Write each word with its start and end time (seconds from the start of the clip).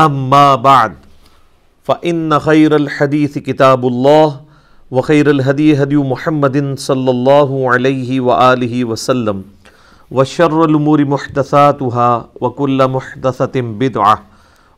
اما 0.00 0.54
بعد 0.54 0.94
فان 1.82 2.38
خير 2.38 2.76
الحديث 2.76 3.38
كتاب 3.38 3.86
الله، 3.86 4.40
وخير 4.90 5.30
الهدي 5.30 5.82
هدي 5.82 5.96
محمد 5.96 6.78
صلى 6.78 7.10
الله 7.10 7.70
عليه 7.70 8.20
واله 8.20 8.84
وسلم، 8.84 9.42
وشر 10.10 10.64
الامور 10.64 11.04
محدثاتها، 11.04 12.28
وكل 12.40 12.88
محدثه 12.88 13.60
بدعه 13.60 14.22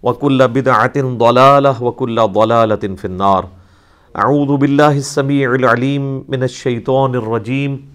وكل 0.02 0.48
بدعه 0.48 0.96
ضلاله 0.96 1.82
وكل 1.82 2.16
ضلاله 2.20 2.84
في 2.96 3.04
النار. 3.04 3.48
اعوذ 4.18 4.56
بالله 4.56 4.96
السميع 4.96 5.54
العليم 5.54 6.24
من 6.28 6.42
الشيطان 6.42 7.14
الرجيم، 7.14 7.88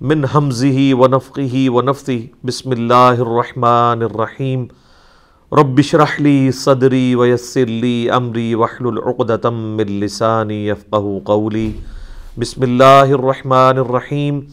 من 0.00 0.26
حمزه 0.26 0.94
ونفقه 0.94 1.70
ونفثه. 1.70 2.20
بسم 2.44 2.72
الله 2.72 3.12
الرحمن 3.12 4.02
الرحيم. 4.02 4.68
رب 5.52 5.78
اشرح 5.78 6.20
لي 6.20 6.50
صدري 6.50 7.16
ويسر 7.16 7.64
لي 7.64 8.10
امري 8.10 8.54
واحلل 8.54 8.98
عقدة 8.98 9.50
من 9.50 10.00
لساني 10.00 10.66
يفقهوا 10.66 11.20
قولي. 11.24 11.72
بسم 12.38 12.62
الله 12.62 13.14
الرحمن 13.14 13.78
الرحيم. 13.78 14.48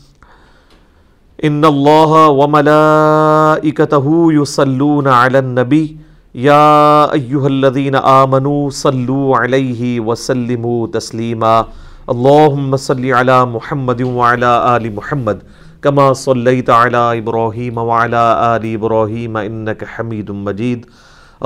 ان 1.44 1.66
الله 1.66 2.28
وملائكته 2.30 4.06
يصلون 4.34 5.08
على 5.08 5.40
النبي. 5.40 5.98
يا 6.36 7.14
ايها 7.14 7.48
الذين 7.48 7.96
امنوا 7.96 8.70
صلوا 8.70 9.38
عليه 9.38 10.00
وسلموا 10.00 10.88
تسليما. 10.88 11.68
اللهم 12.10 12.76
صل 12.78 13.06
على 13.06 13.46
محمد 13.46 14.02
وعلى 14.02 14.78
ال 14.78 14.96
محمد. 14.96 15.42
كما 15.84 16.14
صليت 16.14 16.70
على 16.70 17.18
ابراهيم 17.20 17.78
وعلى 17.78 18.24
ال 18.56 18.64
ابراهيم 18.76 19.38
انك 19.38 19.86
حميد 19.86 20.32
مجيد. 20.32 20.86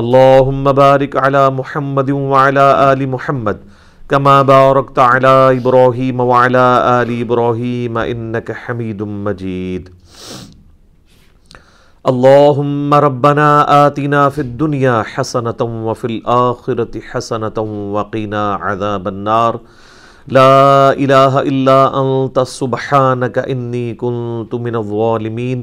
اللهم 0.01 0.63
بارك 0.71 1.15
على 1.23 1.49
محمد 1.49 2.09
وعلى 2.11 2.65
ال 2.91 3.01
محمد 3.09 3.57
كما 4.09 4.35
باركت 4.41 4.99
على 4.99 5.35
ابراهيم 5.59 6.17
وعلى 6.19 6.65
ال 7.01 7.09
ابراهيم 7.21 7.97
انك 7.97 8.51
حميد 8.51 9.01
مجيد. 9.27 9.83
اللهم 12.11 12.93
ربنا 12.93 13.47
آتنا 13.85 14.29
في 14.29 14.41
الدنيا 14.47 15.03
حسنة 15.13 15.61
وفي 15.87 16.05
الآخرة 16.13 16.93
حسنة 17.09 17.57
وقنا 17.95 18.43
عذاب 18.55 19.07
النار. 19.07 19.53
لا 20.35 20.89
الہ 20.89 21.39
الا 21.39 21.83
انت 21.99 22.39
سبحانک 22.47 23.37
انی 23.45 23.93
کنت 23.99 24.53
من 24.63 24.75
الظالمین 24.75 25.61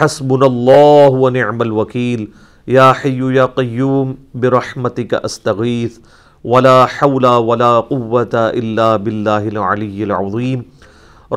حسبنا 0.00 0.46
اللہ 0.46 1.18
ونعم 1.20 1.60
الوکیل 1.60 2.24
یا 2.66 2.90
حی 3.04 3.20
یا 3.34 3.46
قیوم 3.54 4.12
برحمتک 4.40 5.14
استغیث 5.22 5.98
ولا 6.44 6.84
حول 6.96 7.24
ولا 7.24 7.80
قوة 7.88 8.34
الا 8.34 8.96
باللہ 8.96 9.30
العلی 9.30 10.02
العظیم 10.02 10.62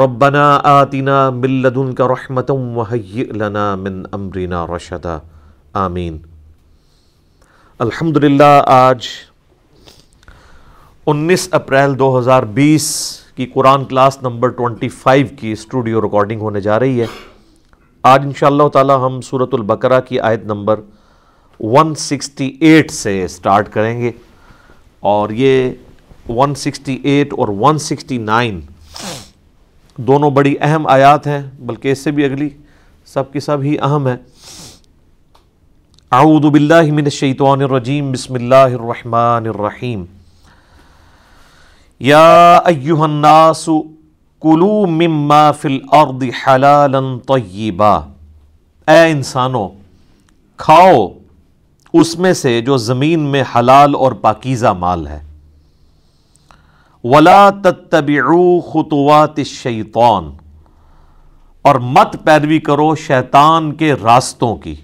ربنا 0.03 0.47
آتنا 0.63 1.29
من 1.29 1.61
لدنک 1.61 2.01
رحمتا 2.11 2.53
وحیئ 2.53 3.31
لنا 3.33 3.73
من 3.75 4.03
امرنا 4.11 4.65
رشدا. 4.75 5.17
آمین 5.73 6.17
الحمدللہ 7.79 8.61
آج 8.65 9.07
انیس 11.07 11.47
اپریل 11.51 11.97
دو 11.99 12.17
ہزار 12.19 12.43
بیس 12.53 12.85
کی 13.35 13.45
Quran 13.45 13.83
class 13.85 14.17
number 14.21 14.49
twenty 14.49 14.87
five 14.89 15.27
کی 15.39 15.51
اسٹوڈیو 15.51 16.01
ریکارڈنگ 16.01 16.41
ہونے 16.41 16.61
جا 16.61 16.79
رہی 16.79 17.01
ہے۔ 17.01 17.05
آج 18.03 18.25
ان 18.25 18.31
شاء 18.37 18.47
اللہ 18.47 18.67
تعالی 18.73 18.93
ہم 19.03 19.19
صورت 19.21 19.53
البقرہ 19.53 19.99
کی 20.07 20.19
آیت 20.19 20.45
نمبر 20.45 20.79
ون 21.59 21.93
سکسٹی 21.95 22.47
ایٹ 22.59 22.91
سے 22.91 23.23
اسٹارٹ 23.23 23.69
کریں 23.73 23.99
گے۔ 24.01 24.11
اور 24.99 25.29
یہ 25.29 25.71
ون 26.29 26.55
سکسٹی 26.55 26.97
ایٹ 27.03 27.33
اور 27.33 27.47
ون 27.59 27.77
سکسٹی 27.79 28.17
نائن 28.17 28.59
دونوں 29.97 30.31
بڑی 30.31 30.55
اہم 30.61 30.87
آیات 30.87 31.27
ہیں، 31.27 31.41
بلکہ 31.59 31.91
اس 31.91 31.99
سے 31.99 32.11
بھی 32.11 32.25
اگلی 32.25 32.49
سب 33.13 33.31
کی 33.33 33.39
سب 33.39 33.61
ہی 33.61 33.77
اہم 33.79 34.07
ہے 34.07 34.17
اعوذ 36.11 36.51
باللہ 36.51 36.91
من 36.91 37.03
الشیطان 37.03 37.61
الرجیم، 37.61 38.11
بسم 38.11 38.33
اللہ 38.33 38.55
الرحمن 38.55 39.47
الرحیم۔ 39.47 40.03
یا 41.99 42.57
ایوہ 42.65 43.03
الناس 43.03 43.69
کلو 44.41 44.85
مما 44.85 45.51
فی 45.51 45.75
الارض 45.75 46.23
حلالا 46.47 46.99
طیبا۔ 47.27 47.95
اے 48.87 49.11
انسانوں 49.11 49.69
کھاؤ 50.57 51.07
اس 51.93 52.19
میں 52.19 52.33
سے 52.33 52.61
جو 52.61 52.77
زمین 52.77 53.19
میں 53.19 53.43
حلال 53.55 53.95
اور 53.95 54.11
پاکیزہ 54.11 54.67
مال 54.67 55.07
ہے۔ 55.07 55.19
ولا 57.03 57.49
تتبعوا 57.49 58.59
خطوات 58.73 59.33
الشیطان۔ 59.37 60.31
اور 61.61 61.75
مت 61.75 62.15
پیروی 62.23 62.59
کرو 62.59 62.95
شیطان 62.95 63.73
کے 63.73 63.93
راستوں 63.93 64.55
کی۔ 64.55 64.75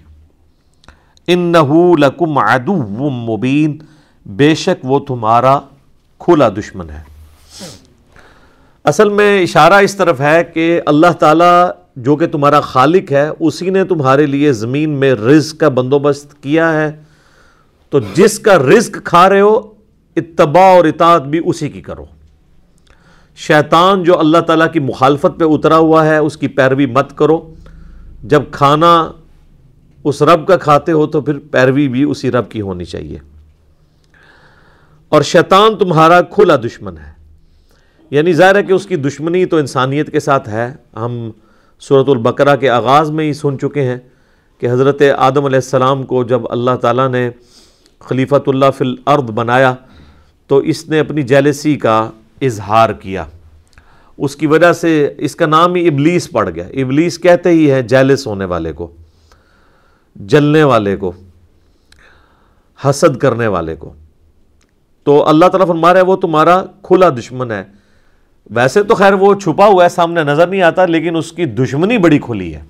انہو 1.26 1.96
لکم 1.96 2.38
عدو 2.38 3.10
مبین۔ 3.10 3.78
بے 4.26 4.54
شک 4.54 4.84
وہ 4.84 4.98
تمہارا 4.98 5.60
کھلا 6.24 6.48
دشمن 6.48 6.90
ہے۔ 6.90 7.02
اصل 8.84 9.08
میں 9.08 9.42
اشارہ 9.42 9.72
اس 9.72 9.94
طرف 9.94 10.20
ہے 10.20 10.44
کہ 10.44 10.80
اللہ 10.86 11.12
تعالیٰ 11.18 11.70
جو 11.96 12.16
کہ 12.16 12.26
تمہارا 12.26 12.60
خالق 12.60 13.12
ہے، 13.12 13.30
اسی 13.40 13.70
نے 13.70 13.84
تمہارے 13.84 14.26
لیے 14.26 14.52
زمین 14.52 14.90
میں 14.90 15.14
رزق 15.14 15.60
کا 15.60 15.68
بندوبست 15.68 16.42
کیا 16.42 16.72
ہے۔ 16.72 16.92
تو 17.90 18.00
جس 18.14 18.38
کا 18.38 18.58
رزق 18.58 18.98
کھا 19.04 19.28
رہے 19.28 19.40
ہو، 19.40 19.60
اتباع 20.16 20.76
اور 20.76 20.84
اطاعت 20.84 21.22
بھی 21.22 21.40
اسی 21.44 21.68
کی 21.68 21.82
کرو۔ 21.82 22.04
شیطان 23.36 24.04
جو 24.04 24.18
اللہ 24.20 24.38
تعالیٰ 24.38 24.72
کی 24.72 24.80
مخالفت 24.80 25.38
پہ 25.38 25.44
اترا 25.44 25.76
ہوا 25.76 26.06
ہے، 26.06 26.16
اس 26.16 26.36
کی 26.36 26.48
پیروی 26.48 26.86
مت 26.86 27.18
کرو۔ 27.18 27.54
جب 28.22 28.42
کھانا 28.52 29.12
اس 30.04 30.22
رب 30.22 30.46
کا 30.46 30.56
کھاتے 30.56 30.92
ہو 30.92 31.06
تو 31.06 31.20
پھر 31.20 31.38
پیروی 31.38 31.88
بھی 31.88 32.02
اسی 32.02 32.30
رب 32.30 32.50
کی 32.50 32.60
ہونی 32.60 32.84
چاہیے۔ 32.84 33.18
اور 35.12 35.22
شیطان 35.22 35.78
تمہارا 35.78 36.22
کھلا 36.22 36.56
دشمن 36.56 36.98
ہے۔ 36.98 37.12
یعنی 38.10 38.32
ظاہر 38.32 38.56
ہے 38.56 38.62
کہ 38.62 38.72
اس 38.72 38.86
کی 38.86 38.96
دشمنی 38.96 39.46
تو 39.46 39.56
انسانیت 39.56 40.12
کے 40.12 40.20
ساتھ 40.20 40.48
ہے۔ 40.48 40.74
ہم 40.96 41.30
صورت 41.80 42.08
البقرہ 42.08 42.56
کے 42.56 42.70
آغاز 42.70 43.10
میں 43.10 43.24
ہی 43.24 43.32
سن 43.32 43.58
چکے 43.58 43.82
ہیں 43.82 43.96
کہ 44.58 44.70
حضرت 44.70 45.02
آدم 45.18 45.44
علیہ 45.44 45.56
السلام 45.56 46.02
کو 46.02 46.24
جب 46.24 46.40
اللہ 46.50 46.70
تعالیٰ 46.80 47.08
نے 47.08 47.30
خلیفۃ 47.98 48.42
اللہ 48.46 48.64
فی 48.78 48.84
الارض 48.84 49.22
بنایا 49.22 49.74
تو 50.46 50.58
اس 50.58 50.88
نے 50.88 51.00
اپنی 51.00 51.22
جیلسی 51.22 51.76
کا 51.76 52.10
اظہار 52.42 52.90
کیا۔ 52.90 53.24
اس 54.18 54.36
کی 54.36 54.46
وجہ 54.46 54.72
سے 54.72 55.14
اس 55.18 55.36
کا 55.36 55.46
نام 55.46 55.74
ہی 55.74 55.88
ابلیس 55.88 56.30
پڑ 56.30 56.50
گیا۔ 56.50 56.64
ابلیس 56.64 57.18
کہتے 57.18 57.48
ہی 57.48 57.70
ہے 57.70 57.82
جیلس 57.82 58.26
ہونے 58.26 58.44
والے 58.44 58.72
کو، 58.72 58.92
جلنے 60.16 60.64
والے 60.64 60.96
کو، 60.96 61.12
حسد 62.84 63.16
کرنے 63.16 63.46
والے 63.46 63.76
کو۔ 63.76 63.94
تو 65.04 65.28
اللہ 65.28 65.46
تعالیٰ 65.46 65.66
فرما 65.66 65.92
رہا 65.92 66.00
ہے 66.00 66.04
وہ 66.04 66.16
تمہارا 66.16 66.62
کھلا 66.82 67.08
دشمن 67.08 67.50
ہے۔ 67.50 67.64
ویسے 68.50 68.82
تو 68.82 68.94
خیر 68.94 69.12
وہ 69.12 69.34
چھپا 69.34 69.66
ہوا 69.66 69.84
ہے، 69.84 69.88
سامنے 69.88 70.24
نظر 70.24 70.46
نہیں 70.46 70.62
آتا، 70.62 70.86
لیکن 70.86 71.16
اس 71.16 71.32
کی 71.32 71.44
دشمنی 71.44 71.98
بڑی 71.98 72.18
کھلی 72.18 72.54
ہے۔ 72.54 72.62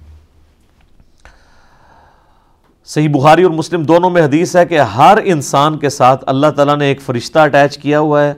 صحیح 2.85 3.09
بخاری 3.09 3.43
اور 3.43 3.51
مسلم 3.51 3.83
دونوں 3.83 4.11
میں 4.11 4.23
حدیث 4.23 4.57
ہے 4.57 4.67
کہ 4.67 4.81
ہر 4.81 5.19
انسان 5.25 5.79
کے 5.79 5.89
ساتھ 5.89 6.25
اللہ 6.27 6.47
تعالیٰ 6.47 6.77
نے 6.77 6.87
ایک 6.87 7.01
فرشتہ 7.01 7.39
اٹیچ 7.39 7.79
کیا 7.79 8.01
ہوا 8.01 8.25
ہے 8.25 8.35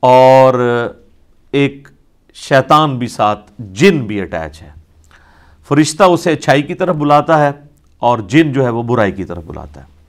اور 0.00 0.54
ایک 1.50 1.88
شیطان 2.34 2.98
بھی 2.98 3.08
ساتھ، 3.08 3.52
جن 3.58 4.06
بھی 4.06 4.20
اٹیچ 4.20 4.62
ہے 4.62 4.70
فرشتہ 5.68 6.02
اسے 6.02 6.32
اچھائی 6.32 6.62
کی 6.62 6.74
طرف 6.74 6.96
بلاتا 6.96 7.46
ہے 7.46 7.50
اور 7.98 8.18
جن 8.18 8.52
جو 8.52 8.64
ہے 8.64 8.70
وہ 8.70 8.82
برائی 8.82 9.12
کی 9.12 9.24
طرف 9.24 9.42
بلاتا 9.46 9.80
ہے۔ 9.80 9.99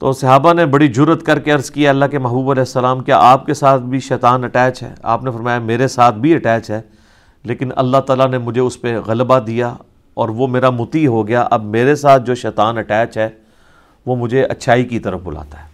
تو 0.00 0.12
صحابہ 0.12 0.52
نے 0.54 0.64
بڑی 0.66 0.86
جرت 0.88 1.22
کر 1.22 1.38
کے 1.38 1.50
عرض 1.50 1.70
کیا 1.70 1.90
اللہ 1.90 2.04
کے 2.10 2.18
محبوب 2.18 2.50
علیہ 2.50 2.60
السلام، 2.60 3.00
کیا 3.00 3.18
آپ 3.22 3.44
کے 3.46 3.54
ساتھ 3.54 3.82
بھی 3.82 3.98
شیطان 4.00 4.44
اٹیچ 4.44 4.82
ہے؟ 4.82 4.94
آپ 5.02 5.24
نے 5.24 5.30
فرمایا، 5.30 5.58
میرے 5.58 5.88
ساتھ 5.88 6.16
بھی 6.18 6.34
اٹیچ 6.34 6.70
ہے، 6.70 6.80
لیکن 7.44 7.70
اللہ 7.76 7.96
تعالیٰ 8.06 8.28
نے 8.28 8.38
مجھے 8.38 8.60
اس 8.60 8.80
پہ 8.80 8.96
غلبہ 9.06 9.38
دیا 9.38 9.74
اور 10.14 10.28
وہ 10.28 10.46
میرا 10.46 10.70
متی 10.70 11.06
ہو 11.06 11.26
گیا۔ 11.28 11.46
اب 11.50 11.64
میرے 11.64 11.94
ساتھ 11.94 12.22
جو 12.26 12.34
شیطان 12.34 12.78
اٹیچ 12.78 13.18
ہے، 13.18 13.28
وہ 14.06 14.16
مجھے 14.16 14.44
اچھائی 14.44 14.84
کی 14.84 14.98
طرف 14.98 15.20
بلاتا 15.24 15.62
ہے۔ 15.62 15.68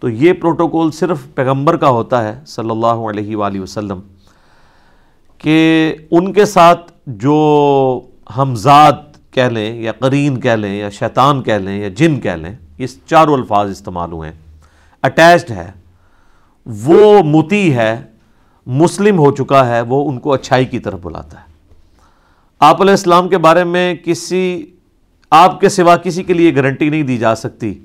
تو 0.00 0.08
یہ 0.08 0.32
پروٹوکول 0.32 0.90
صرف 0.90 1.26
پیغمبر 1.34 1.76
کا 1.76 1.88
ہوتا 1.88 2.22
ہے 2.24 2.34
صلی 2.46 2.70
اللہ 2.70 3.04
علیہ 3.10 3.36
وآلہ 3.36 3.60
وسلم، 3.60 4.00
کہ 5.38 5.94
ان 6.10 6.32
کے 6.32 6.44
ساتھ 6.44 6.92
جو 7.06 8.00
ہمزاد 8.36 8.92
کہہ 9.30 9.52
لیں 9.52 9.82
یا 9.82 9.92
قرین 9.92 10.40
کہہ 10.40 10.50
لیں 10.50 10.74
یا 10.74 10.90
شیطان 10.90 11.42
کہہ 11.42 11.54
لیں 11.54 11.80
یا 11.80 11.88
جن 11.96 12.20
کہہ 12.20 12.30
لیں 12.30 12.54
یہ 12.80 12.86
چاروں 13.06 13.34
الفاظ 13.34 13.70
استعمال 13.70 14.12
ہوئے 14.12 14.30
ہیں۔ 14.30 14.38
اٹیچڈ 15.02 15.50
ہے، 15.50 15.70
وہ 16.66 17.22
متی 17.22 17.74
ہے، 17.74 18.02
مسلم 18.66 19.18
ہو 19.18 19.32
چکا 19.32 19.68
ہے، 19.68 19.80
وہ 19.80 20.10
ان 20.10 20.18
کو 20.18 20.32
اچھائی 20.32 20.64
کی 20.64 20.78
طرف 20.78 20.98
بلاتا 21.02 21.40
ہے۔ 21.40 21.44
آپ 22.58 22.80
علیہ 22.80 22.90
السلام 22.90 23.28
کے 23.28 23.38
بارے 23.38 23.64
میں 23.64 23.94
کسی، 23.94 24.66
آپ 25.30 25.60
کے 25.60 25.68
سوا 25.68 25.96
کسی 25.96 26.22
کے 26.22 26.32
لیے 26.32 26.56
گارنٹی 26.56 26.88
نہیں 26.88 27.02
دی 27.02 27.18
جا 27.18 27.34
سکتی 27.34 27.84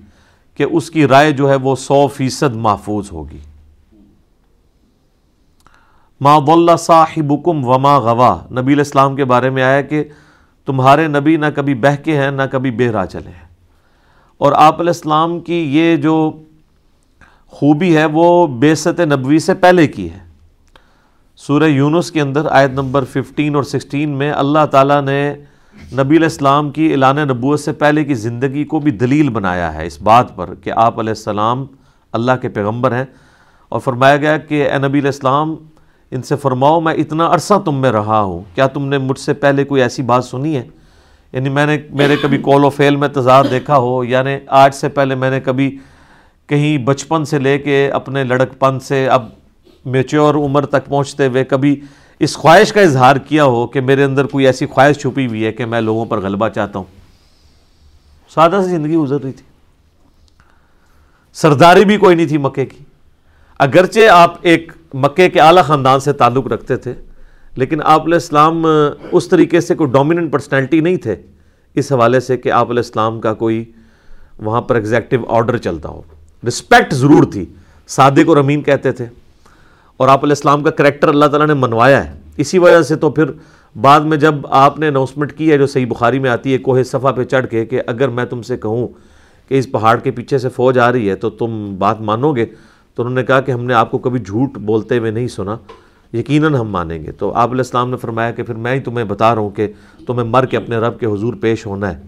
کہ 0.55 0.65
اس 0.71 0.91
کی 0.91 1.07
رائے 1.07 1.31
جو 1.31 1.49
ہے 1.49 1.55
وہ 1.55 1.75
سو 1.75 2.07
فیصد 2.07 2.55
محفوظ 2.55 3.11
ہوگی۔ 3.11 3.39
ما 6.21 6.39
ضل 6.47 6.77
صاحبکم 6.77 7.65
وما 7.65 7.97
غوا۔ 7.97 8.39
نبی 8.51 8.61
علیہ 8.61 8.75
السلام 8.75 9.15
کے 9.15 9.25
بارے 9.25 9.49
میں 9.49 9.63
آیا 9.63 9.81
کہ 9.81 10.03
تمہارے 10.65 11.07
نبی 11.07 11.37
نہ 11.37 11.45
کبھی 11.55 11.73
بہ 11.73 12.03
کے 12.03 12.17
ہیں، 12.17 12.31
نہ 12.31 12.41
کبھی 12.51 12.71
بے 12.71 12.91
راہ 12.91 13.05
چلے 13.05 13.29
ہیں۔ 13.29 13.44
اور 14.37 14.51
آپ 14.51 14.79
علیہ 14.79 14.89
السلام 14.89 15.39
کی 15.39 15.77
یہ 15.77 15.95
جو 15.95 16.31
خوبی 17.47 17.97
ہے 17.97 18.05
وہ 18.05 18.47
بیست 18.47 18.99
نبوی 18.99 19.39
سے 19.39 19.53
پہلے 19.53 19.87
کی 19.87 20.11
ہے۔ 20.11 20.19
سورہ 21.35 21.63
یونس 21.63 22.11
کے 22.11 22.21
اندر 22.21 22.45
آیت 22.45 22.71
نمبر 22.71 23.03
15 23.03 23.55
اور 23.55 23.63
16 23.63 24.09
میں 24.15 24.31
اللہ 24.31 24.65
تعالیٰ 24.71 25.01
نے 25.01 25.33
نبی 25.93 26.15
علیہ 26.15 26.25
السلام 26.25 26.71
کی 26.71 26.91
اعلان 26.91 27.15
نبوت 27.15 27.59
سے 27.59 27.71
پہلے 27.71 28.03
کی 28.03 28.13
زندگی 28.13 28.63
کو 28.63 28.79
بھی 28.79 28.91
دلیل 28.91 29.29
بنایا 29.29 29.73
ہے 29.73 29.85
اس 29.85 30.01
بات 30.01 30.35
پر 30.35 30.55
کہ 30.55 30.71
آپ 30.75 30.99
علیہ 30.99 31.11
السلام 31.11 31.65
اللہ 32.11 32.31
کے 32.41 32.49
پیغمبر 32.49 32.91
ہیں 32.91 33.05
اور 33.69 33.79
فرمایا 33.79 34.17
گیا 34.17 34.37
کہ 34.37 34.69
اے 34.69 34.77
نبی 34.77 34.99
علیہ 34.99 35.07
السلام، 35.07 35.55
ان 36.11 36.21
سے 36.21 36.35
فرماؤ، 36.35 36.79
میں 36.79 36.93
اتنا 36.93 37.33
عرصہ 37.33 37.53
تم 37.65 37.75
میں 37.75 37.91
رہا 37.91 38.21
ہوں۔ 38.21 38.41
کیا 38.55 38.67
تم 38.67 38.85
نے 38.85 38.97
مجھ 38.97 39.19
سے 39.19 39.33
پہلے 39.33 39.63
کوئی 39.63 39.81
ایسی 39.81 40.01
بات 40.01 40.25
سنی 40.25 40.55
ہے؟ 40.55 40.67
یعنی 41.35 41.49
میں 41.49 41.65
نے 41.65 41.77
میرے 41.89 42.15
کبھی 42.21 42.37
کول 42.37 42.65
و 42.65 42.69
فیل 42.69 42.95
میں 42.95 43.07
تضاد 43.07 43.43
دیکھا 43.51 43.77
ہو 43.77 44.03
یعنی 44.03 44.37
آج 44.47 44.75
سے 44.75 44.89
پہلے 44.89 45.15
میں 45.15 45.29
نے 45.29 45.39
کبھی 45.39 45.77
کہیں 46.47 46.77
بچپن 46.77 47.25
سے 47.25 47.39
لے 47.39 47.57
کے 47.59 47.91
اپنے 47.91 48.23
لڑک 48.23 48.59
پن 48.59 48.79
سے 48.79 49.09
اب 49.09 49.25
میچور 49.85 50.35
عمر 50.35 50.65
تک 50.65 50.85
پہنچتے 50.85 51.27
ہوئے 51.27 51.43
کبھی 51.43 51.81
اس 52.19 52.37
خواہش 52.37 52.73
کا 52.73 52.81
اظہار 52.81 53.15
کیا 53.15 53.43
ہو 53.43 53.67
کہ 53.67 53.81
میرے 53.81 54.03
اندر 54.03 54.25
کوئی 54.25 54.45
ایسی 54.45 54.65
خواہش 54.65 54.97
چھپی 54.97 55.27
ہوئی 55.27 55.45
ہے 55.45 55.51
کہ 55.51 55.65
میں 55.65 55.81
لوگوں 55.81 56.05
پر 56.05 56.21
غلبہ 56.21 56.49
چاہتا 56.49 56.79
ہوں؟ 56.79 56.85
سادہ 58.33 58.59
سی 58.63 58.69
زندگی 58.69 58.95
گزر 58.95 59.21
رہی 59.21 59.31
تھی۔ 59.31 59.45
سرداری 61.33 61.85
بھی 61.85 61.97
کوئی 61.97 62.15
نہیں 62.15 62.27
تھی 62.27 62.37
مکے 62.37 62.65
کی۔ 62.65 62.83
اگرچہ 63.59 64.09
آپ 64.09 64.35
ایک 64.41 64.71
مکے 64.93 65.29
کے 65.29 65.41
اعلیٰ 65.41 65.63
خاندان 65.63 65.99
سے 65.99 66.13
تعلق 66.13 66.47
رکھتے 66.47 66.75
تھے 66.75 66.93
لیکن 67.55 67.79
آپ 67.83 68.01
علیہ 68.01 68.13
السلام 68.13 68.67
اس 69.11 69.27
طریقے 69.27 69.61
سے 69.61 69.75
کوئی 69.75 69.89
ڈومیننٹ 69.89 70.31
پرسنالٹی 70.31 70.79
نہیں 70.79 70.97
تھے۔ 70.97 71.15
اس 71.75 71.91
حوالے 71.91 72.19
سے 72.19 72.37
کہ 72.37 72.51
آپ 72.51 72.69
علیہ 72.69 72.79
السلام 72.79 73.21
کا 73.21 73.33
کوئی 73.33 73.65
وہاں 74.39 74.61
پر 74.61 74.75
ایگزیکٹو 74.75 75.15
آرڈر 75.27 75.57
چلتا 75.57 75.89
ہو۔ 75.89 76.01
رسپیکٹ 76.47 76.93
ضرور 76.93 77.23
تھی۔ 77.23 77.45
صادق 77.87 78.29
اور 78.29 78.37
امین 78.37 78.61
کہتے 78.61 78.91
تھے۔ 78.91 79.05
اور 79.97 80.07
آپ 80.07 80.23
علیہ 80.23 80.31
السلام 80.31 80.63
کا 80.63 80.69
کریکٹر 80.69 81.07
اللہ 81.07 81.25
تعالیٰ 81.25 81.47
نے 81.47 81.53
منوایا 81.53 82.09
ہے۔ 82.09 82.19
اسی 82.37 82.57
وجہ 82.57 82.81
سے 82.81 82.95
تو 82.95 83.09
پھر 83.09 83.25
بعد 83.81 84.01
میں 84.01 84.17
جب 84.17 84.35
آپ 84.49 84.79
نے 84.79 84.87
اناؤنسمنٹ 84.87 85.33
کی 85.33 85.51
ہے 85.51 85.57
جو 85.57 85.67
صحیح 85.67 85.85
بخاری 85.85 86.19
میں 86.19 86.29
آتی 86.29 86.53
ہے، 86.53 86.57
کوہ 86.57 86.83
صفحہ 86.83 87.11
پہ 87.11 87.23
چڑھ 87.23 87.47
کے 87.47 87.65
کہ 87.65 87.81
اگر 87.87 88.07
میں 88.07 88.25
تم 88.25 88.41
سے 88.41 88.57
کہوں 88.57 88.87
کہ 89.49 89.59
اس 89.59 89.71
پہاڑ 89.71 89.99
کے 89.99 90.11
پیچھے 90.11 90.37
سے 90.37 90.49
فوج 90.49 90.79
آ 90.79 90.91
رہی 90.91 91.09
ہے 91.09 91.15
تو 91.15 91.29
تم 91.29 91.75
بات 91.79 92.01
مانو 92.01 92.35
گے، 92.35 92.45
تو 92.95 93.03
انہوں 93.03 93.15
نے 93.15 93.23
کہا 93.23 93.41
کہ 93.41 93.51
ہم 93.51 93.65
نے 93.65 93.73
آپ 93.73 93.91
کو 93.91 93.97
کبھی 93.97 94.19
جھوٹ 94.19 94.57
بولتے 94.57 94.97
ہوئے 94.97 95.11
نہیں 95.11 95.27
سنا۔ 95.27 95.57
یقیناً 96.13 96.55
ہم 96.55 96.69
مانیں 96.69 97.03
گے۔ 97.03 97.11
تو 97.11 97.33
آپ 97.33 97.49
علیہ 97.49 97.59
السلام 97.59 97.89
نے 97.89 97.97
فرمایا 97.97 98.31
کہ 98.31 98.43
پھر 98.43 98.53
میں 98.53 98.75
ہی 98.75 98.79
تمہیں 98.79 99.05
بتا 99.05 99.35
رہا 99.35 99.41
ہوں 99.41 99.49
کہ 99.49 99.67
تمہیں 100.07 100.27
مر 100.27 100.45
کے 100.45 100.57
اپنے 100.57 100.77
رب 100.77 100.99
کے 100.99 101.05
حضور 101.05 101.33
پیش 101.41 101.65
ہونا 101.65 101.93
ہے۔ 101.93 102.01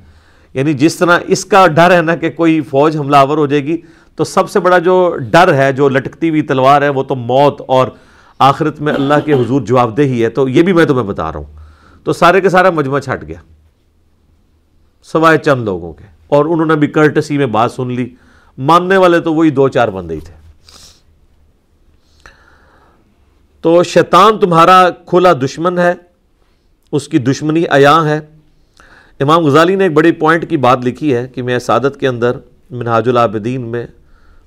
یعنی 0.54 0.74
جس 0.74 0.96
طرح 0.96 1.20
اس 1.28 1.46
کا 1.46 1.68
ڈر 1.68 1.92
ہے 1.92 2.02
نا 2.02 2.16
کہ 2.16 2.30
کوئی 2.30 2.62
فوج 2.62 2.98
حملہ 2.98 3.16
آور 3.16 3.38
ہو 3.38 3.46
جائے 3.46 3.64
گی، 3.64 3.78
تو 4.16 4.24
سب 4.24 4.50
سے 4.50 4.60
بڑا 4.60 4.78
جو 4.78 5.16
ڈر 5.32 5.54
ہے، 5.54 5.74
جو 5.74 5.90
لٹکتی 5.90 6.30
ہوئی 6.30 6.42
تلوار 6.42 6.82
ہے، 6.82 6.90
وہ 6.90 7.04
تو 7.04 7.16
موت 7.16 7.62
اور 7.68 7.88
آخرت 8.40 8.82
میں 8.82 8.94
اللہ 8.94 9.14
کے 9.26 9.34
حضور 9.34 9.62
جواب 9.62 9.98
دہی 9.98 10.24
ہے۔ 10.24 10.30
تو 10.30 10.50
یہ 10.50 10.62
بھی 10.62 10.74
میں 10.74 10.86
تمہیں 10.86 11.04
بتا 11.04 11.32
رہا 11.32 11.40
ہوں۔ 11.40 11.58
تو 12.04 12.14
سارے 12.14 12.42
کے 12.42 12.50
سارا 12.50 12.70
مجمع 12.70 13.00
چھٹ 13.00 13.28
گیا، 13.28 13.40
سوائے 15.04 15.38
چند 15.38 15.64
لوگوں 15.64 15.94
کے۔ 15.94 16.04
اور 16.28 16.46
انہوں 16.46 16.66
نے 16.66 16.76
بھی 16.76 16.88
کرٹسی 16.88 17.38
میں 17.38 17.46
بات 17.46 17.72
سن 17.72 17.88
لی۔ 17.88 18.10
ماننے 18.58 18.98
والے 18.98 19.20
تو 19.20 19.34
وہی 19.34 19.50
دو 19.50 19.68
چار 19.68 19.88
بندے 19.88 20.14
ہی 20.14 20.20
تھے۔ 20.20 20.37
تو 23.62 23.84
شیطان 23.84 24.40
تمہارا 24.40 24.90
کھلا 24.90 25.34
دشمن 25.34 25.80
ہے، 25.80 25.94
اس 26.92 27.08
کی 27.08 27.18
دشمنی 27.18 27.64
عیاں 27.70 28.06
ہے۔ 28.06 28.20
امام 29.20 29.46
غزالی 29.46 29.76
نے 29.76 29.84
ایک 29.84 29.94
بڑی 29.94 30.12
پوائنٹ 30.12 30.50
کی 30.50 30.58
بات 30.58 30.86
لکھی 30.86 31.16
ہے 31.16 31.28
کہ 31.28 31.42
میں 31.42 31.60
سعادت 31.60 32.00
کے 32.00 32.08
اندر 32.08 32.32
منہاج 32.72 33.10
العابدین 33.10 33.62
میں، 33.62 33.88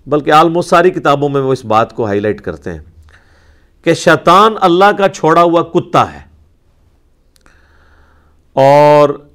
بلکہ 0.06 0.30
آلموسٹ 0.30 0.70
ساری 0.70 0.90
کتابوں 0.90 1.28
میں 1.28 1.40
وہ 1.40 1.52
اس 1.52 1.64
بات 1.64 1.96
کو 1.96 2.06
ہائی 2.06 2.20
لائٹ 2.20 2.40
کرتے 2.40 2.72
ہیں 2.72 2.78
کہ 3.84 3.94
شیطان 3.94 4.54
اللہ 4.60 4.92
کا 4.98 5.08
چھوڑا 5.08 5.42
ہوا 5.42 5.62
کتا 5.62 6.12
ہے۔ 6.12 6.30
اور 8.52 9.26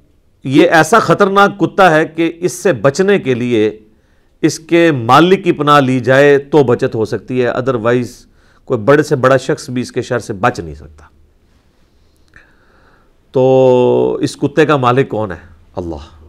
یہ 0.44 0.70
ایسا 0.70 0.98
خطرناک 0.98 1.60
کتا 1.60 1.94
ہے 1.94 2.04
کہ 2.04 2.32
اس 2.36 2.52
سے 2.52 2.72
بچنے 2.72 3.18
کے 3.18 3.34
لیے 3.34 3.78
اس 4.42 4.58
کے 4.58 4.92
مالک 4.92 5.44
کی 5.44 5.52
پناہ 5.52 5.80
لی 5.80 6.00
جائے 6.00 6.38
تو 6.38 6.62
بچت 6.62 6.94
ہو 6.94 7.04
سکتی 7.04 7.42
ہے 7.42 7.46
ادروائز 7.46 8.26
کوئی 8.66 8.80
بڑے 8.80 9.02
سے 9.02 9.16
بڑا 9.16 9.36
شخص 9.36 9.70
بھی 9.70 9.82
اس 9.82 9.92
کے 9.92 10.02
شر 10.02 10.18
سے 10.18 10.32
بچ 10.32 10.60
نہیں 10.60 10.74
سکتا۔ 10.74 11.04
تو 13.32 14.18
اس 14.20 14.36
کتے 14.36 14.66
کا 14.66 14.76
مالک 14.76 15.08
کون 15.08 15.32
ہے؟ 15.32 15.36
اللہ۔ 15.76 16.26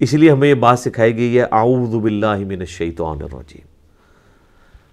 اس 0.00 0.14
لیے 0.14 0.30
ہمیں 0.30 0.48
یہ 0.48 0.54
بات 0.54 0.78
سکھائی 0.78 1.16
گئی 1.16 1.38
ہے، 1.38 1.42
اعوذ 1.42 1.94
باللہ 1.94 2.36
من 2.36 2.60
الشیطان 2.60 3.22
الرجیم۔ 3.22 3.66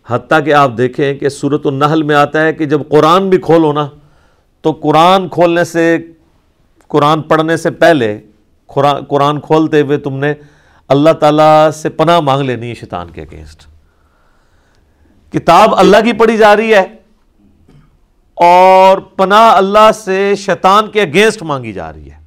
حتیٰ 0.07 0.45
کہ 0.45 0.53
آپ 0.53 0.71
دیکھیں 0.77 1.13
کہ 1.13 1.29
صورت 1.29 1.65
النحل 1.65 2.03
میں 2.03 2.15
آتا 2.15 2.45
ہے 2.45 2.53
کہ 2.53 2.65
جب 2.65 2.81
قرآن 2.89 3.29
بھی 3.29 3.37
کھولو 3.37 3.73
نا، 3.73 3.89
تو 4.61 4.71
قرآن 4.71 5.29
کھولنے 5.29 5.63
سے، 5.63 5.97
قرآن 6.87 7.21
پڑھنے 7.21 7.57
سے 7.57 7.71
پہلے، 7.71 8.21
قرآن 9.07 9.39
کھولتے 9.39 9.81
ہوئے 9.81 9.97
تم 9.97 10.17
نے 10.17 10.33
اللہ 10.87 11.09
تعالیٰ 11.09 11.71
سے 11.71 11.89
پناہ 11.89 12.19
مانگ 12.19 12.41
لینی 12.41 12.69
ہے 12.69 12.73
شیطان 12.73 13.09
کے 13.09 13.21
اگینسٹ۔ 13.21 13.68
کتاب 15.33 15.75
اللہ 15.75 15.97
کی 16.05 16.13
پڑھی 16.13 16.37
جا 16.37 16.55
رہی 16.55 16.73
ہے 16.73 16.83
اور 18.33 18.97
پناہ 18.97 19.55
اللہ 19.55 19.91
سے 19.95 20.33
شیطان 20.37 20.87
کے 20.87 21.01
اگینسٹ 21.01 21.43
مانگی 21.43 21.73
جا 21.73 21.93
رہی 21.93 22.11
ہے۔ 22.11 22.19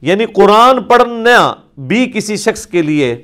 یعنی 0.00 0.26
قرآن 0.26 0.82
پڑھنا 0.82 1.54
بھی 1.78 2.12
کسی 2.14 2.36
شخص 2.36 2.66
کے 2.66 2.82
لیے 2.82 3.22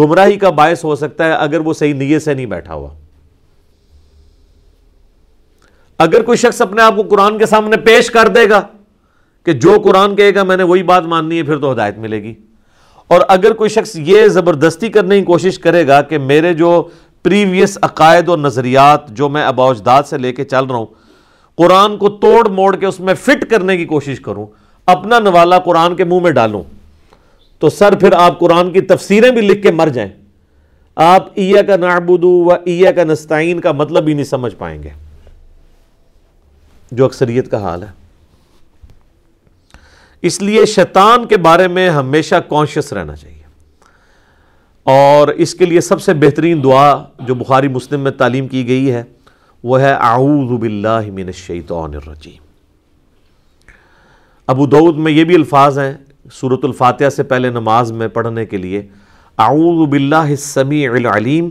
گمراہی 0.00 0.36
کا 0.36 0.50
باعث 0.50 0.84
ہو 0.84 0.96
سکتا 0.96 1.24
ہے 1.24 1.32
اگر 1.32 1.60
وہ 1.60 1.72
صحیح 1.72 1.94
نیت 1.94 2.22
سے 2.22 2.34
نہیں 2.34 2.46
بیٹھا 2.46 2.74
ہوا۔ 2.74 2.88
اگر 5.98 6.22
کوئی 6.22 6.38
شخص 6.38 6.62
اپنے 6.62 6.82
آپ 6.82 6.96
کو 6.96 7.02
قرآن 7.02 7.38
کے 7.38 7.46
سامنے 7.46 7.76
پیش 7.76 8.10
کر 8.10 8.28
دے 8.28 8.50
گا 8.50 8.62
کہ 9.44 9.52
جو 9.52 9.76
قرآن 9.84 10.16
کہے 10.16 10.34
گا 10.34 10.42
میں 10.42 10.56
نے 10.56 10.62
وہی 10.62 10.82
بات 10.82 11.04
ماننی 11.04 11.38
ہے، 11.38 11.42
پھر 11.42 11.58
تو 11.58 11.72
ہدایت 11.72 11.98
ملے 11.98 12.22
گی۔ 12.22 12.34
اور 13.06 13.20
اگر 13.28 13.52
کوئی 13.52 13.70
شخص 13.70 13.96
یہ 13.96 14.28
زبردستی 14.28 14.88
کرنے 14.88 15.18
کی 15.18 15.24
کوشش 15.24 15.58
کرے 15.58 15.86
گا 15.86 16.02
کہ 16.02 16.18
میرے 16.18 16.54
جو 16.54 16.88
پریویس 17.24 17.78
عقائد 17.82 18.28
اور 18.28 18.38
نظریات 18.38 19.08
جو 19.08 19.28
میں 19.28 19.44
ابا 19.44 19.64
اجداد 19.64 20.02
سے 20.02 20.18
لے 20.18 20.32
کے 20.32 20.44
چل 20.44 20.64
رہا 20.64 20.76
ہوں، 20.76 20.86
قرآن 21.56 21.96
کو 21.96 22.08
توڑ 22.08 22.48
موڑ 22.48 22.76
کے 22.76 22.86
اس 22.86 23.00
میں 23.00 23.14
فٹ 23.14 23.50
کرنے 23.50 23.76
کی 23.76 23.84
کوشش 23.84 24.20
کروں، 24.20 24.46
اپنا 24.86 25.18
نوالا 25.18 25.58
قرآن 25.58 25.96
کے 25.96 26.04
منہ 26.04 26.20
میں 26.20 26.30
ڈالوں۔ 26.30 26.62
تو 27.58 27.70
سر 27.70 27.96
پھر 27.96 28.12
آپ 28.12 28.38
قرآن 28.38 28.72
کی 28.72 28.80
تفسیریں 28.80 29.30
بھی 29.30 29.40
لکھ 29.40 29.62
کے 29.62 29.70
مر 29.70 29.88
جائیں۔ 29.88 30.10
آپ 30.96 31.28
ایا 31.34 31.62
کا 31.62 31.76
نعبدو 31.76 32.28
و 32.28 32.52
ایا 32.52 32.92
کا 32.92 33.04
نستعین 33.04 33.60
کا 33.60 33.72
مطلب 33.72 34.08
ہی 34.08 34.14
نہیں 34.14 34.24
سمجھ 34.24 34.54
پائیں 34.54 34.82
گے۔ 34.82 34.88
جو 36.92 37.04
اکثریت 37.04 37.50
کا 37.50 37.62
حال 37.62 37.82
ہے۔ 37.82 37.88
اس 40.22 40.42
لیے 40.42 40.66
شیطان 40.66 41.26
کے 41.26 41.36
بارے 41.36 41.68
میں 41.68 41.90
ہمیشہ 41.90 42.34
کانشیس 42.48 42.92
رہنا 42.92 43.16
چاہیے۔ 43.16 43.33
اور 44.86 45.28
اس 45.28 45.54
کے 45.54 45.64
لیے 45.64 45.80
سب 45.80 46.00
سے 46.02 46.14
بہترین 46.14 46.62
دعا 46.64 47.04
جو 47.26 47.34
بخاری 47.34 47.68
مسلم 47.68 48.00
میں 48.00 48.10
تعلیم 48.10 48.48
کی 48.48 48.66
گئی 48.68 48.90
ہے، 48.92 49.02
وہ 49.64 49.80
ہے 49.80 49.92
اعوذ 49.92 50.58
باللہ 50.60 51.10
من 51.12 51.26
الشیطان 51.26 51.94
الرجیم۔ 51.94 52.42
ابو 54.48 54.66
دعود 54.66 54.98
میں 54.98 55.12
یہ 55.12 55.24
بھی 55.24 55.34
الفاظ 55.34 55.78
ہیں 55.78 55.92
صورت 56.40 56.64
الفاتحہ 56.64 57.08
سے 57.08 57.22
پہلے 57.22 57.50
نماز 57.50 57.92
میں 57.92 58.08
پڑھنے 58.08 58.44
کے 58.46 58.56
لیے۔ 58.56 58.82
اعوذ 59.38 59.88
باللہ 59.88 60.16
السمیع 60.16 60.90
العلیم 60.90 61.48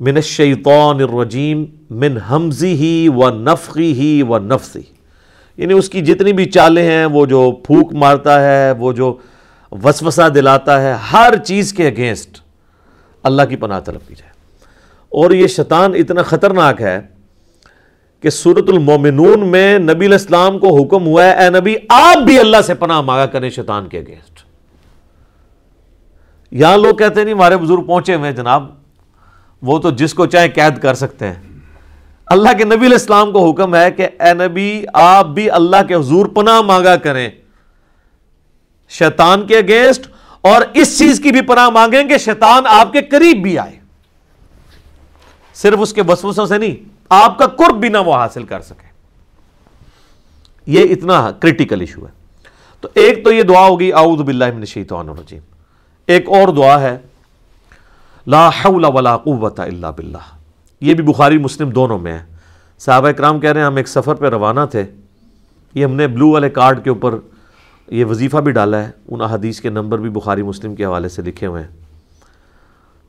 من 0.00 0.16
الشیطان 0.16 1.00
الرجیم 1.00 1.64
من 2.00 2.18
حمزی 2.30 2.72
ہی 2.74 3.08
و 3.08 3.30
نفقی 3.30 3.92
ہی 3.92 4.22
و 4.22 4.38
نفسی 4.38 4.80
یعنی 5.58 5.74
اس 5.74 5.88
کی 5.90 6.00
جتنی 6.00 6.32
بھی 6.32 6.44
چالیں 6.44 6.82
ہیں، 6.82 7.04
وہ 7.06 7.24
جو 7.26 7.50
پھوک 7.66 7.92
مارتا 7.94 8.40
ہے، 8.42 8.72
وہ 8.78 8.92
جو 8.92 9.16
وسوسہ 9.72 10.28
دلاتا 10.28 10.82
ہے 10.82 10.94
ہر 11.12 11.36
چیز 11.44 11.72
کے 11.72 11.86
اگینسٹ 11.86 12.40
اللہ 13.22 13.42
کی 13.42 13.56
پناہ 13.56 13.80
طلب 13.80 14.08
کی 14.08 14.14
جائے۔ 14.14 14.30
اور 15.08 15.30
یہ 15.30 15.46
شیطان 15.46 15.94
اتنا 15.94 16.22
خطرناک 16.22 16.82
ہے 16.82 17.00
کہ 18.20 18.30
سورت 18.30 18.64
المومنون 18.68 19.48
میں 19.48 19.78
نبی 19.78 20.06
الاسلام 20.06 20.58
کو 20.58 20.82
حکم 20.82 21.06
ہوا 21.06 21.24
ہے، 21.24 21.44
اے 21.44 21.50
نبی، 21.50 21.74
آپ 21.88 22.18
بھی 22.18 22.38
اللہ 22.38 22.56
سے 22.66 22.74
پناہ 22.74 23.00
مانگا 23.00 23.26
کریں 23.26 23.50
شیطان 23.50 23.88
کے 23.88 23.98
اگینسٹ 23.98 24.40
یہاں 26.50 26.76
لوگ 26.76 26.96
کہتے 26.96 27.20
ہیں، 27.20 27.24
نہیں، 27.24 27.34
ہمارے 27.34 27.56
بزرگ 27.56 27.82
پہنچے 27.82 28.14
ہوئے 28.14 28.32
جناب۔ 28.32 28.74
وہ 29.62 29.78
تو 29.78 29.90
جس 29.90 30.14
کو 30.14 30.26
چاہے 30.26 30.48
قید 30.48 30.78
کر 30.78 30.94
سکتے 30.94 31.26
ہیں۔ 31.26 31.42
اللہ 32.26 32.48
کے 32.58 32.64
نبی 32.64 32.86
الاسلام 32.86 33.32
کو 33.32 33.50
حکم 33.50 33.74
ہے 33.74 33.90
کہ 33.90 34.08
اے 34.20 34.48
نبی، 34.48 34.84
آپ 34.94 35.26
بھی 35.26 35.50
اللہ 35.50 35.76
کے 35.88 35.94
حضور 35.94 36.26
پناہ 36.26 36.60
مانگا 36.60 36.96
کریں۔ 36.96 37.30
شیطان 38.90 39.46
کے 39.46 39.58
اگینسٹ 39.58 40.06
اور 40.40 40.62
اس 40.74 40.98
چیز 40.98 41.20
کی 41.20 41.32
بھی 41.32 41.40
پناہ 41.40 41.68
مانگیں 41.68 42.04
کہ 42.04 42.18
شیطان 42.18 42.62
آپ 42.66 42.92
کے 42.92 43.02
قریب 43.02 43.42
بھی 43.42 43.58
آئے۔ 43.58 43.80
صرف 45.54 45.78
اس 45.80 45.92
کے 45.92 46.02
وسوسوں 46.08 46.46
سے 46.46 46.58
نہیں، 46.58 46.88
آپ 47.08 47.38
کا 47.38 47.46
قرب 47.46 47.80
بھی 47.80 47.88
نہ 47.88 47.98
وہ 47.98 48.14
حاصل 48.14 48.42
کر 48.42 48.60
سکے۔ 48.60 48.86
یہ 50.66 50.92
اتنا 50.92 51.30
کریٹیکل 51.30 51.80
ایشو 51.80 52.06
ہے۔ 52.06 52.10
تو 52.80 52.88
ایک 52.94 53.24
تو 53.24 53.32
یہ 53.32 53.42
دعا 53.42 53.66
ہوگی، 53.66 53.92
اعوذ 53.92 54.20
باللہ 54.20 54.44
من 54.44 54.60
الشیطان 54.60 55.08
الرجیم۔ 55.08 55.40
ایک 56.06 56.28
اور 56.28 56.48
دعا 56.48 56.80
ہے، 56.80 56.98
لا 58.26 58.48
حول 58.48 58.84
ولا 58.84 59.16
قوت 59.16 59.60
الا 59.60 59.90
باللہ۔ 59.90 60.36
یہ 60.80 60.94
بھی 60.94 61.04
بخاری 61.04 61.38
مسلم 61.38 61.70
دونوں 61.70 61.98
میں 61.98 62.18
ہے۔ 62.18 62.24
صحابہ 62.78 63.08
اکرام 63.08 63.40
کہہ 63.40 63.50
رہے 63.50 63.60
ہیں، 63.60 63.66
ہم 63.66 63.76
ایک 63.76 63.88
سفر 63.88 64.14
پہ 64.14 64.28
روانہ 64.28 64.60
تھے۔ 64.70 64.84
یہ 65.74 65.84
ہم 65.84 65.94
نے 65.94 66.08
بلو 66.08 66.30
والے 66.30 66.50
کارڈ 66.50 66.84
کے 66.84 66.90
اوپر 66.90 67.14
یہ 67.90 68.04
وظیفہ 68.04 68.36
بھی 68.36 68.52
ڈالا 68.52 68.86
ہے، 68.86 68.90
ان 69.08 69.20
احادیث 69.20 69.60
کے 69.60 69.70
نمبر 69.70 69.98
بھی 69.98 70.10
بخاری 70.10 70.42
مسلم 70.42 70.74
کے 70.74 70.84
حوالے 70.84 71.08
سے 71.08 71.22
لکھے 71.22 71.46
ہوئے 71.46 71.62
ہیں۔ 71.62 71.68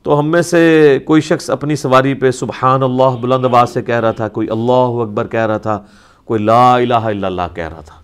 تو 0.02 0.18
ہم 0.18 0.30
میں 0.30 0.42
سے 0.42 0.98
کوئی 1.04 1.20
شخص 1.20 1.50
اپنی 1.50 1.76
سواری 1.76 2.14
پہ 2.14 2.30
سبحان 2.30 2.82
اللہ 2.82 3.16
بلند 3.20 3.44
آواز 3.44 3.70
سے 3.70 3.82
کہہ 3.82 4.00
رہا 4.00 4.10
تھا، 4.10 4.28
کوئی 4.28 4.50
اللہ 4.50 5.02
اکبر 5.02 5.26
کہہ 5.26 5.46
رہا 5.46 5.58
تھا، 5.58 5.82
کوئی 6.24 6.42
لا 6.42 6.74
الہ 6.74 6.94
الا 6.94 7.26
اللہ 7.26 7.42
کہہ 7.54 7.68
رہا 7.68 7.80
تھا۔ 7.80 7.96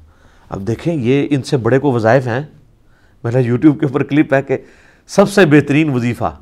اب 0.48 0.60
دیکھیں، 0.66 0.94
یہ 0.94 1.26
ان 1.30 1.42
سے 1.42 1.56
بڑے 1.56 1.78
کو 1.78 1.92
وظائف 1.92 2.26
ہیں۔ 2.26 2.42
میرا 3.24 3.38
یوٹیوب 3.38 3.80
کے 3.80 3.86
اوپر 3.86 4.02
کلپ 4.02 4.34
ہے 4.34 4.42
کہ 4.42 4.58
سب 5.06 5.30
سے 5.30 5.46
بہترین 5.46 5.94
وظیفہ 5.94 6.36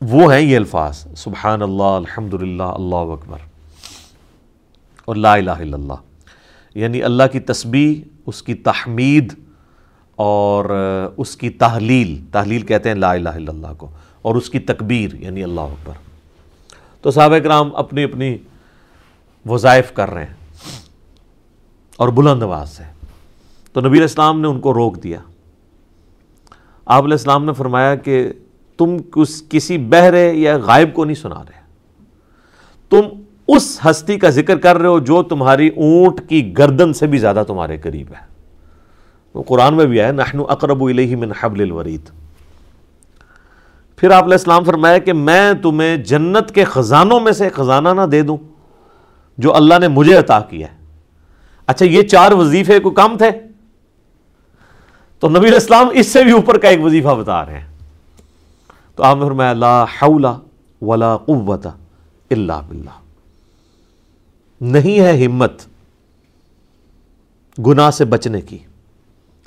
وہ 0.00 0.34
ہیں 0.34 0.40
یہ 0.40 0.56
الفاظ، 0.56 1.06
سبحان 1.16 1.62
اللہ 1.62 1.82
الحمد 1.82 2.34
للہ 2.34 2.62
اللہ 2.62 2.94
اکبر۔ 2.94 3.38
اور 5.04 5.16
لا 5.16 5.34
الہ 5.34 5.50
الا 5.50 5.76
اللہ۔ 5.76 5.94
یعنی 6.74 7.02
اللہ 7.02 7.22
کی 7.32 7.40
تسبیح 7.40 8.08
اس 8.26 8.42
کی 8.42 8.54
تحمید 8.54 9.32
اور 10.18 10.64
اس 11.16 11.36
کی 11.36 11.50
تحلیل 11.50 12.16
تحلیل 12.32 12.62
کہتے 12.62 12.88
ہیں 12.88 12.96
لا 12.96 13.12
الہ 13.12 13.28
الا 13.28 13.52
اللہ 13.52 13.72
کو، 13.78 13.88
اور 14.22 14.34
اس 14.36 14.50
کی 14.50 14.58
تکبیر 14.60 15.14
یعنی 15.14 15.42
اللہ 15.42 15.60
اکبر۔ 15.60 15.94
تو 17.04 17.10
صحابہ 17.10 17.38
کرام 17.38 17.74
اپنی 17.76 18.04
اپنی 18.04 18.36
وظائف 19.46 19.92
کر 19.94 20.10
رہے 20.10 20.24
ہیں 20.24 20.34
اور 21.98 22.08
بلند 22.08 22.42
آواز 22.42 22.70
سے 22.70 22.82
تو 23.72 23.80
نبی 23.80 23.98
الاسلام 23.98 24.40
نے 24.40 24.48
ان 24.48 24.60
کو 24.60 24.74
روک 24.74 25.02
دیا۔ 25.02 25.18
آپ 26.86 27.02
علیہ 27.02 27.14
السلام 27.14 27.44
نے 27.44 27.52
فرمایا 27.52 27.94
کہ 27.94 28.32
تم 28.78 28.96
کس 29.12 29.42
کسی 29.48 29.78
بہرے 29.78 30.32
یا 30.32 30.56
غائب 30.58 30.94
کو 30.94 31.04
نہیں 31.04 31.14
سنا 31.14 31.42
رہے۔ 31.42 31.58
تم 32.90 33.19
اس 33.56 33.80
ہستی 33.84 34.18
کا 34.18 34.30
ذکر 34.30 34.58
کر 34.58 34.78
رہے 34.78 34.88
ہو 34.88 34.98
جو 34.98 35.22
تمہاری 35.22 35.68
اونٹ 35.68 36.28
کی 36.28 36.58
گردن 36.58 36.92
سے 36.92 37.06
بھی 37.06 37.18
زیادہ 37.18 37.42
تمہارے 37.46 37.78
قریب 37.78 38.06
ہے۔ 38.10 38.26
وہ 39.34 39.42
قرآن 39.42 39.74
میں 39.74 39.86
بھی 39.86 40.00
آیا 40.00 40.12
نحن 40.12 40.40
اقرب 40.48 40.84
الیہ 40.84 41.16
من 41.16 41.32
حبل 41.40 41.60
الورید۔ 41.60 42.10
پھر 43.96 44.10
آپ 44.10 44.24
علیہ 44.24 44.34
السلام 44.34 44.64
فرمایا 44.64 44.98
کہ 44.98 45.12
میں 45.12 45.52
تمہیں 45.52 45.96
جنت 45.96 46.54
کے 46.54 46.64
خزانوں 46.64 47.20
میں 47.20 47.32
سے 47.32 47.48
خزانہ 47.48 47.88
نہ 47.88 48.02
دے 48.02 48.22
دوں 48.22 48.36
جو 49.38 49.54
اللہ 49.54 49.74
نے 49.80 49.88
مجھے 49.88 50.16
عطا 50.16 50.40
کیا 50.40 50.66
ہے۔ 50.72 50.76
اچھا 51.66 51.86
یہ 51.86 52.02
چار 52.02 52.32
وظیفے 52.32 52.78
کو 52.78 52.90
کم 52.90 53.16
تھے؟ 53.18 53.30
تو 55.18 55.28
نبی 55.28 55.48
الاسلام 55.48 55.88
اس 55.92 56.06
سے 56.06 56.24
بھی 56.24 56.32
اوپر 56.32 56.58
کا 56.58 56.68
ایک 56.68 56.84
وظیفہ 56.84 57.08
بتا 57.08 57.46
رہے 57.46 57.58
ہیں۔ 57.58 57.66
تو 58.96 59.02
آپ 59.02 59.16
نے 59.16 59.24
فرمایا، 59.24 59.52
لا 59.52 59.84
حول 59.84 60.24
ولا 60.82 61.16
قوت 61.16 61.66
الا 62.30 62.60
باللہ۔ 62.60 63.09
نہیں 64.60 65.00
ہے 65.00 65.24
ہمت 65.24 65.52
گناہ 67.66 67.90
سے 67.90 68.04
بچنے 68.04 68.40
کی 68.40 68.58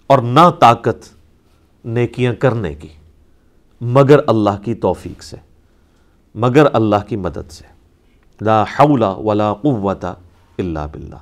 اور 0.07 0.19
نہ 0.19 0.39
طاقت 0.59 1.15
نیکیاں 1.85 2.33
کرنے 2.33 2.73
کی، 2.73 2.87
مگر 3.81 4.19
اللہ 4.27 4.63
کی 4.65 4.73
توفیق 4.73 5.23
سے، 5.23 5.37
مگر 6.35 6.67
اللہ 6.73 6.95
کی 7.07 7.15
مدد 7.15 7.51
سے۔ 7.51 7.63
لا 8.41 8.63
حول 8.63 9.03
ولا 9.03 9.53
قوت 9.53 10.05
الا 10.57 10.85
باللہ۔ 10.85 11.15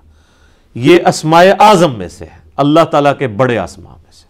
یہ 0.76 1.00
اسماء 1.08 1.44
اعظم 1.60 1.98
میں 1.98 2.08
سے 2.08 2.26
ہے۔ 2.26 2.40
اللہ 2.56 2.86
تعالیٰ 2.92 3.18
کے 3.18 3.28
بڑے 3.28 3.58
آسماں 3.58 3.98
میں 3.98 4.12
سے، 4.12 4.28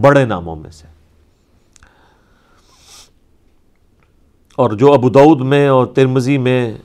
بڑے 0.00 0.24
ناموں 0.24 0.56
میں 0.56 0.70
سے۔ 0.70 0.86
اور 4.56 4.70
جو 4.70 4.92
ابو 4.92 5.10
دعود 5.10 5.40
میں 5.40 5.68
اور 5.68 5.86
ترمزی 5.86 6.38
میں 6.38 6.78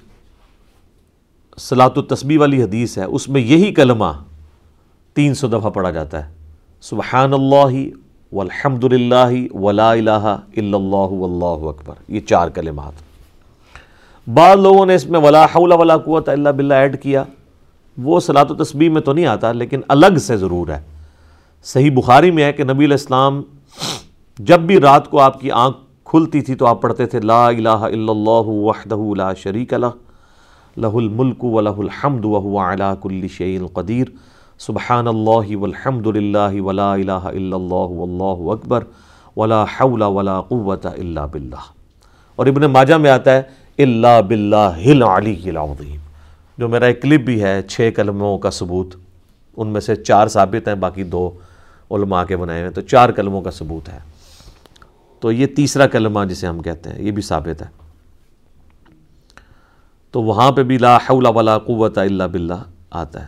سلاۃ 1.60 1.98
و 1.98 2.02
تسبیح 2.02 2.40
والی 2.40 2.64
حدیث 2.64 2.98
ہے، 2.98 3.04
اس 3.04 3.30
میں 3.30 3.42
یہی 3.42 3.74
کلمہ 3.74 4.12
تین 5.14 5.34
سو 5.34 5.48
دفعہ 5.48 5.70
پڑھا 5.70 5.92
جاتا 5.92 6.26
ہے۔ 6.26 6.32
سبحان 6.82 7.34
اللہ 7.34 7.76
والحمد 8.32 8.84
للہ 8.84 9.54
ولا 9.54 9.92
الہ 9.92 10.12
الا 10.12 10.78
اللہ 10.78 11.14
واللہ 11.14 11.68
اکبر۔ 11.70 11.94
یہ 12.08 12.20
چار 12.20 12.50
کلمات۔ 12.50 12.94
بعض 14.28 14.58
لوگوں 14.60 14.86
نے 14.86 14.96
اس 14.96 15.06
میں 15.06 15.20
ولا 15.20 15.46
حول 15.46 15.72
ولا 15.72 15.98
قوت 15.98 16.30
الا 16.30 16.52
باللہ 16.52 16.74
ایڈ 16.74 17.02
کیا۔ 17.02 17.24
وہ 17.98 18.20
صلاۃ 18.20 18.46
و 18.50 18.56
تسبیح 18.56 18.90
میں 18.90 19.02
تو 19.02 19.14
نہیں 19.14 19.26
آتا، 19.26 19.52
لیکن 19.52 19.82
الگ 19.88 20.18
سے 20.18 20.38
ضرور 20.38 20.68
ہے۔ 20.68 20.82
صحیح 21.64 21.92
بخاری 21.96 22.32
میں 22.32 22.44
ہے 22.44 22.54
کہ 22.54 22.64
نبی 22.64 22.86
علیہ 22.86 23.00
السلام 23.00 23.42
جب 24.40 24.60
بھی 24.60 24.80
رات 24.80 25.10
کو 25.10 25.20
آپ 25.20 25.40
کی 25.42 25.52
آنکھ 25.52 25.78
کھلتی 26.06 26.42
تھی 26.42 26.56
تو 26.56 26.66
آپ 26.66 26.82
پڑھتے 26.82 27.06
تھے 27.06 27.20
لا 27.20 27.48
الہ 27.48 27.70
الا 27.70 28.12
اللہ 28.12 28.48
وحدہ 28.68 29.16
لا 29.18 29.34
شریک 29.34 29.74
لہ۔ 29.74 29.88
لہ 30.80 30.88
الملک 30.88 31.44
و 31.44 31.62
لہ 31.62 31.70
الحمد 31.70 32.26
وهو 32.26 32.58
على 32.58 32.84
كل 33.02 33.28
شيء 33.28 33.60
قدیر۔ 33.74 34.08
سبحان 34.60 35.08
اللہ 35.08 35.56
والحمد 35.56 36.08
للہ 36.08 36.62
ولا 36.62 36.94
الہ 36.94 37.12
الا 37.12 37.56
اللہ 37.56 37.74
واللہ 37.74 38.52
اکبر۔ 38.52 38.84
ولا 39.38 39.64
حول 39.64 40.02
ولا 40.02 40.42
قوت 40.42 40.86
الا 40.86 41.26
باللہ۔ 41.26 41.80
اور 42.36 42.46
ابن 42.46 42.62
ماجہ 42.62 42.94
میں 42.94 43.12
آتا 43.12 43.38
ہے، 43.38 43.42
الا 43.78 44.22
باللہ 44.22 44.80
العلی 44.86 45.50
العظیم۔ 45.50 45.96
جو 46.58 46.68
میرا 46.70 46.86
ایک 46.86 47.02
کلپ 47.02 47.22
بھی 47.22 47.44
ہے، 47.44 47.62
چھ 47.62 47.90
کلموں 47.96 48.38
کا 48.38 48.50
ثبوت۔ 48.50 48.96
ان 49.58 49.68
میں 49.68 49.82
سے 49.82 49.96
چار 49.96 50.28
ثابت 50.28 50.68
ہیں، 50.68 50.76
باقی 50.76 51.04
دو 51.04 51.30
علماء 51.92 52.24
کے 52.24 52.38
بنائے 52.38 52.64
ہیں۔ 52.64 52.70
تو 52.70 52.82
چار 52.82 53.10
کلموں 53.10 53.42
کا 53.42 53.52
ثبوت 53.52 53.90
ہے۔ 53.90 54.00
تو 55.20 55.32
یہ 55.32 55.46
تیسرا 55.46 55.88
کلمہ 55.88 56.20
جسے 56.26 56.48
ہم 56.48 56.60
کہتے 56.60 56.90
ہیں، 56.90 57.02
یہ 57.02 57.12
بھی 57.12 57.22
ثابت 57.22 57.62
ہے۔ 57.62 57.89
تو 60.12 60.22
وہاں 60.24 60.52
پہ 60.52 60.64
بھی 60.64 60.78
لا 60.78 60.98
حول 60.98 61.26
ولا 61.26 61.58
قوت 61.58 61.98
الا 61.98 62.26
باللہ 62.26 62.62
آتا 62.92 63.22
ہے۔ 63.22 63.28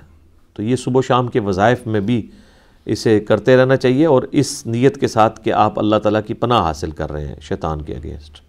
تو 0.54 0.64
یہ 0.64 0.76
صبح 0.76 1.00
و 1.00 1.02
شام 1.02 1.28
کے 1.28 1.40
وظائف 1.40 1.88
میں 1.88 2.00
بھی 2.00 2.28
اسے 2.86 3.20
کرتے 3.20 3.58
رہنا 3.58 3.76
چاہیے 3.76 4.06
اور 4.06 4.24
اس 4.32 4.66
نیت 4.66 5.00
کے 5.00 5.08
ساتھ 5.08 5.44
کہ 5.44 5.54
آپ 5.54 5.80
اللہ 5.80 5.96
تعالیٰ 5.96 6.22
کی 6.28 6.34
پناہ 6.34 6.62
حاصل 6.62 6.92
کر 6.92 7.12
رہے 7.12 7.28
ہیں 7.28 7.36
شیطان 7.42 7.82
کے 7.82 7.94
اگینسٹ 7.96 8.42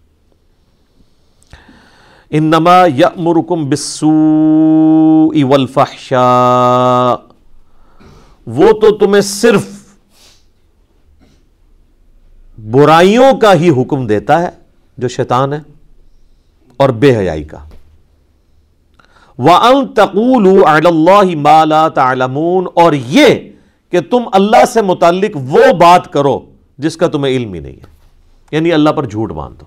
انما 2.29 2.85
یأمرکم 2.85 3.69
بالسوء 3.69 5.43
والفحشاء۔ 5.43 7.15
وہ 8.47 8.71
تو 8.71 8.97
تمہیں 8.97 9.21
صرف 9.21 9.67
برائیوں 12.71 13.33
کا 13.37 13.53
ہی 13.53 13.69
حکم 13.69 14.07
دیتا 14.07 14.41
ہے 14.41 14.49
جو 14.97 15.07
شیطان 15.07 15.53
ہے 15.53 15.59
اور 16.77 16.89
بے 16.89 17.17
حیائی 17.17 17.43
کا۔ 17.43 17.57
اللَّهِ 19.37 21.35
مَا 21.35 21.65
لَا 21.65 21.87
تَعْلَمُونَ 21.87 22.67
اور 22.73 22.93
یہ 22.93 23.35
کہ 23.91 24.01
تم 24.01 24.23
اللہ 24.33 24.65
سے 24.65 24.81
متعلق 24.81 25.37
وہ 25.49 25.73
بات 25.79 26.13
کرو 26.13 26.39
جس 26.77 26.97
کا 26.97 27.07
تمہیں 27.07 27.33
علم 27.33 27.53
ہی 27.53 27.59
نہیں 27.59 27.73
ہے۔ 27.73 27.93
یعنی 28.51 28.73
اللہ 28.73 28.89
پر 28.89 29.05
جھوٹ 29.05 29.31
مان 29.31 29.53
دو۔ 29.61 29.65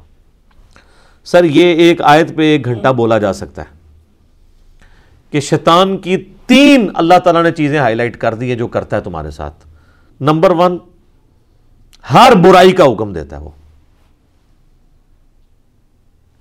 سر، 1.24 1.44
یہ 1.44 1.64
ایک 1.64 2.02
آیت 2.02 2.36
پہ 2.36 2.42
ایک 2.42 2.64
گھنٹہ 2.64 2.88
بولا 2.88 3.18
جا 3.18 3.32
سکتا 3.32 3.62
ہے 3.62 3.76
کہ 5.30 5.40
شیطان 5.40 5.98
کی 5.98 6.16
تین 6.46 6.90
اللہ 6.94 7.18
تعالیٰ 7.24 7.42
نے 7.42 7.50
چیزیں 7.50 7.78
ہائی 7.78 7.94
لائٹ 7.94 8.16
کر 8.16 8.34
دی 8.34 8.48
ہیں 8.48 8.56
جو 8.56 8.66
کرتا 8.66 8.96
ہے 8.96 9.00
تمہارے 9.00 9.30
ساتھ۔ 9.30 9.66
نمبر 10.20 10.50
ون 10.50 10.78
ہر 12.14 12.32
برائی 12.44 12.72
کا 12.72 12.84
حکم 12.84 13.12
دیتا 13.12 13.38
ہے 13.38 13.42
وہ۔ 13.42 13.50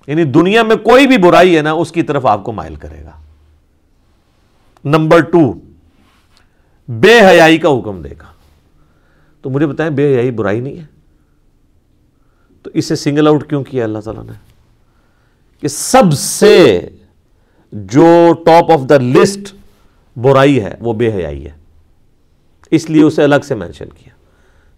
یعنی 0.08 0.24
دنیا 0.24 0.64
میں 0.64 0.76
کوئی 0.76 1.08
بھی 1.08 1.18
برائی 1.18 1.58
ہے 1.58 1.62
نا، 1.62 1.72
اس 1.72 1.92
کی 1.92 2.04
طرف 2.04 2.26
آپ 2.26 2.44
کو 2.44 2.52
مائل 2.52 2.76
کرے 2.76 3.04
گا۔ 3.04 3.12
نمبر 4.86 5.20
ٹو، 5.20 5.54
بے 6.88 7.20
حیائی 7.28 7.58
کا 7.58 7.70
حکم 7.70 8.02
دے 8.02 8.10
گا۔ 8.10 8.26
تو 9.42 9.50
مجھے 9.50 9.68
بتائیں، 9.68 9.92
بے 9.92 10.14
حیائی 10.14 10.32
برائی 10.32 10.60
نہیں 10.60 10.78
ہے؟ 10.78 10.86
تو 12.64 12.72
اسے 12.74 12.96
سنگل 12.96 13.28
آؤٹ 13.28 13.50
کیوں 13.50 13.64
کیا 13.64 13.84
اللہ 13.84 14.00
تعالیٰ 14.00 14.24
نے؟ 14.26 14.32
کہ 15.62 15.68
سب 15.68 16.14
سے 16.14 16.90
جو 17.72 18.34
ٹاپ 18.46 18.72
آف 18.72 18.80
دا 18.90 18.98
لسٹ 18.98 19.56
برائی 20.18 20.64
ہے، 20.64 20.76
وہ 20.80 20.94
بے 20.94 21.14
حیائی 21.14 21.46
ہے۔ 21.46 21.52
اس 22.72 22.90
لیے 22.90 23.04
اسے 23.04 23.24
الگ 23.24 23.36
سے 23.44 23.56
مینشن 23.56 23.90
کیا۔ 23.90 24.16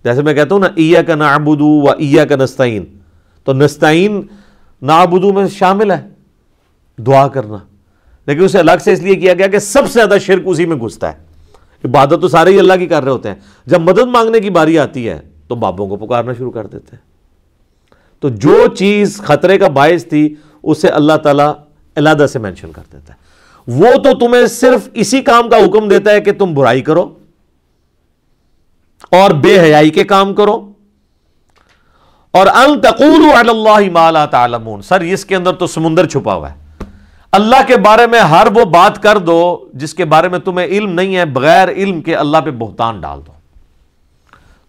جیسے 0.04 0.22
میں 0.22 0.34
کہتا 0.34 0.56
ہوں 0.56 0.60
نا 0.60 0.68
ایا 0.76 1.02
کا 1.02 1.16
نابودو 1.16 1.68
و 1.68 1.90
ایا 1.90 2.26
کا 2.26 2.36
نستعین۔ 2.36 2.86
تو 3.44 3.54
نستعین 3.54 4.22
نابودو 4.82 5.34
میں 5.34 5.48
شامل 5.48 5.92
ہے۔ 5.92 6.08
دعا 6.98 7.28
کرنا۔ 7.28 7.58
لیکن 8.26 8.44
اسے 8.44 8.60
الگ 8.60 8.72
سے 8.84 8.94
اس 8.94 9.00
لیے 9.00 9.16
کیا 9.16 9.34
گیا 9.34 9.48
کہ 9.48 9.60
سب 9.60 9.84
سے 9.88 9.94
زیادہ 9.94 10.16
شرک 10.22 10.42
اسی 10.46 10.66
میں 10.66 10.78
گھستا 10.78 11.14
ہے۔ 11.14 11.18
عبادت 11.86 12.14
تو 12.22 12.28
سارے 12.28 12.50
ہی 12.50 12.60
اللہ 12.60 12.74
کی 12.80 12.86
کر 12.86 13.04
رہے 13.04 13.12
ہوتے 13.12 13.30
ہیں۔ 13.30 13.36
جب 13.66 13.82
مدد 13.82 13.98
مانگنے 13.98 14.40
کی 14.40 14.50
باری 14.50 14.80
آتی 14.80 15.10
ہے 15.10 15.20
تو 15.48 15.56
بابوں 15.56 15.88
کو 15.88 15.96
پکارنا 15.96 16.34
شروع 16.34 16.52
کر 16.52 16.68
دیتے 16.68 16.88
ہیں۔ 16.92 17.08
تو 18.20 18.30
جو 18.30 18.68
چیز 18.78 19.18
خطرے 19.18 19.58
کا 19.58 19.68
باعث 19.68 20.06
تھی، 20.06 20.36
اسے 20.64 20.88
اللہ 20.88 21.14
تعالیٰ 21.14 21.54
علیحدہ 21.96 22.26
سے 22.28 22.40
مینشن 22.40 22.72
کر 22.72 22.82
دیتا 22.92 23.14
ہے۔ 23.14 23.28
وہ 23.68 23.96
تو 24.04 24.20
تمہیں 24.20 24.46
صرف 24.46 24.90
اسی 24.94 25.22
کام 25.22 25.50
کا 25.50 25.58
حکم 25.58 25.88
دیتا 25.88 26.12
ہے 26.12 26.22
کہ 26.22 26.32
تم 26.32 26.54
برائی 26.54 26.82
کرو 26.82 27.16
اور 29.12 29.32
بے 29.32 29.60
حیائی 29.60 29.90
کے 29.90 30.04
کام 30.04 30.34
کرو۔ 30.34 30.72
اور 32.32 32.48
ان 32.48 32.82
تقول 32.82 33.50
اللہ 33.50 33.92
مالا 33.92 34.26
تعلمون. 34.26 34.82
سر، 34.82 35.02
اس 35.02 35.26
کے 35.26 35.36
اندر 35.36 35.54
تو 35.54 35.68
سمندر 35.68 36.06
چھپا 36.08 36.34
ہوا 36.34 36.52
ہے۔ 36.52 36.84
اللہ 37.32 37.56
کے 37.68 37.78
بارے 37.78 38.08
میں 38.08 38.20
ہر 38.20 38.48
وہ 38.56 38.66
بات 38.66 39.04
کر 39.04 39.18
دو 39.18 39.68
جس 39.74 39.94
کے 39.94 40.06
بارے 40.06 40.30
میں 40.30 40.40
تمہیں 40.40 40.68
علم 40.68 40.92
نہیں 40.92 41.16
ہے، 41.16 41.26
بغیر 41.26 41.70
علم 41.70 42.02
کے 42.02 42.16
اللہ 42.16 42.38
پہ 42.46 42.52
بہتان 42.52 43.02
ڈال 43.02 43.20
دو۔ 43.28 43.32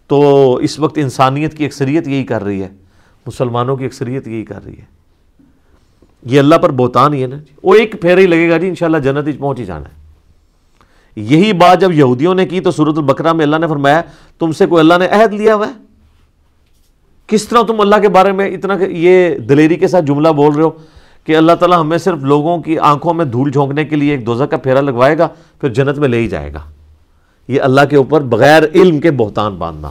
تو 0.07 0.55
اس 0.55 0.79
وقت 0.79 0.97
انسانیت 0.97 1.57
کی 1.57 1.65
اکثریت 1.65 2.07
یہی 2.07 2.23
کر 2.23 2.43
رہی 2.43 2.61
ہے، 2.61 2.69
مسلمانوں 3.27 3.75
کی 3.75 3.85
اکثریت 3.85 4.27
یہی 4.27 4.45
کر 4.45 4.65
رہی 4.65 4.77
ہے۔ 4.77 4.99
یہ 6.25 6.39
اللہ 6.39 6.55
پر 6.55 6.71
بہتان 6.71 7.13
ہی 7.13 7.21
ہے 7.21 7.27
نا 7.27 7.35
جی۔ 7.35 7.53
وہ 7.63 7.75
ایک 7.75 8.01
پھیر 8.01 8.17
ہی 8.17 8.25
لگے 8.25 8.49
گا 8.49 8.57
جی 8.57 8.67
انشاءاللہ 8.67 8.97
جنت 8.97 9.27
ہی 9.27 9.31
پہنچ 9.31 9.59
ہی 9.59 9.65
جانا 9.65 9.89
ہے۔ 9.89 9.99
یہی 11.15 11.53
بات 11.53 11.81
جب 11.81 11.91
یہودیوں 11.91 12.35
نے 12.35 12.45
کی 12.45 12.59
تو 12.59 12.71
سورت 12.71 12.97
البقرہ 12.97 13.33
میں 13.33 13.45
اللہ 13.45 13.57
نے 13.57 13.67
فرمایا، 13.67 14.01
تم 14.39 14.51
سے 14.51 14.65
کوئی 14.65 14.79
اللہ 14.79 14.93
نے 14.99 15.07
عہد 15.07 15.33
لیا 15.33 15.55
ہوا 15.55 15.67
ہے؟ 15.67 15.88
کس 17.29 17.47
طرح 17.47 17.61
تم 17.67 17.81
اللہ 17.81 17.95
کے 18.01 18.09
بارے 18.09 18.31
میں 18.31 18.47
اتنا 18.49 18.77
یہ 18.89 19.37
دلیری 19.39 19.75
کے 19.75 19.87
ساتھ 19.87 20.05
جملہ 20.05 20.29
بول 20.29 20.55
رہے 20.55 20.63
ہو 20.63 20.69
کہ 21.23 21.35
اللہ 21.37 21.51
تعالیٰ 21.51 21.79
ہمیں 21.81 21.97
صرف 21.97 22.23
لوگوں 22.23 22.57
کی 22.61 22.77
آنکھوں 22.79 23.13
میں 23.13 23.25
دھول 23.25 23.51
جھونکنے 23.51 23.85
کے 23.85 23.95
لیے 23.95 24.11
ایک 24.11 24.25
دوزہ 24.25 24.43
کا 24.43 24.57
پھیرا 24.57 24.81
لگوائے 24.81 25.17
گا، 25.17 25.27
پھر 25.61 25.73
جنت 25.73 25.97
میں 25.99 26.09
لے 26.09 26.17
ہی 26.17 26.27
جائے 26.27 26.53
گا۔ 26.53 26.59
یہ 27.47 27.61
اللہ 27.61 27.81
کے 27.89 27.95
اوپر 27.95 28.21
بغیر 28.21 28.63
علم 28.75 28.99
کے 28.99 29.11
بہتان 29.11 29.55
باندھنا۔ 29.55 29.89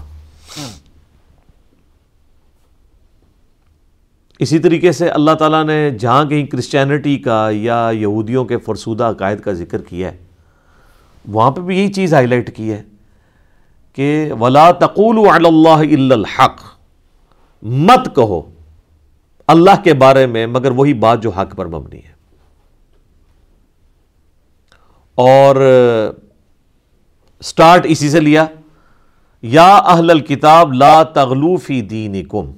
اسی 4.39 4.59
طریقے 4.59 4.93
سے 4.93 5.09
اللہ 5.09 5.31
تعالیٰ 5.31 5.65
نے 5.65 5.91
جہاں 5.91 6.25
کہیں 6.25 6.47
کرسچینٹی 6.47 7.17
کا 7.19 7.49
یا 7.53 7.91
یہودیوں 7.95 8.45
کے 8.45 8.57
فرسودہ 8.57 9.05
عقائد 9.05 9.41
کا 9.41 9.53
ذکر 9.53 9.83
کیا 9.83 10.13
ہے، 10.13 10.17
وہاں 11.29 11.51
پہ 11.51 11.61
بھی 11.61 11.79
یہی 11.79 11.93
چیز 11.93 12.15
ہائی 12.15 12.27
لائٹ 12.27 12.55
کی 12.57 12.71
ہے 12.73 12.83
کہ 13.97 14.33
ولا 14.41 14.71
تقول 14.71 15.19
اللہ 15.47 16.13
الحق۔ 16.13 16.78
مت 17.63 18.17
کہو۔ 18.17 18.51
اللہ 19.47 19.83
کے 19.85 19.95
بارے 19.95 20.27
میں، 20.27 20.47
مگر 20.47 20.71
وہی 20.71 20.95
بات 20.95 21.23
جو 21.23 21.31
حق 21.31 21.57
پر 21.57 21.67
مبنی 21.67 21.99
ہے۔ 21.99 22.19
اور 25.15 25.57
سٹارٹ 27.43 27.81
اسی 27.85 28.11
سے 28.11 28.21
لیا۔ 28.21 28.47
یا 29.43 29.77
اہل 29.77 30.11
الکتاب 30.11 30.73
لا 30.73 31.03
تغلو 31.03 31.57
فی 31.57 31.81
دینکم۔ 31.81 32.53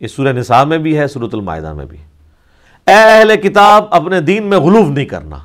یہ 0.00 0.06
سورہ 0.06 0.28
نساء 0.28 0.64
میں 0.64 0.78
بھی 0.78 0.98
ہے 0.98 1.08
سورت 1.08 1.34
المائدہ 1.34 1.72
میں 1.72 1.86
بھی۔ 1.86 1.98
اے 2.86 3.18
اہل 3.18 3.36
کتاب، 3.36 3.84
اپنے 3.90 4.20
دین 4.20 4.42
میں 4.42 4.58
غلوف 4.58 4.86
نہیں 4.86 5.06
کرنا۔ 5.06 5.38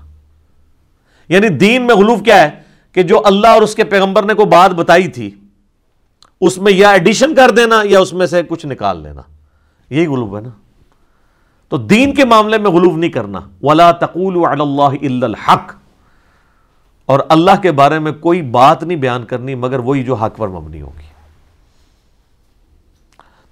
یعنی 1.30 1.48
دین 1.48 1.88
میں 1.88 1.96
غلوف 1.96 2.20
کیا 2.26 2.44
ہے؟ 2.44 2.50
کہ 2.92 3.04
جو 3.04 3.22
اللہ 3.26 3.48
اور 3.48 3.62
اس 3.62 3.76
کے 3.76 3.84
پیغمبر 3.84 4.24
نے 4.24 4.34
کو 4.34 4.46
بات 4.46 4.72
بتائی 4.72 5.08
تھی۔ 5.08 5.36
اس 6.42 6.58
میں 6.58 6.72
یا 6.72 6.90
ایڈیشن 6.90 7.36
کر 7.36 7.52
دینا 7.52 7.82
یا 7.84 8.00
اس 8.00 8.14
میں 8.14 8.26
سے 8.26 8.44
کچھ 8.44 8.66
نکال 8.66 9.02
لینا۔ 9.02 9.22
یہی 9.90 10.08
غلوف 10.08 10.36
ہے 10.36 10.42
نا۔ 10.42 10.50
تو 11.70 11.78
دین 11.78 12.14
کے 12.14 12.26
معاملے 12.26 12.58
میں 12.58 12.72
غلوف 12.72 12.98
نہیں 12.98 13.12
کرنا۔ 13.12 13.40
ولا 13.62 13.92
تقول 13.92 14.62
اللہ 14.62 15.24
الحق۔ 15.24 15.74
اور 17.06 17.20
اللہ 17.30 17.52
کے 17.62 17.72
بارے 17.72 18.00
میں 18.00 18.12
کوئی 18.12 18.42
بات 18.42 18.84
نہیں 18.84 18.98
بیان 18.98 19.26
کرنی، 19.26 19.56
مگر 19.56 19.80
وہی 19.80 20.04
جو 20.04 20.14
حق 20.14 20.38
پر 20.38 20.48
مبنی 20.48 20.82
ہوگی۔ 20.82 21.16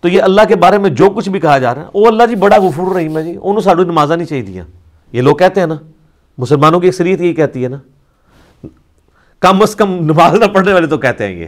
تو 0.02 0.08
یہ 0.08 0.22
اللہ 0.22 0.42
کے 0.48 0.56
بارے 0.56 0.78
میں 0.78 0.90
جو 0.90 1.10
کچھ 1.10 1.30
بھی 1.30 1.40
کہا 1.40 1.58
جا 1.58 1.76
رہا 1.76 1.82
ہے، 1.82 1.88
وہ 1.94 2.08
اللہ 2.08 2.24
جی 2.30 2.36
بڑا 2.36 2.58
غفور 2.58 2.96
رحیم 2.96 3.18
ہے 3.18 3.24
جی 3.24 3.32
انہوں 3.32 3.60
ساڑھو 3.60 3.84
نمازہ 3.84 4.14
نہیں 4.14 4.28
چاہیے 4.28 4.62
یہ 5.12 5.22
لوگ 5.22 5.36
کہتے 5.36 5.60
ہیں 5.60 5.68
نا، 5.68 5.76
مسلمانوں 6.38 6.80
کی 6.80 6.88
اکثریت 6.88 7.22
یہی 7.22 7.34
کہتی 7.34 7.64
ہے 7.64 7.70
نا۔ 7.70 7.78
کم 9.40 9.62
از 9.62 9.76
کم 9.76 9.94
نماز 9.94 10.34
نہ 10.34 10.46
پڑھنے 10.46 10.74
والے 10.74 10.88
تو 10.88 10.98
کہتے 10.98 11.28
ہیں 11.28 11.36
یہ۔ 11.36 11.48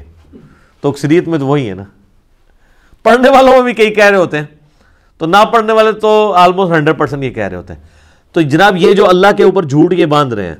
تو 0.85 0.89
اکثریت 0.89 1.27
میں 1.27 1.39
تو 1.39 1.47
وہی 1.47 1.69
ہے 1.69 1.73
نا۔ 1.73 1.83
پڑھنے 3.03 3.29
والوں 3.29 3.51
میں 3.51 3.61
بھی 3.61 3.73
کئی 3.73 3.93
کہہ 3.93 4.05
رہے 4.05 4.17
ہوتے 4.17 4.37
ہیں۔ 4.37 4.45
تو 5.17 5.25
نہ 5.25 5.37
پڑھنے 5.53 5.73
والے 5.73 5.91
تو 5.91 6.33
آلموسٹ 6.33 6.71
ہنڈریڈ 6.71 6.99
پرسینٹ 6.99 7.23
یہ 7.23 7.29
کہہ 7.29 7.43
رہے 7.43 7.57
ہوتے 7.57 7.73
ہیں۔ 7.73 7.81
تو 8.31 8.41
جناب 8.41 8.77
یہ 8.77 8.93
جو 8.93 9.09
اللہ 9.09 9.27
کے 9.37 9.43
اوپر 9.43 9.63
جھوٹ 9.63 9.93
یہ 9.93 10.05
باندھ 10.05 10.33
رہے 10.33 10.47
ہیں 10.47 10.55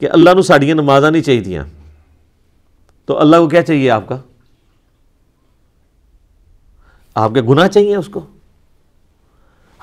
کہ 0.00 0.08
اللہ 0.10 0.30
نو 0.30 0.42
ساڑیاں 0.42 0.74
نمازہ 0.74 1.06
نہیں 1.06 1.22
چاہیے 1.22 1.60
تو 3.04 3.20
اللہ 3.20 3.36
کو 3.36 3.48
کیا 3.48 3.62
چاہیے 3.62 3.90
آپ 3.90 4.08
کا؟ 4.08 4.18
آپ 7.14 7.34
کے 7.34 7.42
گناہ 7.42 7.68
چاہیے 7.68 7.96
اس 7.96 8.08
کو۔ 8.08 8.26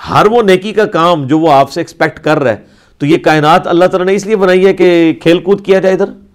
ہر 0.09 0.25
وہ 0.25 0.43
نیکی 0.43 0.73
کا 0.73 0.85
کام 0.85 1.27
جو 1.27 1.39
وہ 1.39 1.51
آپ 1.51 1.71
سے 1.71 1.79
ایکسپیکٹ 1.79 2.19
کر 2.19 2.39
رہا 2.39 2.51
ہے۔ 2.51 2.57
تو 2.97 3.05
یہ 3.05 3.17
کائنات 3.17 3.67
اللہ 3.67 3.85
تعالیٰ 3.85 4.07
نے 4.07 4.15
اس 4.15 4.25
لیے 4.25 4.35
بنائی 4.35 4.65
ہے 4.65 4.73
کہ 4.73 5.13
کھیل 5.21 5.39
کود 5.39 5.65
کیا 5.65 5.79
جائے 5.79 5.95
ادھر۔ 5.95 6.26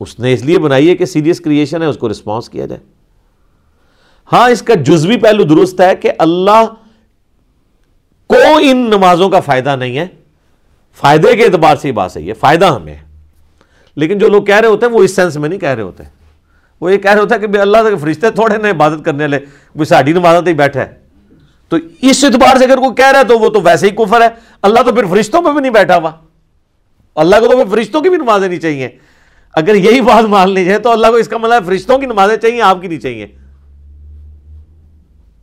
اس 0.00 0.20
نے 0.20 0.32
اس 0.32 0.42
لیے 0.42 0.58
بنائی 0.58 0.90
ہے 0.90 0.96
کہ 0.96 1.04
سیریس 1.04 1.40
کریشن 1.40 1.82
ہے، 1.82 1.86
اس 1.86 1.96
کو 1.96 2.08
رسپانس 2.08 2.48
کیا 2.48 2.66
جائے۔ 2.66 2.80
ہاں 4.32 4.50
اس 4.50 4.62
کا 4.62 4.74
جزوی 4.74 5.16
پہلو 5.16 5.42
درست 5.44 5.80
ہے 5.80 5.96
کہ 5.96 6.12
اللہ 6.18 6.64
کو 8.26 8.56
ان 8.60 8.76
نمازوں 8.76 9.30
کا 9.30 9.40
فائدہ 9.40 9.76
نہیں 9.76 9.98
ہے۔ 9.98 10.06
فائدے 10.94 11.36
کے 11.36 11.44
اعتبار 11.44 11.76
سے 11.76 11.88
یہ 11.88 11.92
بات 11.92 12.12
صحیح 12.12 12.28
ہے، 12.28 12.34
فائدہ 12.34 12.64
ہمیں 12.64 12.94
ہے۔ 12.94 13.02
لیکن 13.96 14.18
جو 14.18 14.28
لوگ 14.28 14.42
کہہ 14.42 14.56
رہے 14.56 14.68
ہوتے 14.68 14.86
ہیں، 14.86 14.92
وہ 14.92 15.02
اس 15.02 15.16
سینس 15.16 15.36
میں 15.36 15.48
نہیں 15.48 15.58
کہہ 15.58 15.68
رہے 15.68 15.82
ہوتے۔ 15.82 16.02
وہ 16.80 16.92
یہ 16.92 16.98
کہہ 16.98 17.10
رہے 17.10 17.20
ہوتا 17.20 17.34
ہے 17.34 17.46
کہ 17.46 17.58
اللہ 17.58 17.76
کے 17.76 17.96
فرشتے 17.96 18.30
تھوڑے 18.30 18.56
نا 18.56 18.70
عبادت 18.70 19.04
کرنے 19.04 19.24
والے 19.24 19.38
کوئی 19.38 19.84
ساڑھی 19.84 20.12
نمازت 20.12 20.48
ہی 20.48 20.54
بیٹھا 20.54 20.80
ہے۔ 20.80 20.94
تو 21.68 21.76
اس 22.02 22.24
اعتبار 22.24 22.56
سے 22.56 22.64
اگر 22.64 22.76
کوئی 22.76 22.94
کہہ 22.94 23.10
رہا 23.10 23.18
ہے 23.18 23.24
تو 23.24 23.38
وہ 23.38 23.48
تو 23.48 23.60
ویسے 23.60 23.86
ہی 23.86 23.96
کفر 23.96 24.20
ہے۔ 24.20 24.28
اللہ 24.62 24.80
تو 24.80 24.94
پھر 24.94 25.06
فرشتوں 25.06 25.42
میں 25.42 25.52
بھی 25.52 25.60
نہیں 25.60 25.72
بیٹھا 25.72 25.96
ہوا۔ 25.96 26.10
اللہ 27.14 27.36
کو 27.36 27.46
تو 27.46 27.56
پھر 27.56 27.76
فرشتوں 27.76 28.00
کی 28.00 28.08
بھی 28.08 28.16
نمازیں 28.16 28.48
نہیں 28.48 28.60
چاہیے۔ 28.60 28.88
اگر 29.56 29.74
یہی 29.74 30.00
بات 30.00 30.24
مان 30.24 30.50
لی 30.50 30.64
جائے 30.64 30.78
تو 30.78 30.90
اللہ 30.90 31.06
کو 31.06 31.12
اس 31.12 31.28
کا 31.28 31.38
مطلب 31.38 31.66
فرشتوں 31.66 31.98
کی 31.98 32.06
نمازیں 32.06 32.36
چاہیے، 32.36 32.62
آپ 32.62 32.82
کی 32.82 32.88
نہیں 32.88 33.00
چاہیے۔ 33.00 33.26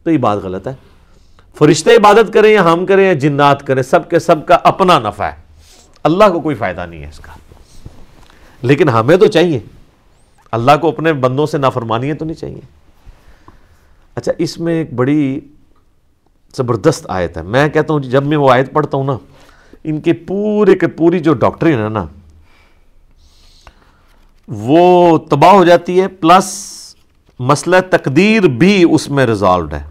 تو 0.04 0.12
یہ 0.12 0.18
بات 0.18 0.38
غلط 0.38 0.68
ہے۔ 0.68 0.74
فرشتے 1.56 1.96
عبادت 1.96 2.34
کریں 2.34 2.50
یا 2.50 2.74
ہم 2.74 2.86
کریں 2.86 3.08
یا 3.08 3.14
جنات 3.14 3.68
کریں، 3.68 3.84
سب 3.84 4.10
کے 4.10 4.20
سب 4.20 4.46
کا 4.46 4.58
اپنا 4.64 5.00
نفع 5.00 5.24
ہے۔ 5.24 5.42
اللہ 6.04 6.24
کو 6.34 6.40
کوئی 6.40 6.56
فائدہ 6.56 6.86
نہیں 6.86 7.04
ہے 7.04 7.10
اس 7.10 7.20
کا۔ 7.20 7.32
لیکن 8.62 8.90
ہمیں 8.90 9.18
تو 9.18 9.28
چاہیے۔ 9.28 9.60
اللہ 10.52 10.72
کو 10.82 10.88
اپنے 10.88 11.14
بندوں 11.14 11.46
سے 11.46 11.58
نافرمانی 11.58 12.14
تو 12.14 12.26
نہیں 12.26 12.36
چاہیے۔ 12.36 12.62
اچھا 14.16 14.32
اس 14.38 14.60
میں 14.60 14.74
ایک 14.74 14.94
بڑی 14.94 15.40
زبردست 16.58 17.06
آیت 17.10 17.38
ہے۔ 17.38 17.42
میں 17.42 17.70
کہتا 17.70 17.94
ہوں 17.94 18.00
جی، 18.00 18.10
جب 18.10 18.26
میں 18.26 18.38
وہ 18.38 18.52
آیت 18.52 18.74
پڑھتا 18.74 18.98
ہوں 18.98 19.04
نا، 19.04 19.18
ان 19.84 20.02
کے 20.02 20.14
پورے 20.14 20.76
کے 20.76 20.88
پوری 20.88 21.20
جو 21.20 21.34
ڈاکٹرین 21.34 21.80
ہے 21.84 21.90
نا 21.90 22.06
وہ 24.48 25.18
تباہ 25.18 25.52
ہو 25.52 25.66
جاتی 25.66 26.02
ہے 26.02 26.08
پلس 26.08 26.70
مسئلہ 27.40 27.76
تقدیر 27.90 28.44
بھی 28.44 28.86
اس 28.92 29.10
میں 29.10 29.26
ریزالوڈ 29.26 29.74
ہے۔ 29.74 29.84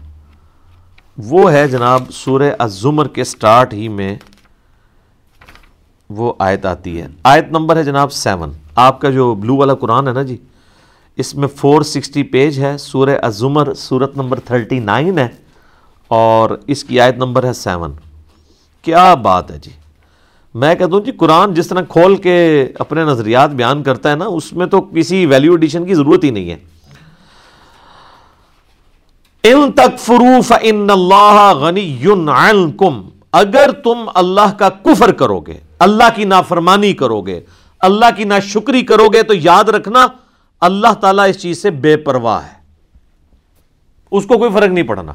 وہ 1.17 1.51
ہے 1.51 1.67
جناب 1.67 2.03
سورہ 2.11 2.51
الزمر 2.59 3.07
کے 3.07 3.23
سٹارٹ 3.23 3.73
ہی 3.73 3.87
میں 3.87 4.15
وہ 6.09 6.33
آیت 6.39 6.65
آتی 6.65 7.01
ہے۔ 7.01 7.07
آیت 7.23 7.51
نمبر 7.51 7.75
ہے 7.75 7.83
جناب 7.83 8.11
سیون 8.11 8.51
آپ 8.75 9.01
کا 9.01 9.09
جو 9.09 9.35
بلو 9.35 9.55
والا 9.55 9.75
قرآن 9.75 10.07
ہے 10.07 10.13
نا 10.13 10.21
جی 10.21 10.37
اس 11.15 11.35
میں 11.35 11.47
فور 11.47 11.81
سکسٹی 11.81 12.23
پیج 12.23 12.59
ہے۔ 12.59 12.77
سورہ 12.77 13.17
الزمر 13.21 13.73
سورت 13.73 14.17
نمبر 14.17 14.39
تھرٹی 14.39 14.79
نائن 14.79 15.19
ہے 15.19 15.27
اور 16.07 16.49
اس 16.67 16.83
کی 16.83 16.99
آیت 16.99 17.15
نمبر 17.15 17.43
ہے 17.43 17.53
سیون 17.53 17.93
کیا 18.81 19.13
بات 19.13 19.51
ہے 19.51 19.59
جی؟ 19.59 19.71
میں 20.53 20.75
کہتا 20.75 20.95
ہوں 20.97 21.03
جی 21.03 21.11
قرآن 21.11 21.53
جس 21.53 21.67
طرح 21.67 21.81
کھول 21.81 22.15
کے 22.15 22.67
اپنے 22.79 23.03
نظریات 23.03 23.49
بیان 23.49 23.83
کرتا 23.83 24.11
ہے 24.11 24.15
نا، 24.15 24.25
اس 24.25 24.53
میں 24.53 24.65
تو 24.65 24.81
کسی 24.81 25.25
ویلیو 25.25 25.51
ایڈیشن 25.51 25.85
کی 25.85 25.93
ضرورت 25.93 26.23
ہی 26.23 26.29
نہیں 26.29 26.51
ہے۔ 26.51 26.55
ان 29.43 29.71
تک 29.71 29.99
فروف 29.99 30.53
ان 30.61 30.87
اللہ 30.89 31.53
غنی 31.55 32.05
اگر 33.31 33.71
تم 33.71 34.09
اللہ 34.15 34.53
کا 34.57 34.69
کفر 34.69 35.11
کرو 35.11 35.39
گے 35.39 35.57
اللہ 35.79 36.03
کی 36.15 36.25
نافرمانی 36.25 36.93
کرو 36.93 37.21
گے 37.21 37.41
اللہ 37.79 38.05
کی 38.17 38.23
نہ 38.23 38.33
شکری 38.43 38.81
کرو 38.81 39.07
گے 39.13 39.23
تو 39.23 39.33
یاد 39.33 39.63
رکھنا، 39.63 40.07
اللہ 40.61 40.93
تعالیٰ 40.93 41.29
اس 41.29 41.37
چیز 41.37 41.61
سے 41.61 41.69
بے 41.69 41.97
پرواہ 41.97 42.43
ہے۔ 42.43 42.63
اس 44.11 44.25
کو 44.25 44.37
کوئی 44.37 44.51
فرق 44.51 44.69
نہیں 44.69 44.87
پڑنا۔ 44.87 45.13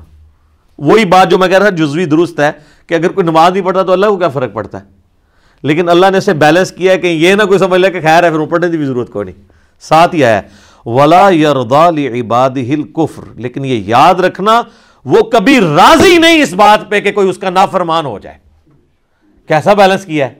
وہی 0.79 1.05
بات 1.05 1.31
جو 1.31 1.39
میں 1.39 1.49
کہہ 1.49 1.59
رہا 1.59 1.69
جزوی 1.69 2.05
درست 2.05 2.41
ہے 2.41 2.53
کہ 2.87 2.95
اگر 2.95 3.13
کوئی 3.13 3.27
نماز 3.27 3.53
نہیں 3.53 3.65
پڑھتا 3.65 3.83
تو 3.83 3.93
اللہ 3.93 4.07
کو 4.07 4.17
کیا 4.17 4.29
فرق 4.29 4.53
پڑتا 4.53 4.81
ہے؟ 4.81 4.98
لیکن 5.63 5.89
اللہ 5.89 6.07
نے 6.13 6.19
اسے 6.19 6.35
بیلنس 6.35 6.73
کیا 6.73 6.93
ہے 6.93 6.99
کہ 6.99 7.07
یہ 7.07 7.35
نہ 7.35 7.43
کوئی 7.43 7.59
سمجھ 7.59 7.81
لے 7.81 7.91
کہ 7.91 8.01
خیر 8.01 8.25
ہے، 8.25 8.31
پھر 8.31 8.47
پڑھنے 8.47 8.71
کی 8.71 8.77
بھی 8.77 8.87
ضرورت 8.87 9.11
کوئی 9.11 9.25
نہیں 9.25 9.43
ساتھ 9.81 10.15
ہی 10.15 10.25
آیا 10.25 10.41
ولا 10.87 11.29
عباد 12.21 12.51
ہل 12.51 12.83
کفر 12.83 13.23
لیکن 13.35 13.65
یہ 13.65 13.83
یاد 13.87 14.15
رکھنا، 14.15 14.63
وہ 15.05 15.23
کبھی 15.23 15.61
راضی 15.61 16.19
نہیں 16.19 16.43
اس 16.43 16.53
بات 16.53 16.91
پہ 16.91 17.01
کہ 17.01 17.13
کوئی 17.13 17.29
اس 17.29 17.39
کا 17.39 17.51
نافرمان 17.51 18.07
ہو 18.07 18.19
جائے۔ 18.19 18.39
کیسا 19.49 19.75
بیلنس 19.75 20.05
کیا 20.05 20.29
ہے؟ 20.29 20.35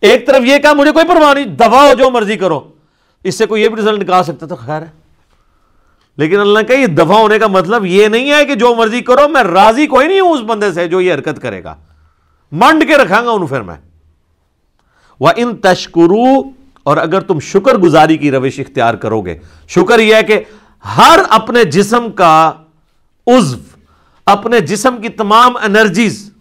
ایک 0.00 0.26
طرف 0.26 0.44
یہ 0.44 0.58
کہا، 0.58 0.72
مجھے 0.72 0.92
کوئی 0.92 1.08
پرواہ 1.08 1.34
نہیں 1.34 1.44
دفاع 1.44 1.88
ہو 1.88 1.94
جو 1.94 2.10
مرضی 2.10 2.36
کرو۔ 2.36 2.60
اس 3.24 3.38
سے 3.38 3.46
کوئی 3.46 3.62
یہ 3.62 3.68
بھی 3.68 3.82
رزلٹ 3.82 4.02
نکال 4.02 4.24
سکتا 4.24 4.46
تو 4.46 4.56
خیر 4.56 4.82
ہے۔ 4.82 5.06
لیکن 6.16 6.40
اللہ 6.40 6.58
نے 6.68 6.74
یہ 6.76 6.86
دفاع 6.86 7.16
ہونے 7.16 7.38
کا 7.38 7.46
مطلب 7.46 7.86
یہ 7.86 8.08
نہیں 8.08 8.32
ہے 8.32 8.44
کہ 8.44 8.54
جو 8.54 8.74
مرضی 8.74 9.00
کرو، 9.00 9.28
میں 9.28 9.42
راضی 9.42 9.86
کوئی 9.86 10.06
نہیں 10.06 10.20
ہوں 10.20 10.32
اس 10.32 10.40
بندے 10.40 10.72
سے 10.72 10.88
جو 10.88 11.00
یہ 11.00 11.14
حرکت 11.14 11.42
کرے 11.42 11.64
گا۔ 11.64 11.74
منڈ 12.52 12.84
کے 12.88 12.96
رکھا 12.96 13.22
گا 13.22 13.30
انہوں، 13.30 13.48
پھر 13.48 13.60
میں۔ 13.60 13.74
وہ 15.20 15.28
ان 15.36 15.56
تشکرو 15.56 16.42
اور 16.82 16.96
اگر 16.96 17.20
تم 17.20 17.40
شکر 17.40 17.74
گزاری 17.74 18.16
کی 18.16 18.30
روش 18.30 18.58
اختیار 18.58 18.94
کرو 18.94 19.20
گے، 19.20 19.38
شکر 19.68 19.98
یہ 19.98 20.14
ہے 20.14 20.22
کہ 20.22 20.44
ہر 20.96 21.18
اپنے 21.30 21.64
جسم 21.64 22.10
کا 22.10 22.52
عزو 23.26 23.58
اپنے 24.26 24.60
جسم 24.60 24.96
کی 25.02 25.08
تمام 25.08 25.56
انرجیز 25.56 26.32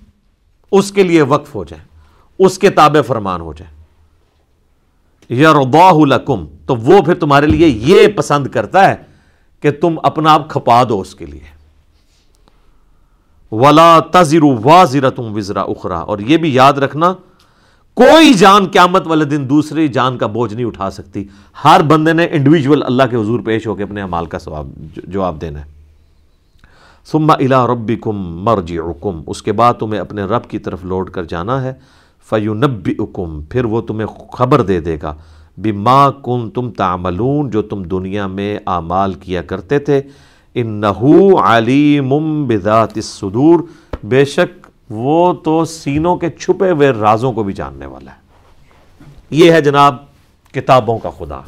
اس 0.72 0.92
کے 0.92 1.04
لیے 1.04 1.22
وقف 1.22 1.56
ہو 1.56 1.64
جائے، 1.64 1.84
اس 2.40 2.58
کے 2.58 2.70
تابع 2.70 3.02
فرمان 3.02 3.42
ہو 3.42 3.54
جائے۔ 3.54 3.76
یرضاہ 5.42 5.94
لکم، 5.94 6.46
تو 6.66 6.76
وہ 6.76 7.02
پھر 7.02 7.14
تمہارے 7.14 7.48
لیے 7.48 7.68
یہ 7.68 8.08
پسند 8.08 8.48
کرتا 8.48 8.90
ہے 8.90 8.96
کہ 9.60 9.72
تم 9.72 10.00
اپنا 10.04 10.34
آپ 10.34 10.50
کھپا 10.50 10.84
دو 10.90 11.02
اس 11.02 11.16
کے 11.16 11.26
لیے۔ 11.26 11.56
ولا 13.52 14.00
تزر 14.00 14.44
واضر 14.44 15.10
تم 15.10 15.36
وزرا 15.36 15.62
اخرا 15.62 15.98
اور 15.98 16.20
یہ 16.20 16.38
بھی 16.38 16.54
یاد 16.54 16.74
رکھنا 16.74 17.14
کوئی 17.96 18.34
جان 18.34 18.66
قیامت 18.66 19.08
والے 19.08 19.26
دن 19.26 19.50
دوسری 19.50 19.88
جان 19.88 20.18
کا 20.18 20.28
بوجھ 20.28 20.54
نہیں 20.54 20.66
اٹھا 20.66 20.90
سکتی۔ 20.90 21.24
ہر 21.64 21.82
بندے 21.82 22.14
نے 22.14 22.28
انڈیویجول 22.32 22.84
اللہ 22.84 23.04
کے 23.12 23.16
حضور 23.16 23.40
پیش 23.40 23.68
ہو 23.68 23.76
کے 23.76 23.84
اپنے 23.84 24.02
امال 24.02 24.26
کا 24.26 24.38
جواب 25.08 25.42
دینا 25.42 25.60
ہے۔ 25.60 25.66
سما 27.06 27.34
الا 27.34 27.68
ربی 27.68 27.96
کم 28.02 28.44
مرجی 28.44 28.78
اس 29.28 29.44
کے 29.44 29.52
بعد 29.52 29.74
تمہیں 29.74 30.02
اپنے 30.02 30.24
رب 30.24 30.50
کی 30.50 30.60
طرف 30.60 30.86
لوٹ 30.86 31.10
کر 31.10 31.24
جانا 31.24 31.64
ہے۔ 31.64 31.74
فیونبی 32.30 32.94
اکم 33.00 33.42
پھر 33.50 33.66
وہ 33.66 33.82
تمہیں 33.82 34.08
خبر 34.34 34.62
دے 34.62 34.80
دے 34.80 34.98
گا۔ 35.04 35.16
ماں 35.58 36.12
کن 36.12 36.50
تم 36.50 36.72
تعملون۔ 36.72 37.50
جو 37.50 37.62
تم 37.62 37.84
دنیا 37.84 38.28
میں 38.28 38.60
اعمال 38.68 39.14
کیا 39.14 39.42
کرتے 39.42 39.80
تھے۔ 39.80 40.02
ان 40.54 40.68
نحو 40.68 41.38
علیم 41.38 42.46
بذات 42.48 42.90
الصدور۔ 42.96 43.60
بے 44.04 44.26
شک 44.26 44.65
وہ 44.90 45.34
تو 45.34 45.66
سینوں 45.66 46.16
کے 46.16 46.30
چھپے 46.30 46.72
ہوئے 46.72 46.92
رازوں 46.92 47.34
کو 47.34 47.44
بھی 47.44 47.54
جاننے 47.54 47.86
والا 47.86 48.12
ہے۔ 48.12 48.18
یہ 49.30 49.52
ہے 49.52 49.62
جناب 49.62 49.96
کتابوں 50.54 51.00
کا 51.00 51.10
خدا۔ 51.10 51.42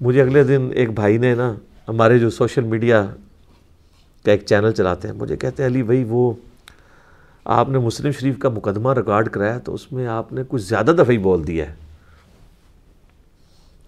مجھے 0.00 0.22
اگلے 0.22 0.44
دن 0.44 0.68
ایک 0.74 0.90
بھائی 0.90 1.18
نے 1.18 1.34
نا 1.34 1.54
ہمارے 1.88 2.18
جو 2.18 2.30
سوشل 2.30 2.64
میڈیا 2.64 3.06
کا 4.24 4.32
ایک 4.32 4.46
چینل 4.46 4.72
چلاتے 4.72 5.08
ہیں، 5.08 5.14
مجھے 5.14 5.36
کہتے 5.36 5.62
ہیں، 5.62 5.70
علی 5.70 5.82
بھائی، 5.82 6.04
وہ 6.08 6.32
آپ 7.44 7.68
نے 7.68 7.78
مسلم 7.78 8.12
شریف 8.12 8.38
کا 8.38 8.48
مقدمہ 8.48 8.94
ریکارڈ 8.94 9.28
کرایا 9.28 9.58
تو 9.58 9.74
اس 9.74 9.92
میں 9.92 10.06
آپ 10.06 10.32
نے 10.32 10.42
کچھ 10.48 10.62
زیادہ 10.62 10.90
دفعہ 10.94 11.10
ہی 11.10 11.18
بول 11.18 11.46
دیا 11.46 11.68
ہے 11.68 11.74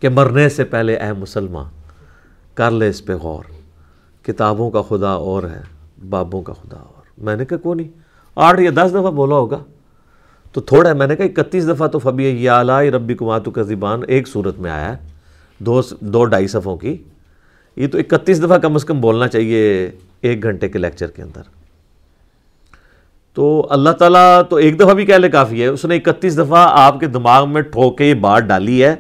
کہ 0.01 0.09
مرنے 0.09 0.49
سے 0.49 0.65
پہلے 0.65 0.97
اے 0.97 1.13
مسلمان 1.13 1.71
کر 2.55 2.71
لے 2.71 2.89
اس 2.89 3.05
پہ 3.05 3.15
غور، 3.15 3.45
کتابوں 4.23 4.71
کا 4.71 4.83
خدا 4.83 5.11
اور 5.11 5.43
ہے۔ 5.43 5.82
بابوں 6.09 6.43
کا 6.43 6.53
خدا 6.53 6.77
اور 6.77 7.03
میں 7.19 7.37
نے 7.37 7.45
کہا 7.45 7.57
کون 7.57 7.77
نہیں؟ 7.77 7.89
آٹھ 8.37 8.61
یا 8.61 8.71
دس 8.75 8.91
دفعہ 8.91 9.11
بولا 9.11 9.35
ہوگا۔ 9.35 9.65
تو 10.53 10.61
تھوڑا 10.61 10.91
ہے، 10.91 10.95
میں 10.95 11.07
نے 11.07 11.17
کہا 11.17 11.25
اکتیس 11.25 11.69
دفعہ 11.69 11.89
تو 11.89 11.99
فبی 11.99 12.25
یا 12.25 12.61
علائی 12.61 12.91
ربی 12.91 13.15
کماتو 13.15 13.51
کا 13.51 13.63
زبان 13.63 14.01
ایک 14.09 14.29
صورت 14.29 14.59
میں 14.59 14.71
آیا 14.71 14.93
ہے، 14.93 14.97
دو 15.59 15.81
دو 16.01 16.25
ڈھائی 16.25 16.47
صفوں 16.47 16.77
کی۔ 16.77 16.97
یہ 17.77 17.87
تو 17.87 17.99
اکتیس 17.99 18.43
دفعہ 18.43 18.59
کم 18.59 18.75
از 18.75 18.85
کم 18.85 19.01
بولنا 19.01 19.29
چاہیے 19.29 19.91
ایک 20.21 20.43
گھنٹے 20.43 20.69
کے 20.69 20.79
لیکچر 20.79 21.07
کے 21.07 21.23
اندر۔ 21.23 21.43
تو 23.35 23.67
اللہ 23.71 23.91
تعالیٰ 23.91 24.43
تو 24.49 24.57
ایک 24.57 24.81
دفعہ 24.81 24.95
بھی 24.95 25.07
کہہ 25.07 25.15
لے 25.15 25.29
کافی 25.29 25.63
ہے، 25.63 25.67
اس 25.67 25.85
نے 25.85 25.97
اکتیس 25.97 26.39
دفعہ 26.39 26.69
آپ 26.71 27.01
کے 27.01 27.07
دماغ 27.07 27.51
میں 27.51 27.63
ٹھوک 27.63 27.99
کے 27.99 28.05
یہ 28.05 28.15
بات 28.15 28.43
ڈالی 28.43 28.85
ہے 28.85 28.97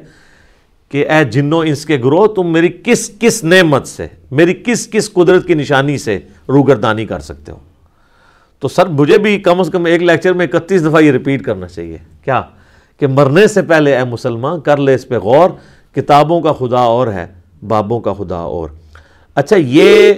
کہ 0.92 1.11
اے 1.11 1.24
جنو 1.24 1.59
انس 1.59 1.87
کے 1.87 1.96
گروہ، 1.96 2.26
تم 2.26 2.52
میری 2.52 2.68
کس 2.85 3.11
کس 3.20 3.44
نعمت 3.44 3.87
سے، 3.87 4.07
میری 4.31 4.62
کس 4.66 4.88
کس 4.88 5.12
قدرت 5.12 5.46
کی 5.46 5.55
نشانی 5.55 5.98
سے 5.98 6.20
روگردانی 6.48 7.07
کر 7.07 7.20
سکتے 7.20 7.52
ہو؟ 7.52 7.59
تو 8.59 8.68
سر، 8.68 8.87
مجھے 8.87 9.18
بھی 9.18 9.38
کم 9.38 9.61
از 9.61 9.70
کم 9.72 9.85
ایک 9.85 10.02
لیکچر 10.02 10.33
میں 10.33 10.46
اکتیس 10.52 10.85
دفعہ 10.85 11.02
یہ 11.02 11.12
ریپیٹ 11.12 11.42
کرنا 11.42 11.68
چاہیے۔ 11.68 11.98
کیا؟ 12.24 12.42
کہ 12.96 13.07
مرنے 13.07 13.46
سے 13.46 13.62
پہلے 13.62 13.96
اے 13.96 14.05
مسلمان، 14.05 14.61
کر 14.61 14.76
لے 14.76 14.94
اس 14.94 15.09
پہ 15.09 15.18
غور، 15.18 15.50
کتابوں 15.94 16.40
کا 16.40 16.52
خدا 16.52 16.78
اور 16.78 17.07
ہے، 17.07 17.26
بابوں 17.68 18.00
کا 18.00 18.12
خدا 18.12 18.37
اور۔ 18.37 18.68
اچھا 19.35 19.57
یہ 19.59 20.12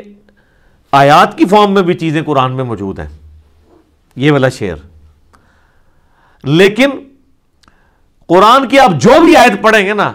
آیات 0.92 1.38
کی 1.38 1.44
فارم 1.44 1.74
میں 1.74 1.82
بھی 1.82 1.94
چیزیں 1.94 2.22
قرآن 2.22 2.52
میں 2.52 2.64
موجود 2.64 2.98
ہیں۔ 2.98 3.08
یہ 4.16 4.32
والا 4.32 4.48
شعر۔ 4.48 4.76
لیکن 6.44 6.90
قرآن 8.26 8.68
کی 8.68 8.78
آپ 8.78 8.90
جو 9.00 9.24
بھی 9.24 9.36
آیت 9.36 9.62
پڑھیں 9.62 9.86
گے 9.86 9.94
نا 9.94 10.12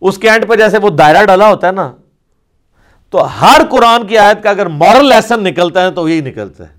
اس 0.00 0.18
کے 0.18 0.30
اینڈ 0.30 0.48
پہ 0.48 0.54
جیسے 0.54 0.78
وہ 0.78 0.90
دائرہ 0.90 1.24
ڈالا 1.24 1.48
ہوتا 1.48 1.66
ہے 1.66 1.72
نا، 1.72 1.92
تو 3.10 3.40
ہر 3.40 3.60
قرآن 3.70 4.06
کی 4.06 4.18
آیت 4.18 4.42
کا 4.42 4.50
اگر 4.50 4.66
مورل 4.66 5.06
لیسن 5.06 5.44
نکلتا 5.44 5.82
ہے 5.82 5.90
تو 5.90 6.08
یہی 6.08 6.20
نکلتا 6.20 6.64
ہے۔ 6.64 6.74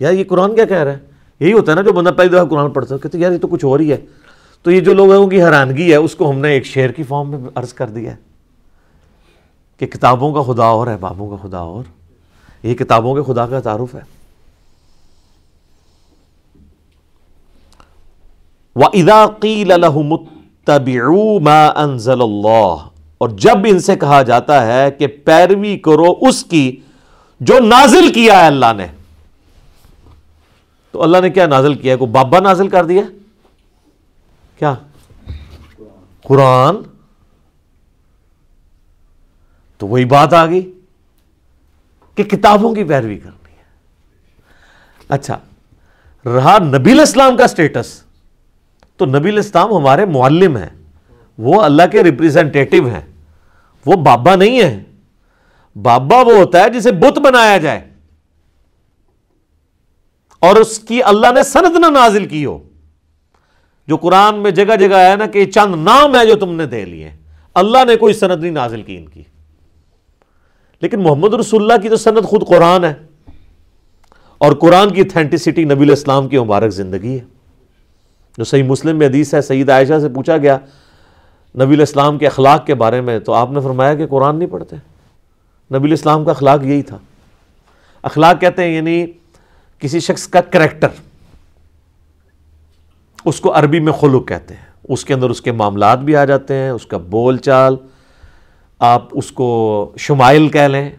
یار 0.00 0.12
یہ 0.12 0.24
قرآن 0.28 0.54
کیا 0.54 0.64
کہہ 0.64 0.76
رہا 0.76 0.92
ہے؟ 0.92 0.98
یہی 1.40 1.52
ہوتا 1.52 1.72
ہے 1.72 1.76
نا 1.76 1.82
جو 1.82 1.92
بندہ 1.92 2.10
پہلی 2.10 2.28
دفعہ 2.28 2.44
قرآن 2.44 2.70
پڑھتا 2.70 2.94
ہے، 2.94 3.00
کہتے 3.02 3.18
یار 3.18 3.32
یہ 3.32 3.38
تو 3.38 3.48
کچھ 3.48 3.64
اور 3.64 3.80
ہی 3.80 3.92
ہے۔ 3.92 3.96
تو 4.62 4.70
یہ 4.70 4.80
جو 4.80 4.94
لوگوں 4.94 5.26
کی 5.26 5.42
حیرانگی 5.42 5.90
ہے، 5.90 5.96
اس 5.96 6.14
کو 6.14 6.30
ہم 6.30 6.38
نے 6.38 6.48
ایک 6.48 6.66
شعر 6.66 6.88
کی 6.88 7.02
فارم 7.02 7.30
میں 7.30 7.50
عرض 7.54 7.72
کر 7.72 7.86
دیا 7.86 8.10
ہے 8.10 8.16
کہ 9.78 9.86
کتابوں 9.86 10.32
کا 10.32 10.52
خدا 10.52 10.64
اور 10.64 10.86
ہے 10.86 10.96
بابوں 10.96 11.36
کا 11.36 11.48
خدا 11.48 11.58
اور، 11.58 11.84
یہ 12.62 12.74
کتابوں 12.74 13.14
کے 13.14 13.32
خدا 13.32 13.46
کا 13.46 13.60
تعارف 13.60 13.94
ہے۔ 13.94 14.00
وَإِذَا 18.74 19.26
لَهُمُ 19.64 20.41
اتَّبِعُوا 20.66 21.40
مَا 21.40 21.72
أَنزَلَ 21.84 22.22
اللَّهِ۔ 22.22 22.88
اور 23.18 23.28
جب 23.28 23.58
ان 23.64 23.78
سے 23.78 23.96
کہا 23.96 24.22
جاتا 24.22 24.66
ہے 24.66 24.90
کہ 24.90 25.06
پیروی 25.06 25.78
کرو 25.78 26.28
اس 26.28 26.44
کی 26.44 26.80
جو 27.40 27.58
نازل 27.60 28.12
کیا 28.12 28.40
ہے 28.40 28.46
اللہ 28.46 28.72
نے۔ 28.76 28.86
تو 30.90 31.02
اللہ 31.02 31.18
نے 31.18 31.30
کیا 31.30 31.46
نازل 31.46 31.74
کیا 31.74 31.92
ہے؟ 31.92 31.98
کوئی 31.98 32.10
بابا 32.10 32.40
نازل 32.40 32.68
کر 32.68 32.84
دیا؟ 32.84 33.02
کیا؟ 34.58 34.74
قرآن۔ 36.22 36.76
تو 39.78 39.86
وہی 39.86 40.04
بات 40.04 40.32
آ 40.32 40.46
گئی 40.46 40.80
کہ 42.14 42.22
کتابوں 42.22 42.74
کی 42.74 42.84
پیروی 42.84 43.18
کرنی 43.18 43.56
ہے۔ 43.58 43.62
اچھا 45.08 45.38
رہا 46.26 46.58
نبی 46.58 46.92
الاسلام 46.92 47.36
کا 47.36 47.46
سٹیٹس 47.46 48.02
تو 49.02 49.18
نبی 49.18 49.30
الاسلام 49.30 49.72
ہمارے 49.72 50.04
معلم 50.04 50.56
ہیں، 50.56 50.68
وہ 51.38 51.62
اللہ 51.62 51.82
کے 51.92 52.04
ریپریزنٹیٹو 52.04 52.86
ہیں، 52.86 53.00
وہ 53.86 53.96
بابا 53.96 54.36
نہیں 54.36 54.62
ہے 54.62 54.82
بابا 55.82 56.16
وہ 56.16 56.32
ہوتا 56.32 56.64
ہے 56.64 56.70
جسے 56.70 56.92
بت 56.92 57.18
بنایا 57.18 57.58
جائے۔ 57.58 57.88
اور 60.38 60.56
اس 60.56 60.78
کی 60.78 61.02
اللہ 61.02 61.26
نے 61.34 61.42
سند 61.42 61.76
نہ 61.76 61.86
نازل 61.86 62.26
کی 62.26 62.44
ہو۔ 62.44 62.58
جو 63.86 63.96
قرآن 63.96 64.38
میں 64.38 64.50
جگہ 64.50 64.76
جگہ 64.76 64.96
ہے 64.96 65.16
نا 65.16 65.26
کہ 65.26 65.44
چند 65.44 65.74
نام 65.74 66.16
ہے 66.16 66.26
جو 66.26 66.34
تم 66.34 66.54
نے 66.54 66.66
دے 66.66 66.84
لیے۔ 66.84 67.10
اللہ 67.54 67.84
نے 67.84 67.96
کوئی 67.96 68.14
سند 68.14 68.40
نہیں 68.40 68.52
نازل 68.52 68.82
کی 68.82 68.96
ان 68.96 69.06
کی۔ 69.06 69.22
لیکن 70.80 71.02
محمد 71.02 71.34
رسول 71.34 71.62
اللہ 71.62 71.82
کی 71.82 71.88
تو 71.88 71.96
سند 71.96 72.24
خود 72.24 72.46
قرآن 72.46 72.84
ہے۔ 72.84 72.94
اور 74.38 74.52
قرآن 74.52 74.92
کی 74.92 75.00
اتھینٹسٹی 75.00 75.64
نبی 75.64 75.84
الاسلام 75.84 76.28
کی 76.28 76.38
مبارک 76.38 76.70
زندگی 76.70 77.18
ہے۔ 77.18 77.31
جو 78.38 78.44
صحیح 78.44 78.62
مسلم 78.62 78.98
میں 78.98 79.06
حدیث 79.06 79.34
ہے، 79.34 79.42
سید 79.42 79.70
عائشہ 79.70 79.98
سے 80.00 80.08
پوچھا 80.08 80.36
گیا، 80.36 80.58
نبی 81.60 81.74
الاسلام 81.74 82.18
کے 82.18 82.26
اخلاق 82.26 82.66
کے 82.66 82.74
بارے 82.74 83.00
میں، 83.00 83.18
تو 83.18 83.32
آپ 83.32 83.50
نے 83.50 83.60
فرمایا 83.60 83.94
کہ 83.94 84.06
قرآن 84.06 84.36
نہیں 84.36 84.48
پڑھتے۔ 84.48 84.76
نبی 85.74 85.88
الاسلام 85.88 86.24
کا 86.24 86.30
اخلاق 86.30 86.64
یہی 86.64 86.82
تھا۔ 86.82 86.98
اخلاق 88.02 88.40
کہتے 88.40 88.64
ہیں 88.64 88.76
یعنی 88.76 89.06
کسی 89.78 90.00
شخص 90.00 90.28
کا 90.28 90.40
کریکٹر۔ 90.40 90.88
اس 93.24 93.40
کو 93.40 93.58
عربی 93.58 93.80
میں 93.80 93.92
خلق 93.92 94.28
کہتے 94.28 94.54
ہیں۔ 94.54 94.66
اس 94.88 95.04
کے 95.04 95.14
اندر 95.14 95.30
اس 95.30 95.40
کے 95.40 95.52
معاملات 95.52 95.98
بھی 95.98 96.16
آ 96.16 96.24
جاتے 96.24 96.54
ہیں، 96.54 96.70
اس 96.70 96.86
کا 96.86 96.96
بول 96.96 97.36
چال، 97.36 97.76
آپ 98.78 99.08
اس 99.12 99.32
کو 99.32 99.92
شمائل 99.96 100.48
کہہ 100.48 100.60
لیں، 100.60 100.90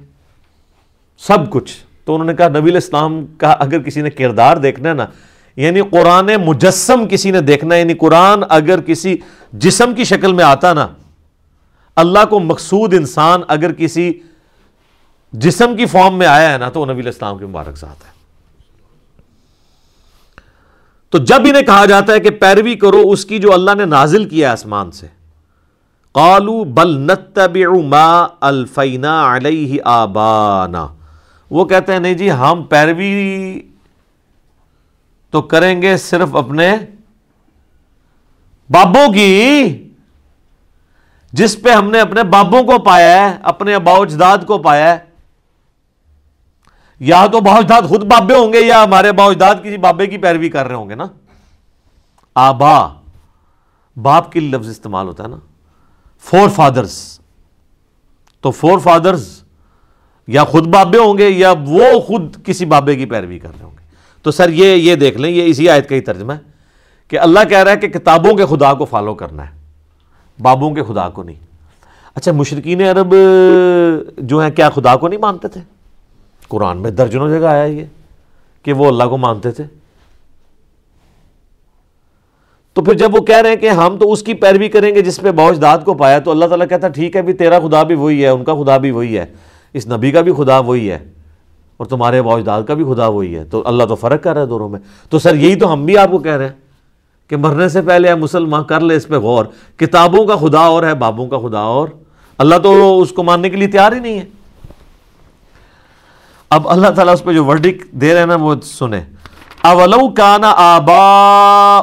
سب 1.17 1.49
کچھ۔ 1.49 1.77
تو 2.05 2.13
انہوں 2.13 2.27
نے 2.27 2.33
کہا، 2.33 2.47
نبی 2.47 2.71
الاسلام 2.71 3.25
کا 3.25 3.51
اگر 3.51 3.79
کسی 3.79 4.01
نے 4.01 4.09
کردار 4.09 4.57
دیکھنا 4.57 4.89
ہے 4.89 4.93
نا 4.93 5.05
یعنی 5.55 5.81
قرآن 5.81 6.29
مجسم 6.45 7.05
کسی 7.07 7.31
نے 7.31 7.41
دیکھنا 7.41 7.75
یعنی 7.75 7.93
قرآن 7.93 8.43
اگر 8.49 8.81
کسی 8.81 9.15
جسم 9.53 9.93
کی 9.93 10.03
شکل 10.03 10.33
میں 10.33 10.43
آتا 10.43 10.73
نا، 10.73 10.87
اللہ 11.95 12.25
کو 12.29 12.39
مقصود 12.39 12.93
انسان 12.93 13.41
اگر 13.47 13.73
کسی 13.73 14.11
جسم 15.33 15.75
کی 15.75 15.85
فارم 15.85 16.17
میں 16.17 16.27
آیا 16.27 16.51
ہے 16.53 16.57
نا، 16.57 16.69
تو 16.69 16.79
وہ 16.79 16.85
نبی 16.85 17.01
الاسلام 17.01 17.37
کے 17.37 17.45
مبارک 17.45 17.77
ساتھ 17.77 18.05
ہے۔ 18.05 18.11
تو 21.09 21.17
جب 21.17 21.45
انہیں 21.45 21.61
کہا 21.61 21.85
جاتا 21.85 22.13
ہے 22.13 22.19
کہ 22.19 22.29
پیروی 22.29 22.75
کرو 22.75 23.01
اس 23.05 23.25
کی 23.25 23.37
جو 23.39 23.53
اللہ 23.53 23.75
نے 23.75 23.85
نازل 23.85 24.29
کیا 24.29 24.51
آسمان 24.51 24.91
سے 24.91 25.07
قالو 26.11 26.63
بل 26.63 26.97
نتبع 26.97 27.69
ما 27.83 28.27
الفینا 28.41 29.35
علیہ 29.35 29.79
آبانا۔ 29.83 30.87
وہ 31.51 31.65
کہتے 31.65 31.93
ہیں، 31.93 31.99
نہیں 31.99 32.13
جی 32.13 32.31
ہم 32.31 32.63
پیروی 32.63 33.61
تو 35.33 35.41
کریں 35.41 35.81
گے 35.81 35.97
صرف 35.97 36.35
اپنے 36.35 36.77
بابوں 38.69 39.13
کی، 39.13 39.89
جس 41.31 41.61
پہ 41.61 41.69
ہم 41.69 41.89
نے 41.89 41.99
اپنے 41.99 42.23
بابوں 42.23 42.63
کو 42.63 42.79
پایا 42.79 43.29
ہے، 43.29 43.37
اپنے 43.43 43.79
باؤجداد 43.79 44.37
کو 44.47 44.57
پایا 44.57 44.93
ہے۔ 44.93 44.99
یا 46.99 47.25
تو 47.31 47.39
باؤجداد 47.39 47.81
خود 47.89 48.03
بابے 48.03 48.33
ہوں 48.33 48.53
گے 48.53 48.59
یا 48.59 48.83
ہمارے 48.83 49.11
باؤجداد 49.11 49.55
کسی 49.63 49.77
بابے 49.77 50.07
کی 50.07 50.17
پیروی 50.17 50.49
کر 50.49 50.67
رہے 50.67 50.75
ہوں 50.75 50.89
گے 50.89 50.95
نا۔ 50.95 51.05
آبا، 52.35 52.87
باپ 54.01 54.31
کی 54.31 54.39
لفظ 54.39 54.69
استعمال 54.69 55.07
ہوتا 55.07 55.23
ہے 55.23 55.27
نا۔ 55.27 55.37
Four 56.19 56.49
fathers. 56.49 57.19
تو 58.41 58.51
فور 58.51 58.79
فادرز 58.79 59.43
یا 60.27 60.43
خود 60.43 60.67
بابے 60.67 60.97
ہوں 60.97 61.17
گے 61.17 61.29
یا 61.29 61.53
وہ 61.67 61.99
خود 61.99 62.45
کسی 62.45 62.65
بابے 62.65 62.95
کی 62.95 63.05
پیروی 63.05 63.39
کر 63.39 63.51
رہے 63.57 63.65
ہوں 63.65 63.71
گے۔ 63.71 63.82
تو 64.23 64.31
سر 64.31 64.49
یہ 64.49 64.75
یہ 64.75 64.95
دیکھ 64.95 65.17
لیں، 65.17 65.29
یہ 65.31 65.45
اسی 65.45 65.69
آیت 65.69 65.89
کا 65.89 65.95
ہی 65.95 66.01
ترجمہ 66.01 66.33
ہے 66.33 66.51
کہ 67.07 67.19
اللہ 67.19 67.39
کہہ 67.49 67.57
رہا 67.57 67.71
ہے 67.71 67.77
کہ 67.77 67.87
کتابوں 67.87 68.33
کے 68.33 68.45
خدا 68.45 68.73
کو 68.73 68.85
فالو 68.85 69.13
کرنا 69.13 69.45
ہے، 69.45 69.51
بابوں 70.41 70.71
کے 70.71 70.83
خدا 70.83 71.09
کو 71.09 71.23
نہیں۔ 71.23 71.35
اچھا 72.15 72.31
مشرقین 72.31 72.81
عرب 72.81 73.15
جو 74.17 74.39
ہیں، 74.39 74.51
کیا 74.51 74.69
خدا 74.69 74.95
کو 74.95 75.07
نہیں 75.07 75.19
مانتے 75.19 75.47
تھے؟ 75.47 75.61
قرآن 76.47 76.81
میں 76.81 76.91
درجنوں 76.91 77.29
جگہ 77.29 77.47
آیا 77.47 77.63
یہ 77.63 77.85
کہ 78.63 78.73
وہ 78.73 78.87
اللہ 78.87 79.03
کو 79.03 79.17
مانتے 79.17 79.51
تھے۔ 79.51 79.63
تو 82.73 82.81
پھر 82.81 82.93
جب 82.93 83.15
وہ 83.15 83.21
کہہ 83.21 83.35
رہے 83.35 83.49
ہیں 83.49 83.55
کہ 83.55 83.69
ہم 83.69 83.97
تو 83.97 84.11
اس 84.11 84.23
کی 84.23 84.33
پیروی 84.33 84.69
کریں 84.69 84.95
گے 84.95 85.01
جس 85.01 85.19
پہ 85.21 85.31
بوجھ 85.31 85.59
داد 85.59 85.79
کو 85.85 85.93
پایا، 85.93 86.19
تو 86.19 86.31
اللہ 86.31 86.45
تعالیٰ 86.45 86.67
کہتا 86.69 86.87
ٹھیک 86.87 87.15
ہے، 87.15 87.21
بھی 87.21 87.33
تیرا 87.33 87.59
خدا 87.59 87.83
بھی 87.83 87.95
وہی 87.95 88.23
ہے، 88.23 88.29
ان 88.29 88.43
کا 88.43 88.53
خدا 88.53 88.77
بھی 88.77 88.91
وہی 88.91 89.17
ہے، 89.17 89.25
اس 89.73 89.87
نبی 89.87 90.11
کا 90.11 90.21
بھی 90.21 90.33
خدا 90.33 90.59
وہی 90.59 90.91
ہے۔ 90.91 90.99
اور 91.83 91.89
تمہارے 91.89 92.21
باوجداد 92.21 92.61
کا 92.63 92.73
بھی 92.73 92.83
خدا 92.83 93.07
وہی 93.07 93.35
ہے۔ 93.35 93.43
تو 93.43 93.63
اللہ 93.65 93.83
تو 93.83 93.95
فرق 93.95 94.23
کر 94.23 94.33
رہا 94.33 94.41
ہے 94.41 94.45
دونوں 94.45 94.69
میں۔ 94.69 94.79
تو 95.09 95.19
سر، 95.19 95.35
یہی 95.35 95.55
تو 95.55 95.73
ہم 95.73 95.85
بھی 95.85 95.97
آپ 95.97 96.11
کو 96.11 96.17
کہہ 96.17 96.31
رہے 96.31 96.45
ہیں 96.45 96.53
کہ 97.27 97.37
مرنے 97.37 97.69
سے 97.69 97.81
پہلے 97.81 98.07
ہے 98.07 98.15
مسلمان 98.15 98.63
کر 98.63 98.79
لے 98.79 98.95
اس 98.95 99.07
پہ 99.07 99.15
غور۔ 99.15 99.45
کتابوں 99.77 100.25
کا 100.25 100.35
خدا 100.35 100.59
اور 100.59 100.83
ہے، 100.83 100.93
بابوں 100.93 101.27
کا 101.27 101.37
خدا 101.37 101.59
اور۔ 101.59 101.87
اللہ 102.37 102.55
تو 102.55 103.01
اس 103.01 103.11
کو 103.11 103.23
ماننے 103.23 103.49
کے 103.49 103.57
لیے 103.57 103.67
تیار 103.67 103.91
ہی 103.91 103.99
نہیں 103.99 104.19
ہے۔ 104.19 104.25
اب 106.49 106.69
اللہ 106.69 106.87
تعالیٰ 106.87 107.13
اس 107.13 107.23
پہ 107.23 107.33
جو 107.33 107.45
ورڈک 107.45 107.91
دے 107.91 108.11
رہے 108.11 108.19
ہیں 108.19 108.27
نا، 108.27 108.35
وہ 108.35 108.55
سنیں۔ 108.63 109.01
اولو 109.63 110.09
کانا 110.09 110.53
آبا 110.57 111.81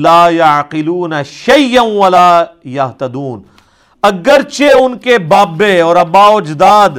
لا 0.00 0.28
یعقلون 0.28 1.12
شیئا 1.24 1.82
ولا 1.82 2.44
یہتدون 2.64 3.42
اگرچہ 4.02 4.64
ان 4.80 4.98
کے 4.98 5.18
بابے 5.18 5.80
اور 5.80 5.96
ابا 5.96 6.28
و 6.28 6.40
جداد 6.40 6.90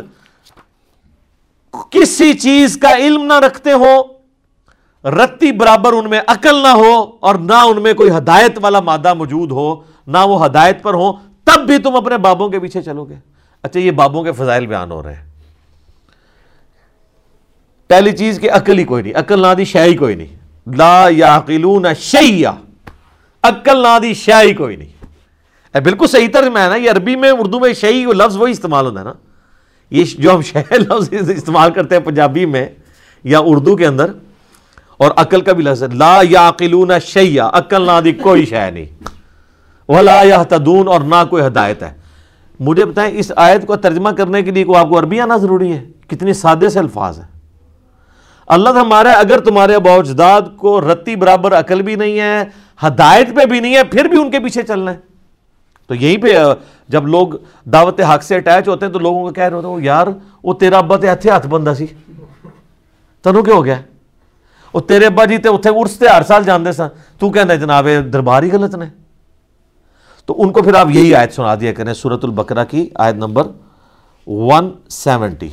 کسی 1.92 2.34
چیز 2.34 2.78
کا 2.78 2.98
علم 2.98 3.24
نہ 3.24 3.40
رکھتے 3.40 3.72
ہو، 3.72 4.02
رتی 5.10 5.52
برابر 5.52 5.94
ان 5.94 6.10
میں 6.10 6.20
عقل 6.28 6.56
نہ 6.56 6.68
ہو 6.68 7.12
اور 7.20 7.36
نہ 7.36 7.54
ان 7.54 7.82
میں 7.82 7.94
کوئی 7.94 8.10
ہدایت 8.18 8.60
والا 8.62 8.80
مادہ 8.80 9.14
موجود 9.14 9.52
ہو، 9.52 9.76
نہ 10.08 10.18
وہ 10.18 10.46
ہدایت 10.46 10.84
پر 10.84 10.94
ہو 10.94 11.12
تب 11.44 11.68
بھی 11.68 11.78
تم 11.78 11.96
اپنے 11.96 12.18
بابوں 12.18 12.50
کے 12.50 12.60
پیچھے 12.60 12.82
چلو 12.82 13.06
گے۔ 13.06 13.16
اچھا 13.64 13.80
یہ 13.80 13.92
بابوں 13.92 14.24
کے 14.24 14.32
فضائل 14.32 14.68
بیان 14.68 14.92
ہو 14.92 15.04
رہے 15.04 15.14
ہیں۔ 15.14 15.26
پہلی 17.88 18.12
چیز 18.12 18.40
کہ 18.40 18.52
عقل 18.52 18.80
ہی 18.80 18.84
کوئی 18.84 19.04
نہیں، 19.04 19.14
عقل 19.16 19.40
نہ 19.40 19.54
دی 19.54 19.66
شہ 19.66 19.98
کوئی 20.00 20.16
نہیں۔ 20.16 20.36
لا 20.76 21.06
یا 21.10 21.40
شیا 22.00 22.52
عقل 23.44 23.78
نہ 23.78 24.00
دی 24.02 24.14
شہ 24.14 24.58
کوئی 24.58 24.76
نہیں۔ 24.76 25.06
بالکل 25.80 26.08
صحیح 26.08 26.28
طرح 26.34 26.46
ہے 26.46 26.70
نا، 26.70 26.76
یہ 26.76 26.92
عربی 26.92 27.16
میں، 27.16 27.32
اردو 27.32 27.60
میں 27.60 27.74
شہی 27.74 28.06
لفظ 28.06 28.38
وہی 28.38 28.52
استعمال 28.52 28.86
ہوتا 28.86 29.00
ہے 29.00 29.06
نا۔ 29.06 29.14
یہ 29.92 30.04
جو 30.18 30.36
ہم 30.36 30.42
شہ 30.42 30.74
لفظ 30.74 31.30
استعمال 31.30 31.72
کرتے 31.72 31.96
ہیں 31.96 32.04
پنجابی 32.04 32.46
میں 32.46 32.66
یا 33.26 33.40
اردو 33.44 33.76
کے 33.76 33.88
اندر، 33.88 34.12
اور 35.00 35.12
عقل 35.16 35.42
کا 35.42 35.54
بھی 35.54 35.64
لفظ 35.64 35.84
ہے، 35.84 35.88
لا 35.94 36.20
یا 36.30 36.50
شیا 37.04 37.50
عقل 37.54 37.86
نہ 37.88 38.00
دی 38.04 38.12
کوئی 38.22 38.46
شہ 38.46 38.70
نہیں 38.74 38.86
وہ 39.90 40.02
لا 40.02 40.22
یا 40.24 40.42
تدون 40.50 40.88
اور 40.88 41.02
نہ 41.02 41.24
کوئی 41.30 41.46
ہدایت 41.46 41.84
ہے۔ 41.84 41.94
مجھے 42.60 42.86
بتائیں، 42.86 43.12
اس 43.20 43.32
آیت 43.36 43.66
کو 43.68 43.76
ترجمہ 43.76 44.10
کرنے 44.18 44.42
کے 44.44 44.52
لیے 44.52 44.64
کو 44.64 44.76
آپ 44.78 44.90
کو 44.90 45.00
عربی 45.00 45.20
آنا 45.20 45.38
ضروری 45.38 45.72
ہے؟ 45.72 45.84
کتنی 46.08 46.34
سادے 46.34 46.70
سے 46.70 46.80
الفاظ 46.80 47.20
ہیں۔ 47.20 47.28
اللہ 48.48 48.70
ہمارا، 48.70 49.12
اگر 49.12 49.40
تمہارے 49.40 49.80
باوجداد 49.80 50.42
کو 50.58 50.80
رتی 50.82 51.16
برابر 51.16 51.58
عقل 51.60 51.82
بھی 51.82 51.96
نہیں 51.96 52.20
ہے، 52.20 52.44
ہدایت 52.80 53.36
پہ 53.36 53.46
بھی 53.46 53.60
نہیں 53.60 53.76
ہے، 53.76 53.84
پھر 53.84 54.06
بھی 54.06 54.22
ان 54.22 54.32
کے 54.32 54.40
پیچھے 54.40 54.62
چلنا 54.62 54.92
ہے۔ 54.92 55.05
تو 55.88 55.96
یہیں 55.96 56.18
پہ 56.18 56.38
جب 56.90 57.08
لوگ 57.08 57.28
دعوت 57.66 58.02
حق 58.02 58.24
سے 58.24 58.36
اٹیچ 58.36 58.68
ہوتے 58.68 58.86
ہیں 58.86 58.94
تو 58.94 59.00
لوگوں 59.00 59.28
کو 59.28 59.34
کہہ 59.34 59.44
رہے 59.44 59.56
ہوتے 59.56 59.68
ہیں 59.68 59.78
یار 59.82 60.08
وہ 60.44 60.54
تیرا 60.54 60.78
ابا 60.78 60.98
تو 60.98 61.10
اتنے 61.10 61.32
ہاتھ 61.32 61.48
بندہ 61.48 61.74
سی۔ 61.78 61.86
تنوں 63.24 63.44
کیا 63.44 63.54
ہو 63.54 63.66
گیا؟ 63.66 63.76
وہ 64.74 64.80
تیرے 64.80 65.06
ابا 65.06 65.26
جی 65.26 65.36
اتنے 65.36 65.80
ارستے 65.80 66.08
ہر 66.08 66.22
سال 66.22 66.44
جانے 66.44 66.72
سن۔ 66.72 66.88
تو 67.20 67.30
کہنا 67.30 67.56
جناب 67.56 67.88
دربار 68.14 68.44
ہی 68.44 68.52
غلط 68.52 68.76
نے۔ 68.76 68.86
تو 70.26 70.42
ان 70.42 70.52
کو 70.52 70.64
پھر 70.64 70.76
آپ 70.76 70.88
یہی 70.90 71.16
آیت 71.16 71.34
سنا 71.34 71.56
دیا 71.56 71.74
کریں 71.74 71.94
سورت 71.94 72.26
البقرہ 72.26 72.66
کی 72.66 72.90
آیت 72.96 73.16
نمبر 73.16 73.48
ون 74.28 74.72
سیونٹی 74.90 75.50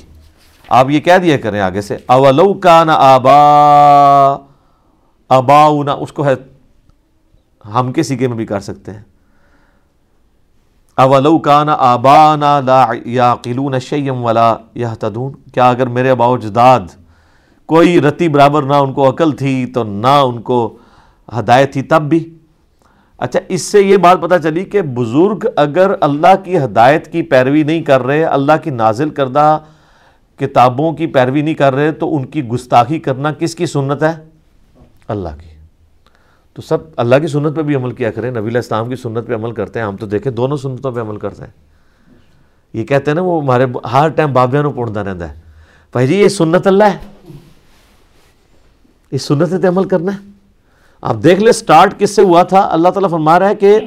آپ 0.68 0.90
یہ 0.90 1.00
کہہ 1.00 1.18
دیا 1.22 1.36
کریں 1.36 1.60
آگے 1.60 1.80
سے 1.80 1.96
اولو 2.06 2.54
کا 2.54 2.84
نا 2.84 2.94
آبا 2.94 3.34
ابا 5.28 5.64
اس 5.92 6.12
کو 6.12 6.24
ہے 6.24 6.34
ہم 7.74 7.92
کے 7.92 8.02
میں 8.10 8.36
بھی 8.36 8.46
کر 8.46 8.60
سکتے 8.60 8.92
ہیں۔ 8.92 9.02
اولو 10.96 11.38
کان 11.38 11.68
آبانا 11.68 12.60
لا 12.60 12.86
یاقلون 13.04 13.78
شیم 13.78 14.24
ولا 14.24 14.56
یہتدون 14.74 15.32
کیا 15.52 15.68
اگر 15.68 15.86
میرے 15.86 16.10
ابا 16.10 16.36
جداد 16.36 16.80
کوئی 17.66 18.00
رتی 18.00 18.28
برابر 18.28 18.62
نہ 18.62 18.74
ان 18.74 18.92
کو 18.92 19.08
عقل 19.10 19.32
تھی 19.32 19.66
تو 19.66 19.84
نہ 19.84 20.06
ان 20.06 20.40
کو 20.40 20.76
ہدایت 21.38 21.72
تھی 21.72 21.82
تب 21.82 22.02
بھی؟ 22.02 22.36
اچھا 23.18 23.40
اس 23.48 23.62
سے 23.62 23.80
یہ 23.80 23.96
بات 23.96 24.20
پتہ 24.20 24.34
چلی 24.42 24.64
کہ 24.64 24.82
بزرگ 24.82 25.46
اگر 25.56 25.90
اللہ 26.00 26.34
کی 26.44 26.58
ہدایت 26.58 27.12
کی 27.12 27.22
پیروی 27.22 27.62
نہیں 27.62 27.82
کر 27.82 28.02
رہے، 28.02 28.24
اللہ 28.24 28.52
کی 28.62 28.70
نازل 28.70 29.10
کردہ 29.10 29.58
کتابوں 30.36 30.92
کی 30.92 31.06
پیروی 31.06 31.42
نہیں 31.42 31.54
کر 31.54 31.74
رہے، 31.74 31.92
تو 31.92 32.16
ان 32.16 32.24
کی 32.24 32.44
گستاخی 32.44 32.98
کرنا 32.98 33.32
کس 33.32 33.54
کی 33.54 33.66
سنت 33.66 34.02
ہے؟ 34.02 34.12
اللہ 35.08 35.28
کی۔ 35.28 35.51
تو 36.54 36.62
سب 36.62 36.78
اللہ 36.96 37.16
کی 37.16 37.26
سنت 37.26 37.56
پہ 37.56 37.62
بھی 37.62 37.74
عمل 37.74 37.90
کیا 37.90 38.10
کریں، 38.10 38.30
نبی 38.30 38.40
علیہ 38.40 38.56
السلام 38.56 38.88
کی 38.88 38.96
سنت 38.96 39.26
پہ 39.26 39.34
عمل 39.34 39.52
کرتے 39.52 39.80
ہیں۔ 39.80 39.86
ہم 39.86 39.96
تو 39.96 40.06
دیکھیں 40.06 40.32
دونوں 40.32 40.56
سنتوں 40.56 40.92
پہ 40.92 41.00
عمل 41.00 41.16
کرتے 41.16 41.42
ہیں۔ 41.42 41.50
یہ 42.72 42.84
کہتے 42.84 43.10
ہیں 43.10 43.14
نا 43.14 43.22
وہ 43.22 43.42
ہمارے 43.42 43.66
ہر 43.92 44.08
ٹائم 44.08 44.32
بابیا 44.32 44.62
نو 44.62 44.70
پڑھتا 44.70 45.04
رہتا 45.04 45.30
ہے۔ 45.30 45.40
بھائی 45.92 46.06
جی 46.06 46.14
یہ 46.14 46.28
سنت 46.28 46.66
اللہ 46.66 46.84
ہے۔ 46.84 46.96
اس 49.10 49.22
سنت 49.22 49.62
پہ 49.62 49.68
عمل 49.68 49.88
کرنا 49.88 50.12
ہے۔ 50.12 50.30
آپ 51.02 51.16
دیکھ 51.22 51.40
لیں 51.40 51.52
سٹارٹ 51.52 51.98
کس 51.98 52.10
سے 52.10 52.22
ہوا 52.22 52.42
تھا؟ 52.42 52.68
اللہ 52.70 52.88
تعالیٰ 52.88 53.10
فرما 53.10 53.38
رہا 53.38 53.48
ہے 53.48 53.54
کہ 53.54 53.80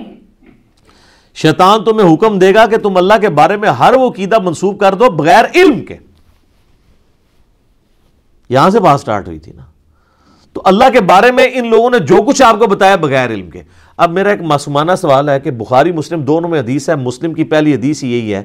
شیطان 1.34 1.84
تمہیں 1.84 2.13
حکم 2.13 2.39
دے 2.39 2.54
گا 2.54 2.65
کہ 2.65 2.78
تم 2.78 2.97
اللہ 2.97 3.13
کے 3.21 3.30
بارے 3.30 3.58
میں 3.58 3.69
ہر 3.69 3.93
وہ 3.93 4.12
قیدہ 4.12 4.39
منسوخ 4.39 4.80
کر 4.80 4.95
دو 4.95 5.10
بغیر 5.10 5.45
علم 5.56 5.86
کے۔ 5.86 5.97
یہاں 8.49 8.69
سے 8.69 8.80
بات 8.80 9.01
سٹارٹ 9.01 9.28
ہوئی 9.28 9.39
تھی 9.39 9.51
نا۔ 9.51 9.62
تو 10.56 10.62
اللہ 10.65 10.84
کے 10.94 11.02
بارے 11.02 11.32
میں 11.32 11.48
ان 11.54 11.70
لوگوں 11.70 11.89
نے 11.89 12.00
جو 12.00 12.15
کچھ 12.28 12.41
آپ 12.41 12.60
کو 12.60 12.68
بتایا 12.68 12.96
بغیر 12.96 13.30
علم 13.30 13.50
کے۔ 13.50 13.62
اب 13.98 14.12
میرا 14.12 14.30
ایک 14.30 14.41
معصومانہ 14.41 14.91
سوال 14.98 15.30
ہے 15.30 15.39
کہ 15.39 15.52
بخاری، 15.52 15.91
مسلم 15.91 16.22
دونوں 16.22 16.50
میں 16.50 16.60
حدیث 16.60 16.89
ہے، 16.89 16.96
مسلم 16.96 17.34
کی 17.34 17.44
پہلی 17.44 17.76
حدیث 17.76 18.04
یہی 18.04 18.34
ہے 18.34 18.44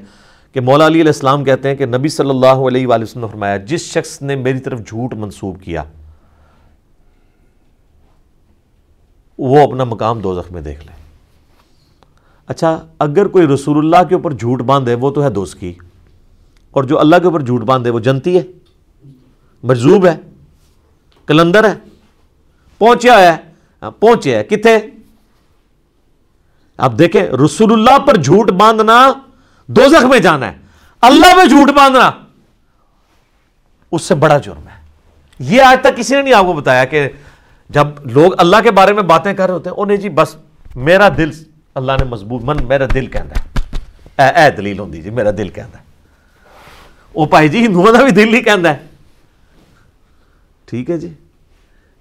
کہ 0.52 0.60
مولا 0.60 0.86
علی 0.86 1.00
علیہ 1.00 1.12
السلام 1.12 1.44
کہتے 1.44 1.68
ہیں 1.68 1.76
کہ 1.76 1.86
نبی 1.86 2.08
صلی 2.08 2.30
اللہ 2.30 2.46
علیہ 2.46 2.86
وآلہ 2.86 3.02
وسلم 3.02 3.22
نے 3.22 3.28
فرمایا، 3.28 3.56
جس 3.56 3.80
شخص 3.80 4.22
نے 4.22 4.36
میری 4.36 4.58
طرف 4.58 4.86
جھوٹ 4.86 5.14
منسوب 5.14 5.62
کیا، 5.62 5.82
وہ 9.38 9.60
اپنا 9.60 9.84
مقام 9.84 10.20
دو 10.20 10.42
میں 10.50 10.62
دیکھ 10.62 10.86
لے۔ 10.86 10.92
اچھا 12.46 12.86
اگر 12.98 13.26
کوئی 13.26 13.46
رسول 13.46 13.78
اللہ 13.78 14.08
کے 14.08 14.14
اوپر 14.14 14.32
جھوٹ 14.32 14.62
باندھے، 14.62 14.94
وہ 14.94 15.10
تو 15.10 15.24
ہے 15.24 15.30
دوست 15.30 15.60
کی۔ 15.60 15.72
اور 16.70 16.84
جو 16.84 17.00
اللہ 17.00 17.16
کے 17.16 17.26
اوپر 17.26 17.40
جھوٹ 17.40 17.62
باندھے، 17.62 17.90
وہ 17.90 18.00
جنتی 18.00 18.38
ہے؟ 18.38 18.42
مجزوب 19.62 20.06
ہے؟ 20.06 20.16
کلندر 21.26 21.64
ہے؟ 21.64 21.89
پہنچیا 22.80 23.18
ہے؟ 23.18 23.36
ہاں، 23.82 23.90
پہنچے 23.90 24.36
ہے 24.36 24.44
کتنے 24.44 24.78
آپ 26.76 26.92
دیکھیں 26.98 27.22
رسول 27.22 27.72
اللہ 27.72 27.98
پر 27.98 28.16
جھوٹ 28.16 28.50
باندھنا 28.50 29.12
دو 29.66 30.08
میں 30.08 30.18
جانا 30.18 30.52
ہے۔ 30.52 30.56
اللہ 31.00 31.36
میں 31.36 31.44
جھوٹ 31.44 31.70
باندھنا۔ 31.70 32.10
اس 33.92 34.02
سے 34.02 34.14
بڑا 34.14 34.38
جرم 34.38 34.68
ہے۔ 34.68 34.82
یہ 35.38 35.62
آج 35.62 35.78
تک 35.80 35.96
کسی 35.96 36.16
نے 36.16 36.22
نہیں 36.22 36.34
آپ 36.34 36.44
کو 36.44 36.52
بتایا 36.52 36.84
کہ 36.84 37.08
جب 37.68 37.86
لوگ 38.04 38.32
اللہ 38.38 38.56
کے 38.62 38.70
بارے 38.70 38.92
میں 38.92 39.02
باتیں 39.02 39.34
کر 39.34 39.46
رہے 39.46 39.54
ہوتے 39.54 39.70
ہیں، 39.70 39.76
انہیں 39.76 39.96
جی 39.96 40.08
بس 40.08 40.36
میرا 40.74 41.08
دل 41.16 41.30
اللہ 41.74 41.92
نے 41.92 42.04
مضبوط، 42.04 42.42
من 42.44 42.56
میرا 42.66 42.84
دل 42.94 43.06
کہتا 43.06 43.40
ہے۔ 43.40 43.50
اے 44.18 44.40
اے 44.40 44.50
دلیل 44.50 44.78
ہوں 44.78 44.92
جی 44.92 45.10
میرا 45.10 45.30
دل 45.30 45.48
کہتا 45.48 45.78
ہے۔ 45.78 45.84
وہ 47.14 47.26
بھائی 47.26 47.48
جی 47.48 47.66
ہندوؤں 47.66 47.92
کا 47.92 48.02
بھی 48.02 48.10
دل 48.10 48.34
ہی 48.34 48.42
کہتا 48.42 48.70
ہے۔ 48.70 48.86
ٹھیک 50.64 50.90
ہے 50.90 50.98
جی۔ 50.98 51.12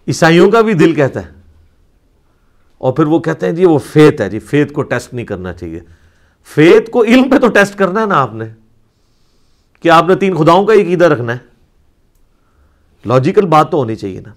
عیسائیوں 0.07 0.51
کا 0.51 0.61
بھی 0.61 0.73
دل 0.73 0.95
کہتا 0.95 1.25
ہے۔ 1.25 1.29
اور 2.77 2.93
پھر 2.93 3.05
وہ 3.05 3.19
کہتے 3.19 3.45
ہیں 3.45 3.53
جی 3.53 3.65
وہ 3.65 3.79
فیت 3.79 4.21
ہے 4.21 4.29
جی 4.29 4.39
فیت 4.39 4.73
کو 4.73 4.81
ٹیسٹ 4.81 5.13
نہیں 5.13 5.25
کرنا 5.25 5.53
چاہیے۔ 5.53 5.79
فیت 6.55 6.91
کو 6.91 7.03
علم 7.03 7.29
پہ 7.29 7.37
تو 7.37 7.47
ٹیسٹ 7.47 7.77
کرنا 7.77 8.01
ہے 8.01 8.05
نا 8.05 8.21
آپ 8.21 8.33
نے۔ 8.33 8.45
کہ 9.79 9.89
آپ 9.89 10.07
نے 10.07 10.15
تین 10.15 10.35
خداؤں 10.35 10.65
کا 10.65 10.73
عقیدہ 10.73 11.05
رکھنا 11.05 11.33
ہے۔ 11.33 11.37
لاجیکل 13.05 13.45
بات 13.45 13.71
تو 13.71 13.77
ہونی 13.77 13.95
چاہیے 13.95 14.19
نا۔ 14.19 14.33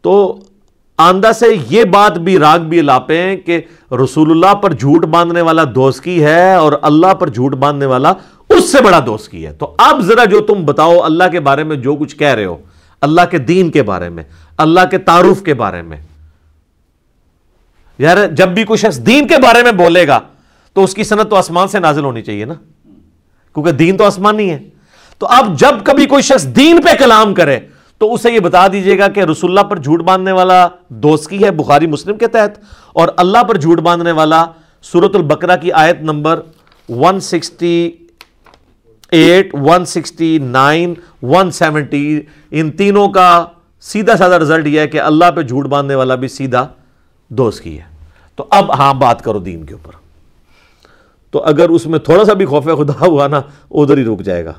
تو 0.00 0.40
آندہ 0.96 1.32
سے 1.34 1.46
یہ 1.70 1.84
بات 1.84 2.18
بھی، 2.18 2.38
راگ 2.38 2.58
بھی 2.58 2.80
لاپے 2.80 3.22
ہیں 3.22 3.36
کہ 3.36 3.60
رسول 4.04 4.30
اللہ 4.30 4.54
پر 4.54 4.72
جھوٹ 4.72 5.04
باندھنے 5.04 5.40
والا 5.40 5.62
دوست 5.74 6.04
کی 6.04 6.24
ہے 6.24 6.54
اور 6.54 6.72
اللہ 6.82 7.14
پر 7.14 7.28
جھوٹ 7.28 7.52
باندھنے 7.54 7.86
والا 7.86 8.12
اس 8.48 8.72
سے 8.72 8.82
بڑا 8.82 9.00
دوست 9.06 9.30
کی 9.30 9.46
ہے۔ 9.46 9.52
تو 9.52 9.74
اب 9.78 10.00
ذرا 10.00 10.24
جو 10.24 10.40
تم 10.40 10.66
بتاؤ 10.66 11.00
اللہ 11.00 11.24
کے 11.32 11.40
بارے 11.40 11.64
میں 11.64 11.76
جو 11.76 11.96
کچھ 11.96 12.16
کہہ 12.16 12.34
رہے 12.34 12.44
ہو۔ 12.44 12.56
اللہ 13.00 13.20
کے 13.30 13.38
دین 13.38 13.70
کے 13.70 13.82
بارے 13.82 14.08
میں، 14.08 14.24
اللہ 14.56 14.80
کے 14.90 14.98
تعارف 14.98 15.42
کے 15.42 15.54
بارے 15.54 15.82
میں۔ 15.82 15.96
یار، 17.98 18.26
جب 18.26 18.48
بھی 18.48 18.64
کوئی 18.64 18.78
شخص 18.78 18.98
دین 19.06 19.26
کے 19.26 19.36
بارے 19.42 19.62
میں 19.62 19.72
بولے 19.72 20.06
گا، 20.06 20.20
تو 20.72 20.84
اس 20.84 20.94
کی 20.94 21.04
صنعت 21.04 21.30
تو 21.30 21.36
آسمان 21.36 21.68
سے 21.68 21.78
نازل 21.78 22.04
ہونی 22.04 22.22
چاہیے 22.22 22.44
نا۔ 22.44 22.54
کیونکہ 23.54 23.72
دین 23.72 23.96
تو 23.96 24.04
آسمان 24.04 24.40
ہے۔ 24.40 24.58
تو 25.18 25.26
اب 25.26 25.58
جب 25.58 25.74
کبھی 25.84 26.06
کوئی 26.06 26.22
شخص 26.22 26.46
دین 26.46 26.80
پہ 26.82 26.94
کلام 26.98 27.34
کرے، 27.34 27.58
تو 27.98 28.14
اسے 28.14 28.32
یہ 28.32 28.40
بتا 28.40 28.68
دیجیے 28.68 28.98
گا 28.98 29.08
کہ 29.08 29.20
رسول 29.20 29.50
اللہ 29.50 29.70
پر 29.70 29.76
جھوٹ 29.76 30.02
باندھنے 30.02 30.32
والا 30.32 30.68
دوست 30.88 31.30
کی 31.30 31.44
ہے 31.44 31.50
بخاری 31.50 31.86
مسلم 31.86 32.18
کے 32.18 32.26
تحت، 32.26 32.58
اور 32.92 33.08
اللہ 33.16 33.42
پر 33.42 33.56
جھوٹ 33.56 33.78
باندھنے 33.78 34.12
والا 34.12 34.46
سورت 34.82 35.16
البقرہ 35.16 35.56
کی 35.56 35.72
آیت 35.72 36.00
number 36.00 36.40
168 36.88 38.07
eight 39.10 39.54
one 39.54 39.84
sixty 39.84 40.38
nine 40.38 40.94
one 41.22 41.50
seventy 41.50 42.20
ان 42.50 42.70
تینوں 42.70 43.08
کا 43.08 43.46
سیدھا 43.80 44.16
سادہ 44.16 44.34
رزلٹ 44.34 44.66
یہ 44.66 44.80
ہے 44.80 44.88
کہ 44.88 45.00
اللہ 45.00 45.30
پہ 45.36 45.42
جھوٹ 45.42 45.66
باندھنے 45.66 45.94
والا 45.94 46.14
بھی 46.14 46.28
سیدھا 46.28 46.68
دوست 47.28 47.60
کی 47.60 47.78
ہے۔ 47.78 47.84
تو 48.36 48.46
اب 48.50 48.78
ہاں 48.78 48.94
بات 48.94 49.24
کرو 49.24 49.38
دین 49.38 49.64
کے 49.64 49.74
اوپر۔ 49.74 49.92
تو 51.30 51.44
اگر 51.44 51.68
اس 51.68 51.86
میں 51.86 51.98
تھوڑا 51.98 52.24
سا 52.24 52.32
بھی 52.32 52.46
خوف 52.46 52.64
خدا 52.64 53.06
ہوا 53.06 53.28
نا، 53.28 53.40
ادھر 53.70 53.98
ہی 53.98 54.04
رک 54.04 54.20
جائے 54.20 54.44
گا۔ 54.44 54.52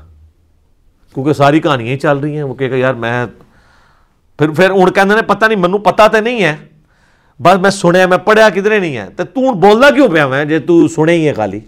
کیونکہ 1.14 1.32
ساری 1.32 1.60
کہانیاں 1.60 1.92
ہی 1.92 1.98
چل 1.98 2.18
رہی 2.18 2.36
ہیں۔ 2.36 2.42
وہ 2.42 2.54
کہ 2.54 2.64
یار 2.64 2.94
میں 2.94 3.26
پھر 4.38 4.48
پھر 4.48 4.70
اڑ 4.70 4.90
کہ 4.90 5.22
پتہ 5.26 5.46
نہیں، 5.46 5.58
منو 5.58 5.78
پتا 5.78 6.06
تو 6.06 6.20
نہیں 6.20 6.42
ہے۔ 6.42 6.56
بس 7.42 7.60
میں 7.60 7.70
سنیا، 7.70 8.06
میں 8.06 8.18
پڑھیا 8.18 8.48
کدھر 8.48 8.80
نہیں 8.80 8.96
ہے۔ 8.96 9.08
تو 9.16 9.24
تو 9.24 9.54
بولنا 9.54 9.90
کیوں 9.90 10.08
پیا 10.08 10.26
میں 10.26 10.44
جی 10.44 10.58
تو 10.58 10.88
سنے 10.88 11.12
ہی 11.12 11.28
ہے 11.28 11.32
خالی۔ 11.32 11.60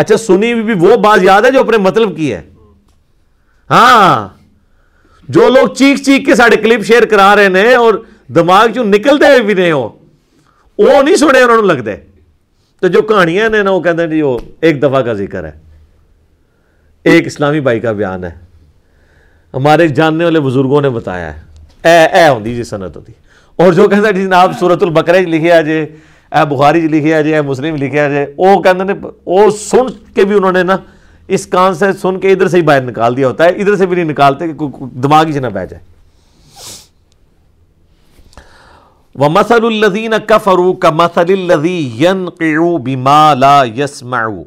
اچھا 0.00 0.16
سنی 0.16 0.54
بھی 0.54 0.74
وہ 0.74 0.96
بات 0.96 1.18
یاد 1.22 1.42
ہے 1.42 1.50
جو 1.50 1.60
اپنے 1.60 1.76
مطلب 1.76 2.16
کی 2.16 2.32
ہے؟ 2.32 2.42
ہاں۔ 3.70 4.28
جو 5.28 5.48
لوگ 5.48 5.74
چیخ 5.74 6.02
چیخ 6.02 6.26
کے 6.26 6.34
سارے 6.34 6.56
کلپ 6.56 6.84
شیئر 6.84 7.06
کرا 7.06 7.36
رہے 7.36 7.46
ہیں 7.46 7.74
اور 7.74 7.94
دماغ 8.34 8.66
جو 8.66 8.84
نکلتے 8.84 9.26
ہوئے 9.26 9.40
بھی 9.40 9.54
نہیں 9.54 9.72
ہو، 9.72 9.88
وہ 10.78 11.02
نہیں 11.02 11.16
سنے، 11.16 11.40
انہوں 11.40 11.62
نے 11.62 11.68
لگتے 11.68 11.96
تو 12.80 12.88
جو 12.88 13.02
کہانیاں 13.02 13.48
نے 13.48 13.62
نا، 13.62 13.70
وہ 13.70 13.80
کہتے 13.80 14.02
ہیں 14.02 14.10
جی 14.10 14.22
وہ 14.22 14.38
ایک 14.60 14.82
دفعہ 14.82 15.02
کا 15.02 15.12
ذکر 15.12 15.44
ہے۔ 15.44 15.52
ایک 17.04 17.26
اسلامی 17.26 17.60
بھائی 17.60 17.80
کا 17.80 17.92
بیان 17.92 18.24
ہے۔ 18.24 18.30
ہمارے 19.54 19.88
جاننے 19.88 20.24
والے 20.24 20.40
بزرگوں 20.40 20.80
نے 20.80 20.90
بتایا 20.90 21.34
ہے۔ 21.34 21.40
اے 21.84 22.04
اے 22.04 22.28
ہوں 22.28 22.40
جی 22.40 22.64
صنعت 22.64 22.96
ہوتی 22.96 23.12
اور 23.56 23.72
جو 23.72 23.88
کہتا 23.88 24.02
جی، 24.02 24.06
ہے 24.06 24.12
جی 24.12 24.22
جناب 24.22 24.52
سورت 24.60 24.82
البقرہ 24.82 25.16
لکھے 25.16 25.52
آ 25.52 25.60
اے 26.32 26.44
بخاری 26.46 26.80
جی 26.80 26.88
لکھے 26.88 27.14
آ 27.14 27.20
جی، 27.20 27.30
جائے 27.30 27.42
اے 27.42 27.48
مسلم 27.48 27.76
لکھے 27.76 28.00
آ 28.00 28.08
جائے 28.08 28.26
وہ 28.38 28.60
کہتے 28.62 28.92
ہیں 28.92 28.98
وہ 29.26 29.50
سن 29.50 29.86
کے 30.14 30.24
بھی 30.24 30.36
انہوں 30.36 30.52
نے 30.52 30.62
نا 30.62 30.76
اس 31.28 31.46
کان 31.46 31.74
سے 31.74 31.92
سن 31.92 32.18
کے 32.20 32.32
ادھر 32.32 32.48
سے 32.48 32.56
ہی 32.56 32.62
باہر 32.62 32.82
نکال 32.82 33.16
دیا 33.16 33.28
ہوتا 33.28 33.44
ہے۔ 33.44 33.48
ادھر 33.50 33.76
سے 33.76 33.86
بھی 33.86 33.96
نہیں 33.96 34.10
نکالتے 34.10 34.48
کہ 34.48 34.66
دماغ 35.02 35.26
ہی 35.26 35.32
سے 35.32 35.40
نہ 35.40 35.46
بہ 35.46 35.64
جائے۔ 35.64 35.82
وَمَثَلُ 39.14 39.66
الَّذِينَ 39.66 40.14
كَفَرُوا 40.26 40.74
كَمَثَلِ 40.80 41.32
الَّذِي 41.32 42.04
يَنْقِعُوا 42.04 42.78
بِمَا 42.78 43.34
لَا 43.34 43.62
يَسْمَعُوا 43.76 44.44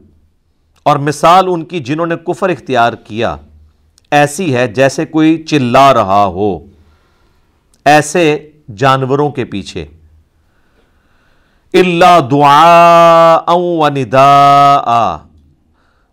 اور 0.86 0.98
مثال 0.98 1.48
ان 1.48 1.63
کی 1.65 1.80
جنہوں 1.80 2.06
نے 2.06 2.15
کفر 2.28 2.50
اختیار 2.50 2.93
کیا، 2.93 3.36
ایسی 4.12 4.54
ہے 4.56 4.67
جیسے 4.67 5.06
کوئی 5.06 5.43
چلا 5.43 5.93
رہا 5.93 6.26
ہو، 6.26 6.58
ایسے 7.86 8.38
جانوروں 8.76 9.30
کے 9.32 9.46
پیچھے۔ 9.46 9.86
اللہ 11.73 12.19
دعا 12.31 13.39
و 13.47 13.89
ندا 13.89 15.17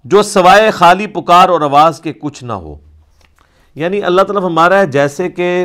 جو 0.04 0.22
سوائے 0.22 0.70
خالی 0.70 1.06
پکار 1.06 1.48
اور 1.48 1.60
آواز 1.60 2.00
کے 2.00 2.12
کچھ 2.12 2.44
نہ 2.44 2.52
ہو۔ 2.52 2.76
یعنی 3.74 4.02
اللہ 4.02 4.22
تعالیٰ 4.22 4.44
ہمارا 4.44 4.80
ہے 4.80 4.86
جیسے 4.86 5.28
کہ 5.28 5.64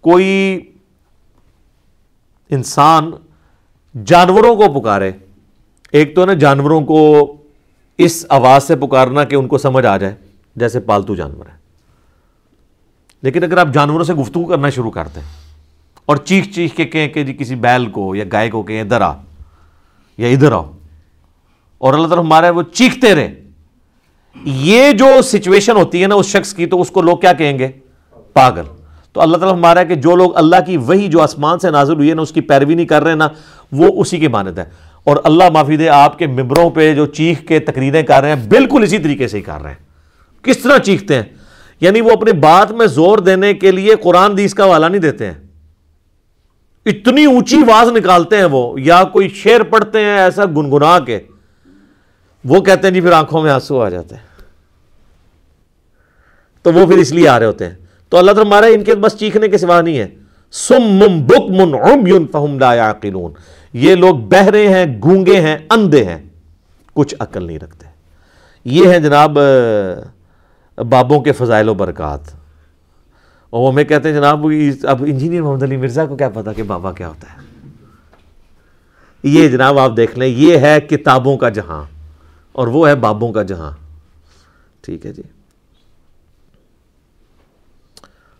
کوئی 0.00 0.60
انسان 2.50 3.10
جانوروں 4.04 4.56
کو 4.56 4.80
پکارے۔ 4.80 5.12
ایک 5.92 6.14
تو 6.14 6.26
نا 6.26 6.32
جانوروں 6.32 6.80
کو 6.80 7.36
اس 7.98 8.26
آواز 8.28 8.64
سے 8.64 8.76
پکارنا 8.76 9.24
کہ 9.24 9.36
ان 9.36 9.48
کو 9.48 9.58
سمجھ 9.58 9.86
آ 9.86 9.96
جائے، 9.96 10.14
جیسے 10.56 10.80
پالتو 10.80 11.14
جانور 11.14 11.46
ہے۔ 11.46 11.56
لیکن 13.22 13.44
اگر 13.44 13.58
آپ 13.58 13.68
جانوروں 13.74 14.04
سے 14.04 14.14
گفتگو 14.14 14.44
کرنا 14.44 14.70
شروع 14.70 14.90
کرتے 14.90 15.20
ہیں 15.20 15.41
اور 16.06 16.16
چیخ 16.16 16.44
چیخ 16.54 16.74
کے 16.76 16.84
کہیں 16.84 17.08
کہ 17.08 17.24
جی 17.24 17.34
کسی 17.34 17.54
بیل 17.54 17.86
کو 17.86 18.14
یا 18.14 18.24
گائے 18.32 18.50
کو 18.50 18.62
کہیں 18.62 18.80
ادھر 18.80 19.00
آ 19.00 19.12
یا 20.18 20.28
ادھر 20.28 20.52
آؤ۔ 20.52 20.70
اور 21.78 21.94
اللہ 21.94 22.06
تعالیٰ 22.06 22.24
ہمارا 22.24 22.50
وہ 22.50 22.62
چیختے 22.72 23.14
رہے۔ 23.14 23.34
یہ 24.44 24.92
جو 24.92 25.22
سچویشن 25.22 25.76
ہوتی 25.76 26.02
ہے 26.02 26.06
نا 26.06 26.14
اس 26.14 26.26
شخص 26.26 26.54
کی 26.54 26.66
تو 26.66 26.80
اس 26.80 26.90
کو 26.90 27.02
لوگ 27.02 27.18
کیا 27.18 27.32
کہیں 27.32 27.58
گے؟ 27.58 27.68
پاگل۔ 28.32 28.62
تو 29.12 29.20
اللہ 29.20 29.36
تعالیٰ 29.36 29.58
ہمارا 29.58 29.80
ہے 29.80 29.84
کہ 29.84 29.94
جو 29.94 30.16
لوگ 30.16 30.36
اللہ 30.36 30.56
کی 30.66 30.76
وہی 30.76 31.08
جو 31.08 31.22
آسمان 31.22 31.58
سے 31.58 31.70
نازل 31.70 31.96
ہوئی 31.96 32.10
ہے 32.10 32.14
نا 32.14 32.22
اس 32.22 32.32
کی 32.32 32.40
پیروی 32.40 32.74
نہیں 32.74 32.86
کر 32.86 33.02
رہے 33.02 33.14
نا، 33.14 33.28
وہ 33.72 34.00
اسی 34.00 34.18
کی 34.18 34.28
مانت 34.28 34.58
ہے۔ 34.58 34.64
اور 35.04 35.16
اللہ 35.24 35.44
معافی 35.50 35.76
دے 35.76 35.88
آپ 35.88 36.18
کے 36.18 36.26
ممبروں 36.26 36.70
پہ 36.70 36.94
جو 36.94 37.06
چیخ 37.06 37.40
کے 37.48 37.58
تقریریں 37.58 38.02
کر 38.02 38.20
رہے 38.20 38.28
ہیں، 38.28 38.48
بالکل 38.48 38.82
اسی 38.82 38.98
طریقے 38.98 39.28
سے 39.28 39.36
ہی 39.36 39.42
کر 39.42 39.62
رہے 39.62 39.70
ہیں۔ 39.70 39.84
کس 40.44 40.58
طرح 40.58 40.78
چیختے 40.78 41.14
ہیں؟ 41.14 41.22
یعنی 41.80 42.00
وہ 42.00 42.10
اپنی 42.10 42.32
بات 42.32 42.72
میں 42.72 42.86
زور 42.86 43.18
دینے 43.18 43.54
کے 43.54 43.70
لیے 43.70 43.94
قرآن 44.02 44.36
دیس 44.36 44.54
کا 44.54 44.64
والا 44.64 44.88
نہیں 44.88 45.00
دیتے 45.00 45.26
ہیں۔ 45.26 45.41
اتنی 46.86 47.24
اونچی 47.24 47.56
آواز 47.56 47.92
نکالتے 47.92 48.36
ہیں 48.36 48.44
وہ، 48.44 48.80
یا 48.80 49.04
کوئی 49.04 49.28
شعر 49.28 49.60
پڑھتے 49.60 50.00
ہیں 50.00 50.18
ایسا 50.18 50.44
گنگنا 50.44 50.98
کے، 50.98 51.20
وہ 52.44 52.60
کہتے 52.60 52.86
ہیں 52.86 52.94
جی 52.94 53.00
پھر 53.00 53.12
آنکھوں 53.12 53.42
میں 53.42 53.50
آنسو 53.50 53.82
آ 53.82 53.88
جاتے 53.88 54.14
ہیں۔ 54.14 54.22
تو 56.62 56.72
وہ 56.72 56.86
پھر 56.86 56.98
اس 56.98 57.12
لیے 57.12 57.28
آ 57.28 57.38
رہے 57.38 57.46
ہوتے 57.46 57.66
ہیں۔ 57.66 57.74
تو 58.08 58.18
اللہ 58.18 58.32
تعالیٰ 58.32 58.52
ہمارا 58.52 58.66
ان 58.66 58.84
کے 58.84 58.94
بس 58.94 59.18
چیخنے 59.18 59.48
کے 59.48 59.58
سوا 59.58 59.80
نہیں 59.80 59.98
ہے۔ 59.98 60.08
سم 60.52 60.82
مم 60.82 61.26
بک 61.26 61.50
من 61.50 61.74
عمین 61.74 62.26
فہم 62.26 62.58
لا 62.58 62.74
یعقلون 62.74 63.32
یہ 63.72 63.94
لوگ 63.94 64.14
بہرے 64.14 64.68
ہیں، 64.68 65.00
گونگے 65.04 65.40
ہیں، 65.40 65.58
اندھے 65.70 66.04
ہیں۔ 66.04 66.22
کچھ 66.94 67.14
عقل 67.18 67.46
نہیں 67.46 67.58
رکھتے۔ 67.58 67.86
یہ 68.64 68.88
ہیں 68.88 68.98
جناب 68.98 69.38
بابوں 70.76 71.20
کے 71.20 71.32
فضائل 71.32 71.68
و 71.68 71.74
برکات۔ 71.74 72.41
اور 73.52 73.60
وہ 73.60 73.72
ہمیں 73.72 73.84
کہتے 73.84 74.08
ہیں، 74.08 74.16
جناب 74.16 74.46
اب 74.82 75.04
انجینئر 75.06 75.42
محمد 75.42 75.62
علی 75.62 75.76
مرزا 75.76 76.06
کو 76.06 76.16
کیا 76.16 76.28
پتا 76.28 76.52
کہ 76.52 76.62
بابا 76.62 76.92
کیا 76.92 77.08
ہوتا 77.08 77.32
ہے۔ 77.32 77.38
یہ 79.22 79.48
جناب 79.48 79.78
آپ 79.78 79.92
دیکھ 79.96 80.18
لیں، 80.18 80.28
یہ 80.28 80.58
ہے 80.58 80.80
کتابوں 80.80 81.36
کا 81.36 81.48
جہاں 81.48 81.84
اور 82.52 82.66
وہ 82.66 82.88
ہے 82.88 82.94
بابوں 82.94 83.32
کا 83.32 83.42
جہاں۔ 83.42 83.70
ٹھیک 84.80 85.06
ہے 85.06 85.12
جی۔ 85.12 85.22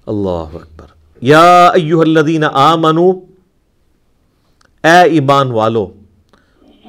اللہ 0.06 0.28
اکبر۔ 0.28 0.86
یا 1.20 1.66
ایوہ 1.66 2.02
الذین 2.02 2.44
آمنو، 2.52 3.10
اے 4.84 5.02
ایمان 5.02 5.50
والو، 5.50 5.86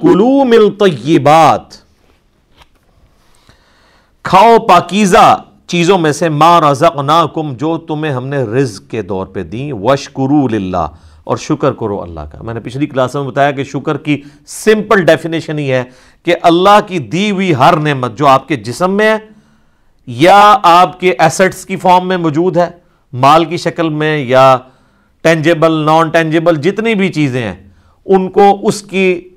کلو 0.00 0.44
من 0.44 0.74
طیبات، 0.78 1.74
کھاؤ 4.22 4.66
پاکیزہ۔ 4.66 5.44
چیزوں 5.74 5.98
میں 5.98 6.12
سے 6.12 6.28
ما 6.28 6.60
رزقناکم 6.60 7.54
جو 7.54 7.78
تمہیں 7.78 8.12
ہم 8.12 8.26
نے 8.26 8.42
رزق 8.42 8.90
کے 8.90 9.02
دور 9.02 9.26
پہ 9.26 9.42
دیں 9.42 9.72
وشکرو 9.72 10.48
للہ۔ 10.48 10.86
اور 11.24 11.36
شکر 11.36 11.72
کرو 11.72 12.02
اللہ 12.02 12.20
کا۔ 12.20 12.42
میں 12.42 12.54
نے 12.54 12.60
پچھلی 12.60 12.86
کلاس 12.86 13.14
میں 13.14 13.22
بتایا 13.22 13.50
کہ 13.50 13.64
شکر 13.64 13.96
کی 13.96 14.22
سمپل 14.46 15.04
ڈیفینیشن 15.04 15.58
ہی 15.58 15.72
ہے 15.72 15.84
کہ 16.22 16.34
اللہ 16.42 16.78
کی 16.86 16.98
دی 16.98 17.30
ہوئی 17.30 17.54
ہر 17.54 17.76
نعمت 17.76 18.18
جو 18.18 18.26
آپ 18.26 18.48
کے 18.48 18.56
جسم 18.56 18.90
میں 18.90 19.10
ہے 19.10 19.18
یا 20.06 20.56
آپ 20.62 21.00
کے 21.00 21.14
ایسٹس 21.18 21.66
کی 21.66 21.76
فارم 21.76 22.08
میں 22.08 22.16
موجود 22.16 22.56
ہے، 22.56 22.70
مال 23.12 23.44
کی 23.44 23.56
شکل 23.56 23.88
میں 23.88 24.18
یا 24.18 24.56
ٹینجیبل 25.20 25.72
نان 25.72 26.08
ٹینجیبل 26.08 26.56
جتنی 26.56 26.94
بھی 26.94 27.08
چیزیں 27.12 27.42
ہیں، 27.42 27.68
ان 28.06 28.30
کو 28.30 28.60
اس 28.62 28.82
کی 28.82 29.28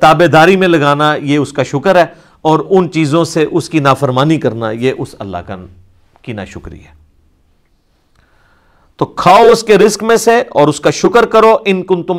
تابے 0.00 0.26
داری 0.26 0.56
میں 0.56 0.68
لگانا 0.68 1.14
یہ 1.14 1.36
اس 1.36 1.52
کا 1.52 1.62
شکر 1.62 1.96
ہے۔ 1.96 2.23
اور 2.44 2.60
ان 2.70 2.90
چیزوں 2.90 3.24
سے 3.24 3.46
اس 3.50 3.70
کی 3.70 3.78
نافرمانی 3.78 4.38
کرنا 4.38 4.70
یہ 4.70 4.92
اس 4.98 5.14
اللہ 5.18 5.38
کا 5.38 5.56
کی 6.22 6.32
نہ 6.32 6.40
شکری 6.46 6.78
ہے۔ 6.78 7.04
تو 8.96 9.04
کھاؤ 9.04 9.46
اس 9.52 9.62
کے 9.62 9.78
رزق 9.78 10.02
میں 10.02 10.16
سے 10.16 10.40
اور 10.50 10.68
اس 10.68 10.80
کا 10.80 10.90
شکر 10.90 11.26
کرو۔ 11.26 11.56
ان 11.64 11.82
کن 11.82 12.02
تم 12.02 12.18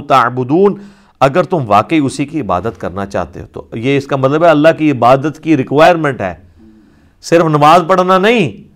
تعبدون۔ 0.00 0.74
اگر 1.20 1.42
تم 1.42 1.58
واقعی 1.66 1.98
اسی 1.98 2.26
کی 2.26 2.40
عبادت 2.40 2.80
کرنا 2.80 3.06
چاہتے 3.06 3.40
ہو 3.40 3.46
تو 3.52 3.76
یہ 3.76 3.96
اس 3.96 4.06
کا 4.06 4.16
مطلب 4.16 4.44
ہے 4.44 4.48
اللہ 4.48 4.68
کی 4.78 4.90
عبادت 4.90 5.42
کی 5.42 5.56
ریکوائرمنٹ 5.56 6.20
ہے۔ 6.20 6.34
صرف 7.22 7.44
نماز 7.44 7.82
پڑھنا 7.88 8.18
نہیں، 8.18 8.68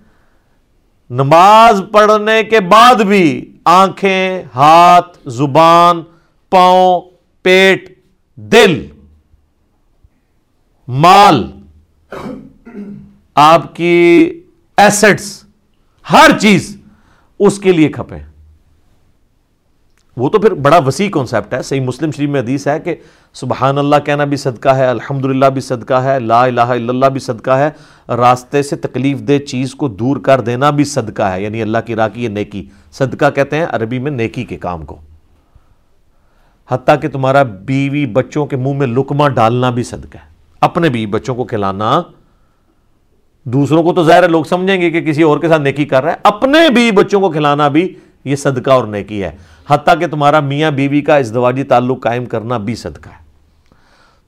نماز 1.10 1.82
پڑھنے 1.92 2.42
کے 2.44 2.60
بعد 2.60 2.94
بھی 2.94 3.52
آنکھیں، 3.64 4.42
ہاتھ، 4.54 5.18
زبان، 5.26 6.02
پاؤں، 6.50 7.00
پیٹ، 7.42 7.98
دل 8.36 8.86
مال، 10.94 11.50
آپ 13.34 13.76
کی 13.76 14.30
ایسٹس 14.76 15.44
ہر 16.12 16.30
چیز 16.40 16.76
اس 17.38 17.58
کے 17.58 17.72
لیے 17.72 17.88
کھپے 17.88 18.16
وہ 20.16 20.28
تو 20.28 20.38
پھر 20.38 20.54
بڑا 20.54 20.78
وسیع 20.78 21.10
کانسیپٹ 21.10 21.54
ہے۔ 21.54 21.62
صحیح 21.62 21.80
مسلم 21.80 22.10
شریف 22.10 22.30
میں 22.30 22.40
حدیث 22.40 22.68
ہے 22.68 22.80
کہ 22.80 22.94
سبحان 23.34 23.78
اللہ 23.78 23.96
کہنا 24.04 24.24
بھی 24.24 24.36
صدقہ 24.36 24.68
ہے 24.68 24.86
الحمد 24.86 25.24
بھی 25.52 25.60
صدقہ 25.60 25.94
ہے، 25.94 26.20
لا 26.20 26.44
الہ 26.44 26.60
الا 26.60 26.88
اللہ 26.88 27.06
بھی 27.06 27.20
صدقہ 27.20 27.50
ہے۔ 27.50 27.70
راستے 28.08 28.62
سے 28.62 28.76
تکلیف 28.76 29.20
دہ 29.20 29.38
چیز 29.38 29.74
کو 29.74 29.88
دور 29.88 30.16
کر 30.16 30.40
دینا 30.40 30.70
بھی 30.70 30.84
صدقہ 30.84 31.22
ہے۔ 31.22 31.42
یعنی 31.42 31.62
اللہ 31.62 31.78
کی 31.86 31.96
راہ 31.96 32.08
کی 32.14 32.24
یہ 32.24 32.28
نیکی۔ 32.28 32.68
صدقہ 32.92 33.30
کہتے 33.30 33.56
ہیں 33.56 33.66
عربی 33.70 33.98
میں 33.98 34.10
نیکی 34.10 34.44
کے 34.44 34.56
کام 34.56 34.84
کو۔ 34.84 34.96
حتیٰ 36.68 37.00
کہ 37.00 37.08
تمہارا 37.08 37.42
بیوی 37.42 38.06
بچوں 38.06 38.46
کے 38.46 38.56
منہ 38.56 38.72
میں 38.72 38.86
لکما 38.86 39.28
ڈالنا 39.28 39.70
بھی 39.70 39.82
صدقہ 39.82 40.18
ہے۔ 40.18 40.31
اپنے 40.62 40.88
بیوی 40.88 41.06
بچوں 41.06 41.34
کو 41.34 41.44
کھلانا، 41.44 42.02
دوسروں 43.44 43.82
کو 43.82 43.92
تو 43.92 44.04
ظاہر 44.04 44.22
ہے 44.22 44.28
لوگ 44.28 44.44
سمجھیں 44.44 44.80
گے 44.80 44.90
کہ 44.90 45.00
کسی 45.00 45.22
اور 45.22 45.38
کے 45.38 45.48
ساتھ 45.48 45.62
نیکی 45.62 45.84
کر 45.84 46.04
رہا 46.04 46.12
ہے۔ 46.12 46.16
اپنے 46.22 46.70
بیوی 46.74 46.90
بچوں 46.90 47.20
کو 47.20 47.30
کھلانا 47.30 47.68
بھی 47.68 47.94
یہ 48.24 48.36
صدقہ 48.36 48.70
اور 48.70 48.84
نیکی 48.84 49.22
ہے۔ 49.22 49.30
حتیٰ 49.68 49.98
کہ 49.98 50.06
تمہارا 50.06 50.40
میاں 50.40 50.70
بیوی 50.70 51.00
کا 51.00 51.16
ازدواجی 51.16 51.62
تعلق 51.62 52.02
قائم 52.02 52.24
کرنا 52.24 52.58
بھی 52.58 52.74
صدقہ 52.74 53.08
ہے۔ 53.08 53.22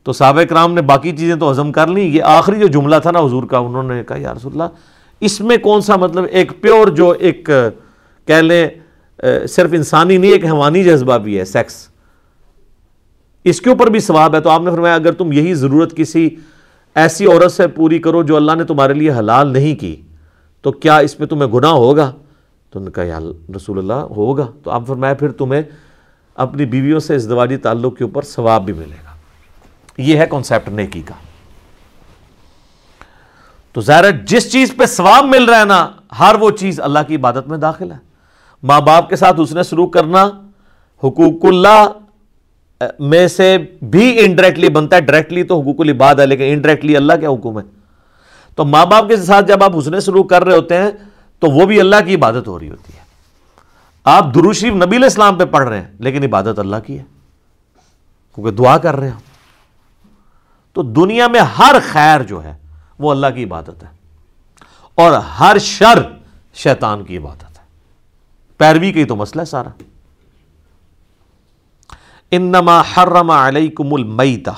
تو 0.02 0.12
صحابہ 0.12 0.42
کرام 0.42 0.74
نے 0.74 0.82
باقی 0.82 1.16
چیزیں 1.16 1.36
تو 1.36 1.50
ہضم 1.50 1.72
کر 1.72 1.86
لیں۔ 1.86 2.04
یہ 2.04 2.22
آخری 2.22 2.60
جو 2.60 2.66
جملہ 2.66 2.96
تھا 3.02 3.10
نا 3.10 3.18
حضور 3.18 3.44
کا، 3.44 3.58
انہوں 3.58 3.82
نے 3.82 4.04
کہا، 4.04 4.16
یا 4.16 4.34
رسول 4.34 4.52
اللہ، 4.52 4.64
اس 5.20 5.40
میں 5.40 5.56
کون 5.56 5.80
سا 5.80 5.96
مطلب 5.96 6.24
ایک 6.30 6.52
پیور 6.60 6.86
جو 6.86 7.10
ایک، 7.10 7.50
کہہ 8.26 8.34
لیں، 8.34 8.68
صرف 9.48 9.70
انسانی 9.72 10.16
نہیں، 10.16 10.32
ایک 10.32 10.44
حیوانی 10.44 10.84
جذبہ 10.84 11.18
بھی 11.18 11.38
ہے، 11.38 11.44
سیکس۔ 11.44 11.93
اس 13.44 13.60
کے 13.60 13.70
اوپر 13.70 13.86
بھی 13.86 14.00
ثواب 14.00 14.34
ہے۔ 14.34 14.40
تو 14.40 14.50
آپ 14.50 14.60
نے 14.60 14.70
فرمایا، 14.70 14.94
اگر 14.94 15.12
تم 15.12 15.32
یہی 15.32 15.54
ضرورت 15.54 15.96
کسی 15.96 16.36
ایسی 16.94 17.26
عورت 17.26 17.52
سے 17.52 17.66
پوری 17.66 17.98
کرو 17.98 18.22
جو 18.22 18.36
اللہ 18.36 18.52
نے 18.52 18.64
تمہارے 18.64 18.94
لیے 18.94 19.10
حلال 19.10 19.52
نہیں 19.52 19.74
کی، 19.74 20.02
تو 20.62 20.72
کیا 20.72 20.98
اس 20.98 21.18
میں 21.18 21.28
تمہیں 21.28 21.52
گناہ 21.52 21.70
ہوگا؟ 21.70 22.12
تو 22.70 22.80
نے 22.80 22.90
کہا، 22.90 23.02
یا 23.02 23.20
رسول 23.56 23.78
اللہ، 23.78 23.92
ہوگا۔ 23.92 24.46
تو 24.62 24.70
آپ 24.70 24.82
فرمایا، 24.86 25.14
پھر 25.14 25.32
تمہیں 25.32 25.62
اپنی 26.34 26.66
بیویوں 26.66 27.00
سے 27.00 27.14
ازدواجی 27.14 27.56
تعلق 27.56 27.96
کے 27.96 28.04
اوپر 28.04 28.22
ثواب 28.22 28.64
بھی 28.64 28.72
ملے 28.72 28.96
گا۔ 29.04 29.16
یہ 29.98 30.18
ہے 30.18 30.26
کانسیپٹ 30.30 30.68
نیکی 30.68 31.00
کا۔ 31.00 31.14
تو 33.72 33.80
ظاہر 33.80 34.10
جس 34.10 34.52
چیز 34.52 34.74
پہ 34.76 34.86
ثواب 34.86 35.24
مل 35.24 35.44
رہا 35.44 35.60
ہے 35.60 35.64
نا، 35.64 35.88
ہر 36.18 36.34
وہ 36.40 36.50
چیز 36.50 36.80
اللہ 36.80 36.98
کی 37.08 37.16
عبادت 37.16 37.48
میں 37.48 37.58
داخل 37.58 37.90
ہے۔ 37.90 37.96
ماں 38.62 38.80
باپ 38.80 39.08
کے 39.08 39.16
ساتھ 39.16 39.40
اس 39.40 39.52
نے 39.52 39.62
سلوک 39.62 39.92
کرنا، 39.92 40.24
حقوق 40.98 41.44
اللہ 41.44 41.88
میں 42.98 43.28
سے 43.28 43.58
بھی 43.82 44.24
انڈائریکٹلی 44.24 44.68
بنتا 44.68 44.96
ہے 44.96 45.00
ڈائریکٹلی 45.00 45.42
تو 45.42 45.60
حقوق 45.60 45.76
العباد 45.78 46.14
ہے، 46.14 46.26
لیکن 46.26 46.44
انڈائریکٹلی 46.46 46.96
اللہ 46.96 47.12
کے 47.20 47.26
حکم 47.26 47.58
ہے؟ 47.58 47.64
تو 48.54 48.64
ماں 48.64 48.86
باپ 48.86 49.08
کے 49.08 49.16
ساتھ 49.16 49.46
جب 49.46 49.64
آپ 49.64 49.78
حسن 49.78 50.00
سلوک 50.00 50.30
کر 50.30 50.44
رہے 50.44 50.56
ہوتے 50.56 50.76
ہیں، 50.76 50.90
تو 51.38 51.46
وہ 51.46 51.66
بھی 51.66 51.80
اللہ 51.80 51.96
کی 52.06 52.14
عبادت 52.14 52.48
ہو 52.48 52.58
رہی 52.58 52.70
ہوتی 52.70 52.92
ہے۔ 52.96 53.04
آپ 54.04 54.34
دروشریف 54.34 54.74
نبی 54.74 55.04
اسلام 55.04 55.38
پہ 55.38 55.44
پڑھ 55.44 55.68
رہے 55.68 55.80
ہیں، 55.80 55.88
لیکن 55.98 56.24
عبادت 56.24 56.58
اللہ 56.58 56.76
کی 56.86 56.98
ہے۔ 56.98 57.04
کیونکہ 58.34 58.50
دعا 58.50 58.78
کر 58.78 58.96
رہے 58.96 59.08
ہیں 59.08 59.18
تو 60.72 60.82
دنیا 60.82 61.28
میں 61.28 61.40
ہر 61.40 61.76
خیر 61.92 62.22
جو 62.22 62.44
ہے، 62.44 62.54
وہ 62.98 63.10
اللہ 63.10 63.26
کی 63.34 63.44
عبادت 63.44 63.82
ہے۔ 63.82 63.88
اور 64.94 65.12
ہر 65.12 65.56
شر 65.60 66.02
شیطان 66.54 67.04
کی 67.04 67.16
عبادت 67.16 67.44
ہے۔ 67.44 67.64
پیروی 68.56 68.92
کی 68.92 69.04
تو 69.04 69.16
مسئلہ 69.16 69.40
ہے 69.40 69.46
سارا۔ 69.46 69.68
انما 72.36 72.80
حرم 72.80 73.30
علیکم 73.30 73.94
المیتہ۔ 73.94 74.50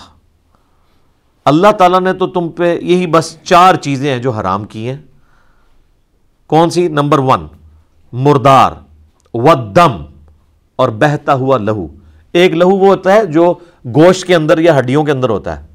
اللہ 1.44 1.72
تعالیٰ 1.72 2.00
نے 2.00 2.12
تو 2.12 2.26
تم 2.26 2.48
پہ 2.48 2.78
یہی 2.82 3.06
بس 3.06 3.36
چار 3.42 3.74
چیزیں 3.74 4.12
ہیں 4.12 4.18
جو 4.18 4.30
حرام 4.30 4.64
کی 4.64 4.88
ہیں۔ 4.88 4.96
کون 6.46 6.70
سی؟ 6.70 6.88
نمبر 6.88 7.18
ون، 7.18 7.46
مردار 8.12 8.72
و 9.34 9.54
دم 9.54 10.04
اور 10.76 10.88
بہتا 10.88 11.34
ہوا 11.34 11.58
لہو۔ 11.58 11.86
ایک 12.32 12.52
لہو 12.52 12.70
وہ 12.70 12.86
ہوتا 12.86 13.12
ہے 13.12 13.26
جو 13.26 13.54
گوشت 13.86 14.26
کے 14.26 14.34
اندر 14.34 14.58
یا 14.58 14.78
ہڈیوں 14.78 15.04
کے 15.04 15.12
اندر 15.12 15.28
ہوتا 15.28 15.60
ہے۔ 15.60 15.66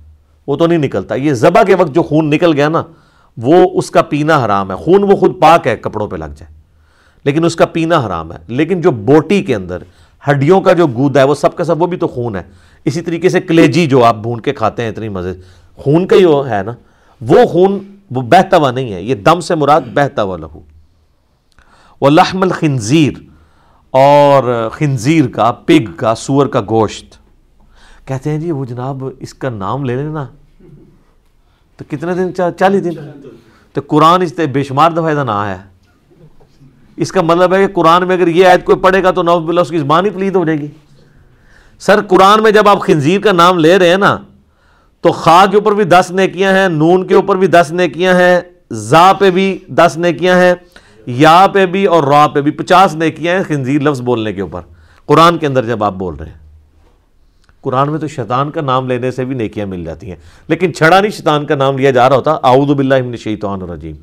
وہ 0.47 0.55
تو 0.55 0.67
نہیں 0.67 0.77
نکلتا۔ 0.77 1.15
یہ 1.15 1.33
زبا 1.33 1.63
کے 1.63 1.75
وقت 1.75 1.95
جو 1.95 2.03
خون 2.03 2.29
نکل 2.29 2.53
گیا 2.53 2.69
نا، 2.69 2.83
وہ 3.37 3.69
اس 3.73 3.91
کا 3.91 4.01
پینا 4.01 4.45
حرام 4.45 4.71
ہے۔ 4.71 4.75
خون 4.75 5.03
وہ 5.03 5.15
خود 5.15 5.41
پاک 5.41 5.67
ہے، 5.67 5.75
کپڑوں 5.75 6.07
پہ 6.07 6.15
لگ 6.15 6.25
جائے۔ 6.25 6.53
لیکن 7.23 7.45
اس 7.45 7.55
کا 7.55 7.65
پینا 7.65 8.05
حرام 8.05 8.31
ہے۔ 8.31 8.37
لیکن 8.47 8.81
جو 8.81 8.91
بوٹی 8.91 9.43
کے 9.43 9.55
اندر 9.55 9.83
ہڈیوں 10.29 10.61
کا 10.61 10.73
جو 10.73 10.87
گود 10.87 11.17
ہے، 11.17 11.23
وہ 11.23 11.35
سب 11.35 11.55
کا 11.55 11.63
سب، 11.63 11.81
وہ 11.81 11.87
بھی 11.87 11.97
تو 11.97 12.07
خون 12.07 12.35
ہے۔ 12.35 12.43
اسی 12.85 13.01
طریقے 13.01 13.29
سے 13.29 13.41
کلیجی 13.41 13.87
جو 13.87 14.03
آپ 14.03 14.15
بھون 14.15 14.41
کے 14.41 14.53
کھاتے 14.53 14.83
ہیں 14.83 14.89
اتنی 14.89 15.09
مزے۔ 15.09 15.33
خون 15.75 16.07
کا 16.07 16.15
ہی 16.15 16.25
وہ 16.25 16.49
ہے 16.49 16.63
نا۔ 16.63 16.71
وہ 17.21 17.45
خون 17.45 17.97
وہ 18.11 18.21
بہتا 18.21 18.57
ہوا 18.57 18.71
نہیں 18.71 18.93
ہے۔ 18.93 19.01
یہ 19.01 19.15
دم 19.15 19.39
سے 19.39 19.55
مراد 19.55 19.81
بہتا 19.93 20.23
ہوا 20.23 20.37
لہو۔ 20.37 20.59
وہ 22.01 22.09
لحم 22.09 22.41
الخنزیر 22.41 23.13
اور 23.89 24.69
خنزیر 24.71 25.27
کا، 25.27 25.51
پگ 25.51 25.91
کا، 25.97 26.15
سور 26.15 26.47
کا 26.47 26.61
گوشت۔ 26.61 27.17
کہتے 28.05 28.29
ہیں 28.29 28.37
جی 28.37 28.51
وہ 28.51 28.65
جناب 28.65 29.03
اس 29.19 29.33
کا 29.33 29.49
نام 29.49 29.85
لے 29.85 29.95
لینا۔ 29.95 30.27
تو 31.77 31.83
کتنے 31.89 32.13
دن 32.13 32.33
چالیس 32.59 32.83
دن۔ 32.83 32.91
تو 33.73 33.81
قرآن 33.87 34.21
اس 34.21 34.33
بے 34.53 34.63
شمار 34.63 34.91
دفعہ 34.91 35.23
نہ 35.23 35.31
ہے 35.31 35.57
اس 36.97 37.11
کا 37.11 37.21
مطلب 37.21 37.53
ہے 37.53 37.67
کہ 37.67 37.73
قرآن 37.73 38.07
میں 38.07 38.15
اگر 38.15 38.27
یہ 38.27 38.47
عید 38.47 38.63
کوئی 38.63 38.77
پڑھے 38.79 39.03
گا 39.03 39.11
تو 39.11 39.23
نوز 39.23 39.43
بلّہ 39.43 39.61
اس 39.61 39.69
کی 39.69 39.77
زبان 39.77 40.05
ہی 40.05 40.09
پلید 40.09 40.35
ہو 40.35 40.45
جائے 40.45 40.57
گی۔ 40.59 40.67
سر، 41.79 42.01
قرآن 42.01 42.43
میں 42.43 42.51
جب 42.51 42.67
آپ 42.69 42.81
خنزیر 42.81 43.21
کا 43.21 43.31
نام 43.31 43.59
لے 43.59 43.77
رہے 43.79 43.89
ہیں 43.89 43.97
نا، 43.97 44.17
تو 45.01 45.11
خواہ 45.11 45.45
کے 45.51 45.57
اوپر 45.57 45.71
بھی 45.71 45.83
دس 45.83 46.11
نیکیاں 46.11 46.51
ہیں، 46.53 46.67
نون 46.69 47.07
کے 47.07 47.15
اوپر 47.15 47.35
بھی 47.35 47.47
دس 47.47 47.71
نیکیاں 47.71 48.13
ہیں، 48.13 48.39
زا 48.71 49.11
پہ 49.13 49.29
بھی 49.29 49.57
دس 49.67 49.97
نیکیاں 49.97 50.35
ہیں، 50.35 50.53
یا 51.05 51.45
پہ 51.53 51.65
بھی 51.65 51.85
اور 51.85 52.03
را 52.03 52.27
پہ 52.27 52.41
بھی 52.41 52.51
پچاس 52.51 52.95
نیکیاں 52.95 53.35
ہیں 53.35 53.43
خنزیر 53.43 53.81
لفظ 53.81 54.01
بولنے 54.01 54.33
کے 54.33 54.41
اوپر۔ 54.41 54.61
قرآن 55.05 55.37
کے 55.37 55.47
اندر 55.47 55.65
جب 55.65 55.83
آپ 55.83 55.93
بول 55.93 56.15
رہے 56.15 56.29
ہیں، 56.29 56.39
قرآن 57.61 57.91
میں 57.91 57.99
تو 57.99 58.07
شیطان 58.07 58.51
کا 58.51 58.61
نام 58.61 58.87
لینے 58.87 59.11
سے 59.11 59.25
بھی 59.25 59.35
نیکیاں 59.35 59.65
مل 59.65 59.83
جاتی 59.83 60.09
ہیں، 60.09 60.15
لیکن 60.47 60.73
چھڑا 60.73 60.99
نہیں 60.99 61.11
شیطان 61.11 61.45
کا 61.45 61.55
نام 61.55 61.77
لیا 61.77 61.91
جا 61.91 62.09
رہا 62.09 62.15
ہوتا۔ 62.15 62.37
اعوذ 62.43 62.71
باللہ 62.71 63.01
من 63.01 63.11
الشیطان 63.11 63.61
الرجیم۔ 63.61 63.95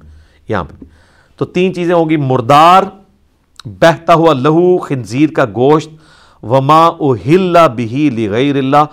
یہاں 0.48 0.64
پہ۔ 0.64 0.84
تو 1.38 1.44
تین 1.44 1.74
چیزیں 1.74 1.94
ہوگی 1.94 2.16
مردار، 2.16 2.82
بہتا 3.64 4.14
ہوا 4.14 4.32
لہو، 4.32 4.78
خنزیر 4.78 5.30
کا 5.30 5.44
گوشت، 5.44 5.88
وما 6.42 6.86
اہل 6.86 7.56
بہی 7.76 8.08
لغیر 8.10 8.56
اللہ، 8.56 8.84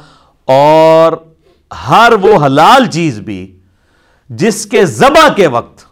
اور 0.48 1.14
ہر 1.88 2.14
وہ 2.22 2.46
حلال 2.46 2.86
چیز 2.86 3.20
بھی 3.20 3.60
جس 4.30 4.66
کے 4.66 4.86
ذبح 4.86 5.28
کے 5.34 5.48
وقت 5.48 5.84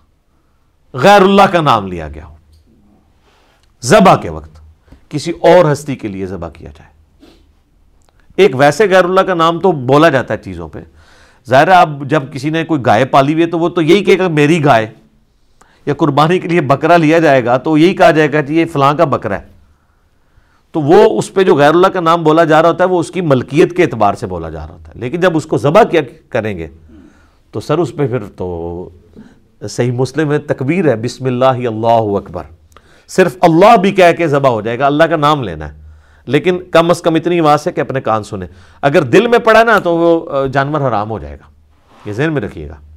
غیر 0.94 1.22
اللہ 1.22 1.42
کا 1.42 1.62
نام 1.62 1.88
لیا 1.88 2.08
گیا 2.08 2.26
ہو۔ 2.26 2.36
ذبح 3.84 4.16
کے 4.16 4.30
وقت، 4.30 4.60
کسی 5.10 5.32
اور 5.32 5.72
ہستی 5.72 5.96
کے 5.96 6.08
لیے 6.08 6.26
ذبح 6.26 6.50
کیا 6.50 6.70
جائے۔ 6.70 6.92
ایک 8.36 8.56
ویسے 8.56 8.90
غیر 8.90 9.04
اللہ 9.04 9.22
کا 9.22 9.34
نام 9.34 9.60
تو 9.60 9.72
بولا 9.72 10.10
جاتا 10.10 10.34
ہے 10.34 10.40
چیزوں 10.44 10.68
پہ۔ 10.70 10.80
ظاہر 11.50 11.68
ہے، 11.68 11.74
اب 11.74 12.06
جب 12.06 12.24
کسی 12.34 12.50
نے 12.50 12.64
کوئی 12.64 12.82
گائے 12.82 13.06
پالی 13.06 13.34
ہوئی 13.34 13.44
ہے 13.44 13.50
تو 13.50 13.60
وہ 13.60 13.70
تو 13.70 13.82
یہی 13.82 14.04
کہے 14.04 14.18
گا، 14.18 14.28
میری 14.28 14.64
گائے۔ 14.66 14.92
یا 15.86 15.94
قربانی 15.94 16.40
کے 16.40 16.48
لیے 16.48 16.62
بکرا 16.62 16.98
لیا 16.98 17.20
جائے 17.20 17.46
گا 17.46 17.58
تو 17.58 17.78
یہی 17.78 17.94
کہا 17.94 18.12
جائے 18.12 18.34
گا 18.34 18.42
کہ 18.42 18.54
یہ 18.54 18.66
فلاں 18.74 18.94
کا 18.94 19.04
بکرا 19.04 19.40
ہے۔ 19.40 19.54
تو 20.72 20.82
وہ 20.82 21.20
اس 21.20 21.34
پہ 21.34 21.44
جو 21.44 21.56
غیر 21.56 21.70
اللہ 21.70 21.88
کا 21.88 22.00
نام 22.00 22.24
بولا 22.24 22.44
جا 22.44 22.62
رہا 22.62 22.70
ہوتا 22.70 22.84
ہے 22.84 22.90
وہ 22.90 23.00
اس 23.00 23.12
کی 23.12 23.22
ملکیت 23.22 23.78
کے 23.78 23.84
اعتبار 23.84 24.14
سے 24.14 24.28
بولا 24.28 24.50
جا 24.50 24.68
رہا 24.68 24.74
ہوتا 24.74 24.92
ہے۔ 24.96 25.00
لیکن 25.00 25.20
جب 25.20 25.38
اس 25.38 25.46
کو 25.46 25.58
ذبح 25.58 25.84
کیا 25.84 26.02
کریں 26.30 26.58
گے 26.58 26.68
تو 27.52 27.60
سر 27.60 27.78
اس 27.78 27.96
پہ 27.96 28.08
پھر 28.08 28.20
تو 28.36 28.90
صحیح 29.70 29.92
مسلم 29.92 30.32
ہے 30.32 30.38
تکبیر 30.38 30.88
ہے، 30.88 30.96
بسم 30.96 31.26
اللہ 31.26 31.46
اللہ 31.46 32.18
اکبر۔ 32.18 32.44
صرف 33.08 33.38
اللہ 33.42 33.78
بھی 33.78 33.92
کہہ 33.92 34.12
کے 34.18 34.28
ذبح 34.28 34.50
ہو 34.50 34.62
جائے 34.62 34.80
گا، 34.80 34.86
اللہ 34.86 35.04
کا 35.04 35.16
نام 35.16 35.44
لینا 35.44 35.74
ہے۔ 35.74 35.78
لیکن 36.26 36.58
کم 36.72 36.90
از 36.90 37.02
کم 37.02 37.16
اتنی 37.16 37.40
آواز 37.40 37.68
ہے 37.68 37.72
کہ 37.72 37.82
اپنے 37.82 38.02
کان 38.02 38.24
سنیں۔ 38.24 38.48
اگر 38.82 39.02
دل 39.02 39.28
میں 39.28 39.40
پڑا 39.40 39.64
نا 39.64 39.80
تو 39.80 39.98
وہ 39.98 40.48
جانور 40.48 40.82
حرام 40.82 41.10
ہو 41.10 41.20
جائے 41.20 41.36
گا۔ 41.36 41.50
یہ 42.06 42.14
ذہن 42.14 42.34
میں 42.34 42.42
رکھیے 42.42 42.70
گا۔ 42.70 42.93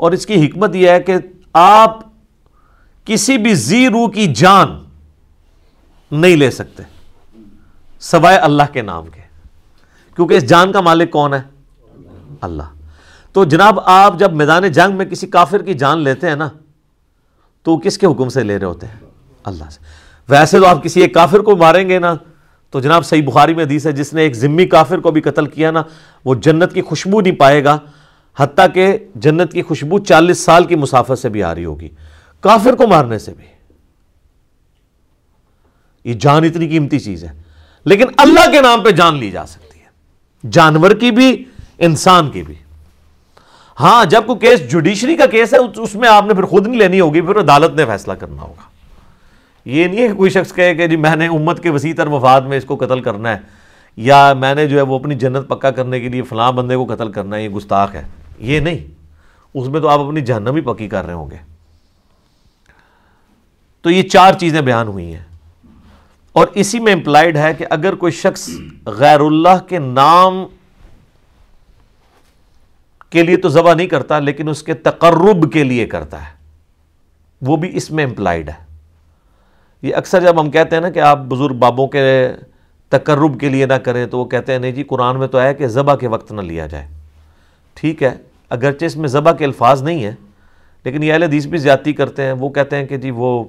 اور 0.00 0.12
اس 0.12 0.26
کی 0.26 0.46
حکمت 0.46 0.76
یہ 0.76 0.88
ہے 0.88 1.02
کہ 1.02 1.14
آپ 1.52 1.98
کسی 3.04 3.38
بھی 3.38 3.54
زی 3.54 3.88
روح 3.88 4.10
کی 4.10 4.34
جان 4.34 4.84
نہیں 6.10 6.36
لے 6.36 6.50
سکتے، 6.50 6.82
سوائے 8.00 8.36
اللہ 8.36 8.62
کے 8.72 8.82
نام 8.82 9.06
کے۔ 9.06 9.20
کیونکہ 10.16 10.34
اس 10.34 10.48
جان 10.48 10.72
کا 10.72 10.80
مالک 10.80 11.10
کون 11.10 11.34
ہے؟ 11.34 11.40
اللہ۔ 12.40 12.62
تو 13.32 13.44
جناب، 13.44 13.80
آپ 13.80 14.18
جب 14.18 14.32
میدان 14.32 14.72
جنگ 14.72 14.96
میں 14.96 15.06
کسی 15.06 15.26
کافر 15.26 15.62
کی 15.62 15.74
جان 15.74 15.98
لیتے 15.98 16.28
ہیں 16.28 16.36
نا، 16.36 16.48
تو 17.62 17.78
کس 17.78 17.98
کے 17.98 18.06
حکم 18.06 18.28
سے 18.28 18.42
لے 18.42 18.58
رہے 18.58 18.66
ہوتے 18.66 18.86
ہیں؟ 18.86 19.00
اللہ 19.44 19.64
سے۔ 19.70 19.78
ویسے 20.28 20.58
تو 20.58 20.66
آپ 20.66 20.82
کسی 20.82 21.00
ایک 21.00 21.14
کافر 21.14 21.38
کو 21.40 21.56
ماریں 21.56 21.88
گے 21.88 21.98
نا، 21.98 22.14
تو 22.70 22.80
جناب 22.80 23.06
صحیح 23.06 23.26
بخاری 23.26 23.54
میں 23.54 23.64
حدیث 23.64 23.86
ہے، 23.86 23.92
جس 23.92 24.14
نے 24.14 24.22
ایک 24.22 24.36
ذمی 24.36 24.66
کافر 24.66 24.98
کو 24.98 25.10
بھی 25.10 25.20
قتل 25.20 25.46
کیا 25.46 25.70
نا، 25.70 25.82
وہ 26.24 26.34
جنت 26.34 26.72
کی 26.72 26.82
خوشبو 26.82 27.20
نہیں 27.20 27.34
پائے 27.34 27.64
گا۔ 27.64 27.78
حتیٰ 28.40 28.66
کہ 28.74 28.98
جنت 29.14 29.52
کی 29.52 29.62
خوشبو 29.62 29.98
چالیس 29.98 30.38
سال 30.38 30.64
کی 30.64 30.74
مسافت 30.74 31.18
سے 31.18 31.28
بھی 31.28 31.42
آ 31.42 31.54
رہی 31.54 31.64
ہوگی، 31.64 31.88
کافر 32.40 32.74
کو 32.74 32.86
مارنے 32.86 33.18
سے 33.18 33.34
بھی۔ 33.34 33.44
یہ 36.04 36.14
جان 36.14 36.44
اتنی 36.44 36.68
قیمتی 36.68 36.98
چیز 36.98 37.24
ہے۔ 37.24 37.42
لیکن 37.84 38.04
اللہ 38.16 38.50
کے 38.50 38.60
نام 38.60 38.82
پہ 38.82 38.90
جان 38.90 39.16
لی 39.16 39.30
جا 39.30 39.46
سکتی 39.46 39.80
ہے۔ 39.80 39.84
جانور 40.50 40.90
کی 40.90 41.10
بھی، 41.10 41.44
انسان 41.78 42.30
کی 42.30 42.42
بھی۔ 42.42 42.54
ہاں 43.80 44.04
جب 44.04 44.26
کوئی 44.26 44.38
کیس 44.38 44.70
جوڈیشری 44.70 45.16
کا 45.16 45.26
کیس 45.26 45.54
ہے، 45.54 45.80
اس 45.80 45.94
میں 45.94 46.08
آپ 46.08 46.24
نے 46.26 46.34
پھر 46.34 46.42
خود 46.42 46.66
نہیں 46.66 46.78
لینی 46.78 47.00
ہوگی، 47.00 47.20
پھر 47.20 47.40
عدالت 47.40 47.76
نے 47.76 47.84
فیصلہ 47.84 48.12
کرنا 48.12 48.42
ہوگا۔ 48.42 48.62
یہ 49.64 49.86
نہیں 49.86 50.02
ہے 50.02 50.08
کہ 50.08 50.14
کوئی 50.14 50.30
شخص 50.30 50.54
کہے 50.54 50.74
کہ 50.74 50.86
جی 50.86 50.96
میں 50.96 51.16
نے 51.16 51.26
امت 51.26 51.62
کے 51.62 51.70
وسیع 51.70 51.94
تر 51.96 52.06
وفاد 52.06 52.40
میں 52.40 52.58
اس 52.58 52.64
کو 52.64 52.76
قتل 52.76 53.00
کرنا 53.00 53.30
ہے، 53.30 53.38
یا 53.96 54.32
میں 54.32 54.54
نے 54.54 54.66
جو 54.66 54.76
ہے 54.76 54.82
وہ 54.82 54.98
اپنی 54.98 55.14
جنت 55.14 55.48
پکا 55.48 55.70
کرنے 55.70 56.00
کے 56.00 56.08
لیے 56.08 56.22
فلاں 56.22 56.52
بندے 56.52 56.76
کو 56.76 56.84
قتل 56.84 57.12
کرنا 57.12 57.36
ہے، 57.36 57.44
یہ 57.44 57.48
گستاخ 57.48 57.94
ہے۔ 57.94 58.02
یہ 58.40 58.60
نہیں، 58.60 58.94
اس 59.54 59.68
میں 59.68 59.80
تو 59.80 59.88
آپ 59.88 60.00
اپنی 60.00 60.20
جہنم 60.20 60.54
ہی 60.54 60.60
پکی 60.60 60.88
کر 60.88 61.06
رہے 61.06 61.12
ہوں 61.12 61.30
گے۔ 61.30 61.36
تو 63.82 63.90
یہ 63.90 64.02
چار 64.02 64.32
چیزیں 64.32 64.60
بیان 64.60 64.88
ہوئی 64.88 65.14
ہیں۔ 65.14 65.24
اور 66.32 66.46
اسی 66.54 66.78
میں 66.78 66.92
امپلائڈ 66.92 67.36
ہے 67.36 67.54
کہ 67.54 67.66
اگر 67.70 67.94
کوئی 67.94 68.12
شخص 68.12 68.50
غیر 68.86 69.20
اللہ 69.20 69.58
کے 69.68 69.78
نام 69.78 70.44
کے 73.10 73.22
لیے 73.22 73.36
تو 73.36 73.48
ذبح 73.48 73.74
نہیں 73.74 73.86
کرتا، 73.86 74.18
لیکن 74.18 74.48
اس 74.48 74.62
کے 74.62 74.74
تقرب 74.74 75.52
کے 75.52 75.64
لیے 75.64 75.86
کرتا 75.86 76.22
ہے، 76.22 76.34
وہ 77.40 77.56
بھی 77.56 77.76
اس 77.76 77.90
میں 77.90 78.04
امپلائڈ 78.04 78.48
ہے۔ 78.48 78.76
یہ 79.82 79.94
اکثر 79.94 80.20
جب 80.20 80.40
ہم 80.40 80.50
کہتے 80.50 80.76
ہیں 80.76 80.82
نا 80.82 80.90
کہ 80.90 80.98
آپ 80.98 81.18
بزرگ 81.18 81.54
بابوں 81.54 81.88
کے 81.88 82.32
تقرب 82.88 83.40
کے 83.40 83.48
لیے 83.48 83.66
نہ 83.66 83.74
کریں 83.74 84.06
تو 84.06 84.18
وہ 84.18 84.24
کہتے 84.24 84.52
ہیں 84.52 84.58
نہیں 84.58 84.72
جی 84.72 84.82
قرآن 84.82 85.18
میں 85.18 85.28
تو 85.28 85.40
ہے 85.40 85.54
کہ 85.54 85.66
ذبح 85.66 85.96
کے 85.96 86.08
وقت 86.08 86.32
نہ 86.32 86.40
لیا 86.40 86.66
جائے۔ 86.66 86.88
ٹھیک 87.74 88.02
ہے 88.02 88.16
اگرچہ 88.50 88.84
اس 88.84 88.96
میں 88.96 89.08
ذبح 89.08 89.32
کے 89.32 89.44
الفاظ 89.44 89.82
نہیں 89.82 90.04
ہیں، 90.04 90.14
لیکن 90.84 91.02
یہ 91.02 91.12
اہل 91.12 91.22
حدیث 91.22 91.46
بھی 91.46 91.58
زیادتی 91.58 91.92
کرتے 91.92 92.22
ہیں، 92.22 92.32
وہ 92.32 92.48
کہتے 92.48 92.76
ہیں 92.76 92.86
کہ 92.86 92.96
جی 92.96 93.10
وہ 93.10 93.44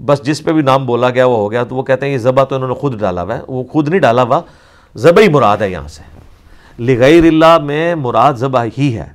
بس 0.00 0.22
جس 0.22 0.44
پہ 0.44 0.52
بھی 0.52 0.62
نام 0.62 0.86
بولا 0.86 1.10
گیا 1.10 1.26
وہ 1.26 1.36
ہو 1.36 1.50
گیا، 1.50 1.64
تو 1.64 1.76
وہ 1.76 1.82
کہتے 1.82 2.06
ہیں 2.06 2.12
یہ 2.12 2.18
ذبح 2.18 2.44
تو 2.44 2.54
انہوں 2.54 2.68
نے 2.68 2.74
خود 2.74 3.00
ڈالا 3.00 3.22
ہوا 3.22 3.36
ہے، 3.36 3.40
وہ 3.48 3.64
خود 3.64 3.88
نہیں 3.88 4.00
ڈالا 4.00 4.22
ہوا 4.22 4.40
ذبح 4.96 5.22
ہی 5.22 5.28
مراد 5.28 5.56
ہے 5.56 5.70
یہاں 5.70 5.88
سے۔ 5.88 6.02
لغیر 6.78 7.24
اللہ 7.24 7.58
میں 7.58 7.94
مراد 7.94 8.34
ذبح 8.34 8.64
ہی 8.78 8.96
ہے۔ 8.98 9.06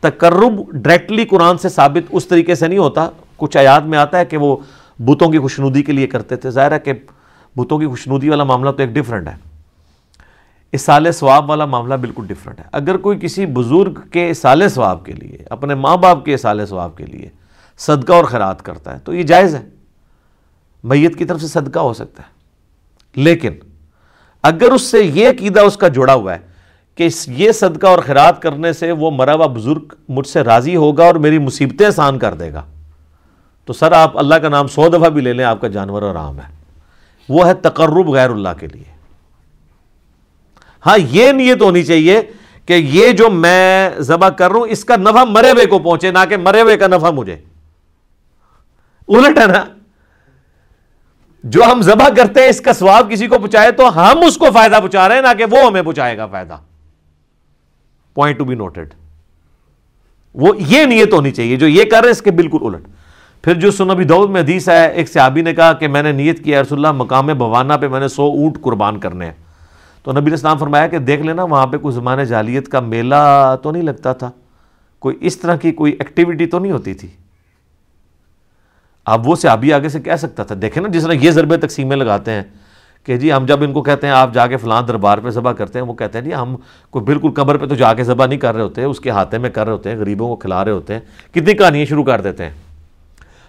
تقرب 0.00 0.72
ڈائریکٹلی 0.72 1.24
قرآن 1.24 1.58
سے 1.58 1.68
ثابت 1.68 2.08
اس 2.10 2.26
طریقے 2.26 2.54
سے 2.54 2.66
نہیں 2.66 2.78
ہوتا، 2.78 3.08
کچھ 3.36 3.56
آیات 3.56 3.84
میں 3.84 3.98
آتا 3.98 4.18
ہے 4.18 4.24
کہ 4.24 4.36
وہ 4.36 4.56
بتوں 4.98 5.28
کی 5.28 5.38
خوشنودی 5.38 5.82
کے 5.82 5.92
لیے 5.92 6.06
کرتے 6.06 6.36
تھے، 6.36 6.50
ظاہر 6.50 6.72
ہے 6.72 6.78
کہ 6.78 6.92
بتوں 7.56 7.78
کی 7.78 7.86
خوشنودی 7.86 8.28
والا 8.28 8.44
معاملہ 8.44 8.70
تو 8.70 8.82
ایک 8.82 8.90
ڈفرینٹ 8.90 9.28
ہے۔ 9.28 9.55
اسال 10.72 11.12
ثواب 11.12 11.50
والا 11.50 11.64
معاملہ 11.64 11.94
بالکل 11.94 12.26
ڈفرینٹ 12.26 12.60
ہے۔ 12.60 12.64
اگر 12.72 12.96
کوئی 12.96 13.18
کسی 13.18 13.46
بزرگ 13.46 13.98
کے 14.10 14.30
اسال 14.30 14.68
ثواب 14.68 15.04
کے 15.04 15.12
لیے، 15.12 15.38
اپنے 15.50 15.74
ماں 15.74 15.96
باپ 15.96 16.24
کے 16.24 16.34
اسال 16.34 16.66
ثواب 16.66 16.96
کے 16.96 17.06
لیے 17.06 17.28
صدقہ 17.78 18.12
اور 18.12 18.24
خیرات 18.24 18.62
کرتا 18.62 18.94
ہے، 18.94 18.98
تو 18.98 19.14
یہ 19.14 19.22
جائز 19.22 19.54
ہے۔ 19.54 19.68
میت 20.84 21.16
کی 21.16 21.24
طرف 21.24 21.40
سے 21.40 21.46
صدقہ 21.46 21.78
ہو 21.78 21.94
سکتا 21.94 22.22
ہے۔ 22.22 22.36
لیکن 23.20 23.52
اگر 24.42 24.72
اس 24.72 24.82
سے 24.82 25.02
یہ 25.02 25.28
عقیدہ 25.28 25.60
اس 25.60 25.76
کا 25.76 25.88
جڑا 25.88 26.14
ہوا 26.14 26.34
ہے 26.34 26.38
کہ 26.94 27.08
یہ 27.26 27.52
صدقہ 27.52 27.86
اور 27.86 27.98
خیرات 27.98 28.42
کرنے 28.42 28.72
سے 28.72 28.92
وہ 28.92 29.10
مرا 29.10 29.34
ہوا 29.34 29.46
بزرگ 29.46 29.84
مجھ 30.08 30.26
سے 30.26 30.40
راضی 30.40 30.76
ہوگا 30.76 31.04
اور 31.04 31.14
میری 31.14 31.38
مصیبتیں 31.38 31.86
آسان 31.86 32.18
کر 32.18 32.34
دے 32.34 32.52
گا، 32.52 32.62
تو 33.64 33.72
سر 33.72 33.92
آپ 33.92 34.18
اللہ 34.18 34.34
کا 34.34 34.48
نام 34.48 34.66
سو 34.66 34.88
دفعہ 34.88 35.08
بھی 35.08 35.20
لے 35.20 35.32
لیں، 35.32 35.44
آپ 35.44 35.60
کا 35.60 35.68
جانور 35.68 36.02
آرام 36.02 36.38
ہے۔ 36.38 36.54
وہ 37.28 37.46
ہے 37.46 37.54
تقرب 37.54 38.08
غیر 38.10 38.30
اللہ 38.30 38.48
کے 38.58 38.66
لیے۔ 38.66 38.95
ہاں 40.86 40.98
یہ 41.10 41.32
نیت 41.32 41.62
ہونی 41.62 41.82
چاہیے 41.82 42.20
کہ 42.66 42.72
یہ 42.72 43.12
جو 43.12 43.30
میں 43.30 43.90
ذبح 43.98 44.28
کر 44.28 44.50
رہا 44.50 44.56
ہوں، 44.56 44.66
اس 44.66 44.84
کا 44.84 44.96
نفع 44.96 45.24
مرے 45.24 45.50
ہوئے 45.50 45.66
کو 45.66 45.78
پہنچے، 45.78 46.10
نہ 46.10 46.18
کہ 46.28 46.36
مرے 46.36 46.60
ہوئے 46.60 46.76
کا 46.76 46.86
نفع 46.86 47.10
مجھے۔ 47.10 47.36
الٹ 49.08 49.38
ہے 49.38 49.46
نا؟ 49.46 49.64
جو 51.44 51.60
ہم 51.72 51.82
ذبح 51.82 52.08
کرتے 52.16 52.40
ہیں، 52.40 52.48
اس 52.48 52.60
کا 52.60 52.72
سواب 52.72 53.10
کسی 53.10 53.26
کو 53.26 53.38
پہنچائے 53.38 53.70
تو 53.70 53.96
ہم 53.96 54.18
اس 54.26 54.36
کو 54.36 54.46
فائدہ 54.54 54.74
پہنچا 54.80 55.08
رہے 55.08 55.14
ہیں، 55.14 55.22
نہ 55.22 55.34
کہ 55.38 55.44
وہ 55.44 55.66
ہمیں 55.66 55.82
پہنچائے 55.82 56.16
گا 56.16 56.26
فائدہ۔ 56.26 56.56
پوائنٹ 58.14 58.38
ٹو 58.38 58.44
بی 58.44 58.54
نوٹڈ 58.54 58.94
وہ 60.34 60.54
یہ 60.58 60.84
نیت 60.84 61.12
ہونی 61.12 61.30
چاہیے، 61.30 61.56
جو 61.56 61.68
یہ 61.68 61.84
کر 61.84 61.96
رہے 61.96 62.04
ہیں، 62.04 62.10
اس 62.10 62.22
کے 62.22 62.30
بالکل 62.30 62.58
الٹ۔ 62.62 62.86
پھر 63.44 63.54
جو 63.54 63.70
سنبی 63.70 64.04
دعود 64.04 64.30
میں 64.30 64.40
حدیث 64.40 64.68
ہے، 64.68 64.90
ایک 64.90 65.08
صحابی 65.08 65.42
نے 65.42 65.54
کہا 65.54 65.72
کہ 65.72 65.88
میں 65.88 66.02
نے 66.02 66.12
نیت 66.12 66.44
کیا 66.44 66.62
رسول 66.62 66.78
اللہ، 66.78 67.02
مقام 67.02 67.26
بوانا 67.26 67.76
پہ 67.76 67.88
میں 67.88 68.00
نے 68.00 68.08
سو 68.08 68.22
اونٹ 68.22 68.60
قربان 68.60 69.00
کرنے 69.00 69.26
ہیں۔ 69.26 69.45
تو 70.06 70.12
نبی 70.12 70.32
اسلام 70.32 70.58
فرمایا 70.58 70.86
کہ 70.86 70.98
دیکھ 70.98 71.22
لینا، 71.22 71.44
وہاں 71.44 71.66
پہ 71.66 71.78
کوئی 71.78 71.94
زمانے 71.94 72.24
جالیت 72.24 72.68
کا 72.68 72.80
میلہ 72.80 73.56
تو 73.62 73.70
نہیں 73.70 73.82
لگتا 73.82 74.12
تھا۔ 74.12 74.30
کوئی 74.98 75.16
اس 75.20 75.36
طرح 75.36 75.56
کی 75.56 75.72
کوئی 75.72 75.92
ایکٹیویٹی 75.92 76.46
تو 76.46 76.58
نہیں 76.58 76.72
ہوتی 76.72 76.94
تھی۔ 76.94 77.08
اب 79.06 79.28
وہ 79.28 79.36
صحابی 79.36 79.72
آگے 79.72 79.88
سے 79.88 80.00
کہہ 80.00 80.16
سکتا 80.16 80.44
تھا۔ 80.44 80.54
دیکھیں 80.62 80.82
نا، 80.82 80.88
جس 80.88 81.02
طرح 81.02 81.12
یہ 81.12 81.30
ضربے 81.30 81.56
تقسیمیں 81.56 81.96
لگاتے 81.96 82.30
ہیں 82.30 82.42
کہ 83.04 83.16
جی 83.16 83.32
ہم 83.32 83.46
جب 83.46 83.62
ان 83.62 83.72
کو 83.72 83.82
کہتے 83.82 84.06
ہیں 84.06 84.14
آپ 84.14 84.34
جا 84.34 84.46
کے 84.46 84.56
فلاں 84.56 84.82
دربار 84.82 85.18
پہ 85.18 85.30
ذبح 85.30 85.52
کرتے 85.52 85.78
ہیں، 85.78 85.86
وہ 85.86 85.94
کہتے 85.94 86.18
ہیں 86.18 86.24
جی 86.24 86.34
ہم 86.34 86.56
کوئی 86.90 87.04
بالکل 87.04 87.30
قبر 87.30 87.56
پہ 87.56 87.66
تو 87.66 87.74
جا 87.74 87.94
کے 87.94 88.04
ذبح 88.04 88.26
نہیں 88.26 88.38
کر 88.38 88.54
رہے 88.54 88.62
ہوتے، 88.62 88.84
اس 88.84 89.00
کے 89.00 89.10
ہاتھے 89.10 89.38
میں 89.38 89.50
کر 89.50 89.64
رہے 89.64 89.72
ہوتے 89.72 89.90
ہیں، 89.90 89.96
غریبوں 89.96 90.28
کو 90.28 90.36
کھلا 90.36 90.64
رہے 90.64 90.72
ہوتے 90.72 90.92
ہیں۔ 90.92 91.00
کتنی 91.30 91.54
کہانیاں 91.54 91.84
شروع 91.84 92.04
کر 92.04 92.20
دیتے 92.20 92.44
ہیں۔ 92.44 92.52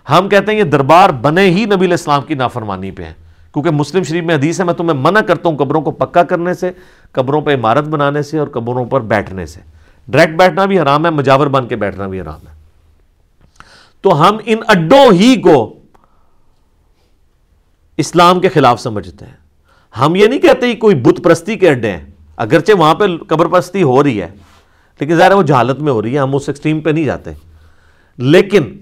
ہم 0.10 0.30
کہتے 0.30 0.52
ہیں 0.52 0.60
یہ 0.60 0.64
دربار 0.64 1.10
بنے 1.10 1.42
ہی 1.42 1.66
نبی 1.66 1.76
علیہ 1.76 1.92
السلام 1.92 2.22
کی 2.22 2.34
نافرمانی 2.34 2.92
پہ 2.92 3.04
ہیں۔ 3.04 3.27
کیونکہ 3.54 3.72
مسلم 3.72 4.04
شریف 4.04 4.24
میں 4.24 4.36
حدیث 4.36 4.60
ہے، 4.60 4.66
میں 4.66 4.74
تمہیں 4.74 5.00
منع 5.00 5.20
کرتا 5.20 5.50
ہوں 5.50 5.58
قبروں 5.58 5.82
کو 5.82 5.92
پکا 5.92 6.24
کرنے 6.24 6.54
سے، 6.54 6.72
قبروں 7.12 7.42
پہ 7.42 7.54
عمارت 7.54 7.88
بنانے 7.88 8.22
سے 8.22 8.38
اور 8.38 8.48
قبروں 8.48 8.86
پر 8.86 9.02
بیٹھنے 9.02 9.46
سے۔ 9.46 9.60
ڈائریکٹ 10.08 10.38
بیٹھنا 10.38 10.66
بھی 10.66 10.80
حرام 10.80 11.06
ہے، 11.06 11.12
مجاور 11.12 11.48
بن 11.48 11.68
کے 11.68 11.76
بیٹھنا 11.76 12.08
بھی 12.08 12.22
حرام 12.22 12.48
ہے۔ 12.48 12.54
تو 14.02 14.22
ہم 14.22 14.38
ان 14.46 14.58
اڈوں 14.68 15.12
ہی 15.12 15.42
کو 15.42 15.74
اسلام 17.98 18.40
کے 18.40 18.50
خلاف 18.50 18.82
سمجھتے 18.82 19.26
ہیں۔ 19.26 19.38
ہم 20.00 20.16
یہ 20.16 20.28
نہیں 20.28 20.40
کہتے 20.40 20.76
کوئی 20.76 20.96
بت 20.96 21.24
پرستی 21.24 21.56
کے 21.56 21.70
اڈے 21.70 21.92
ہیں، 21.92 22.06
اگرچہ 22.38 22.74
وہاں 22.74 22.96
پہ 22.96 23.04
قبر 23.28 23.46
پرستی 23.46 23.84
ہو 23.84 24.04
رہی 24.04 24.22
ہے، 24.22 24.30
لیکن 25.00 25.16
ظاہر 25.16 25.32
وہ 25.32 25.44
جہالت 25.44 25.80
میں 25.80 25.92
ہو 25.92 26.02
رہی 26.02 26.14
ہے، 26.14 26.20
ہم 26.20 26.36
اس 26.36 26.50
ایکسٹریم 26.50 26.80
پہ 26.80 26.90
نہیں 26.90 27.06
جاتے۔ 27.06 27.32
لیکن 28.18 28.78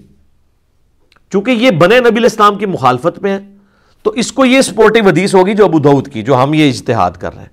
چونکہ 1.32 1.50
یہ 1.50 1.70
بنے 1.70 2.00
نبی 2.00 2.18
الاسلام 2.18 2.58
کی 2.58 2.66
مخالفت 2.66 3.18
میں 3.18 3.38
ہے 3.38 3.55
تو 4.06 4.12
اس 4.12 4.32
کو 4.32 4.44
یہ 4.44 4.60
سپورٹیو 4.60 5.04
حدیث 5.04 5.34
ہوگی 5.34 5.54
جو 5.54 5.64
ابو 5.64 5.78
دعود 5.78 6.08
کی، 6.08 6.22
جو 6.22 6.42
ہم 6.42 6.54
یہ 6.54 6.68
اجتہاد 6.68 7.10
کر 7.10 7.34
رہے 7.34 7.42
ہیں۔ 7.42 7.48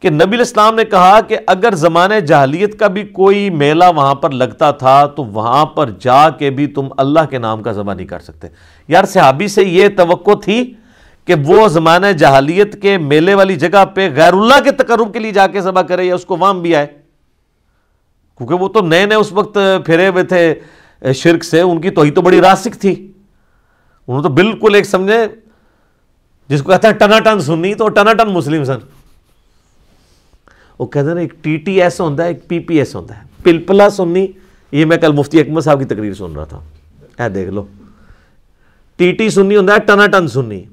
کہ 0.00 0.10
نبی 0.10 0.34
الاسلام 0.34 0.74
نے 0.74 0.84
کہا 0.84 1.20
کہ 1.20 1.38
اگر 1.46 1.74
زمانے 1.74 2.20
جہلیت 2.20 2.78
کا 2.78 2.86
بھی 2.86 3.02
کوئی 3.02 3.50
میلہ 3.50 3.84
وہاں 3.96 4.14
پر 4.14 4.30
لگتا 4.30 4.70
تھا، 4.70 5.06
تو 5.06 5.24
وہاں 5.24 5.66
پر 5.66 5.90
جا 6.00 6.30
کے 6.30 6.50
بھی 6.50 6.66
تم 6.66 6.88
اللہ 6.96 7.20
کے 7.30 7.38
نام 7.38 7.62
کا 7.62 7.72
ذبح 7.72 7.94
نہیں 7.94 8.06
کر 8.06 8.18
سکتے۔ 8.18 8.48
یار، 8.88 9.04
صحابی 9.04 9.48
سے 9.48 9.64
یہ 9.64 9.88
توقع 9.96 10.30
تھی 10.44 10.74
کہ 11.24 11.34
وہ 11.46 11.68
زمانہ 11.68 12.06
جہلیت 12.06 12.82
کے 12.82 12.98
میلے 12.98 13.34
والی 13.34 13.56
جگہ 13.56 13.84
پہ 13.84 14.10
غیر 14.16 14.32
اللہ 14.32 14.60
کے 14.64 14.70
تقرب 14.70 15.12
کے 15.12 15.18
لیے 15.18 15.32
جا 15.32 15.46
کے 15.46 15.60
ذبح 15.60 15.82
کرے 15.82 16.04
یا 16.04 16.14
اس 16.14 16.24
کو 16.24 16.36
وہاں 16.36 16.54
بھی 16.54 16.76
آئے۔ 16.76 16.86
کیونکہ 18.38 18.54
وہ 18.54 18.68
تو 18.68 18.80
نئے 18.80 19.06
نئے 19.06 19.16
اس 19.16 19.32
وقت 19.32 19.58
پھرے 19.86 20.08
ہوئے 20.08 20.24
تھے 20.24 20.54
شرک 21.14 21.44
سے، 21.44 21.60
ان 21.60 21.80
کی 21.80 21.90
توحید 21.90 22.14
تو 22.14 22.22
بڑی 22.22 22.40
راسک 22.40 22.80
تھی۔ 22.80 23.12
انہوں 24.08 24.22
تو 24.22 24.28
بالکل 24.28 24.74
ایک 24.74 24.84
سمجھے 24.84 25.26
جس 26.48 26.62
کو 26.62 26.72
کہتا 26.72 26.88
ہے 26.88 26.92
ٹنا 26.92 27.18
ٹن 27.20 27.40
سنی 27.40 27.74
تو 27.74 27.88
ٹنا 27.88 28.12
ٹن 28.12 28.28
مسلم 28.28 28.64
سن۔ 28.64 28.78
وہ 30.78 30.86
کہتے 30.86 31.10
ہیں 31.10 31.18
ایک 31.18 31.44
ٹی 31.44 31.56
ٹی 31.56 31.82
ایس 31.82 32.00
ہوتا 32.00 32.22
ہے، 32.22 32.28
ایک 32.28 32.48
پی 32.48 32.58
پی 32.58 32.78
ایس 32.78 32.94
ہوتا 32.94 33.18
ہے۔ 33.18 33.22
پلپلا 33.42 33.90
سنی، 33.90 34.26
یہ 34.72 34.84
میں 34.84 34.96
کل 34.96 35.12
مفتی 35.12 35.40
اکمل 35.40 35.60
صاحب 35.60 35.78
کی 35.78 35.84
تقریر 35.84 36.14
سن 36.14 36.32
رہا 36.36 36.44
تھا۔ 36.44 36.60
اے 37.18 37.28
دیکھ 37.28 37.50
لو۔ 37.50 37.64
ٹی 38.96 39.12
ٹی 39.12 39.30
سنی 39.30 39.56
ہوتا 39.56 39.72
ہے 39.74 39.78
ٹنا 39.78 40.06
ٹن 40.06 40.28
سنی۔ 40.28 40.64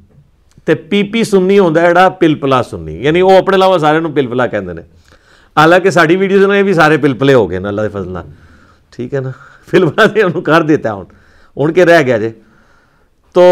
تے 0.65 0.75
پی 0.75 1.03
پی 1.03 1.23
سنی 1.23 1.59
ہوتا 1.59 1.81
ہے 1.81 1.89
جڑا 1.89 2.09
پلپلا 2.09 2.63
سنی۔ 2.63 3.05
یعنی 3.05 3.21
وہ 3.21 3.31
اپنے 3.31 3.55
علاوہ 3.55 3.77
سارے 3.77 3.99
پلپلا 4.15 4.47
کہتے 4.47 4.65
ہیں 4.65 4.81
حالانکہ 5.57 5.89
ساری 5.89 6.15
ویڈیوز 6.15 6.45
نے 6.45 6.63
بھی 6.63 6.73
سارے 6.73 6.97
پلپلے 6.97 7.33
ہو 7.33 7.49
گئے 7.49 7.59
نا، 7.59 7.67
اللہ 7.67 7.81
کے 7.81 7.89
فضل 7.89 8.17
ٹھیک 8.89 9.13
ہے 9.13 9.19
نا۔ 9.19 9.29
فلما 9.71 10.07
سے 10.13 10.21
انہوں 10.21 10.41
کر 10.41 10.61
دیتا 10.61 10.95
ہے 10.95 11.01
ان 11.55 11.73
کے 11.73 11.85
رہ 11.85 12.01
گیا 12.01 12.17
جے۔ 12.17 12.29
تو 13.33 13.43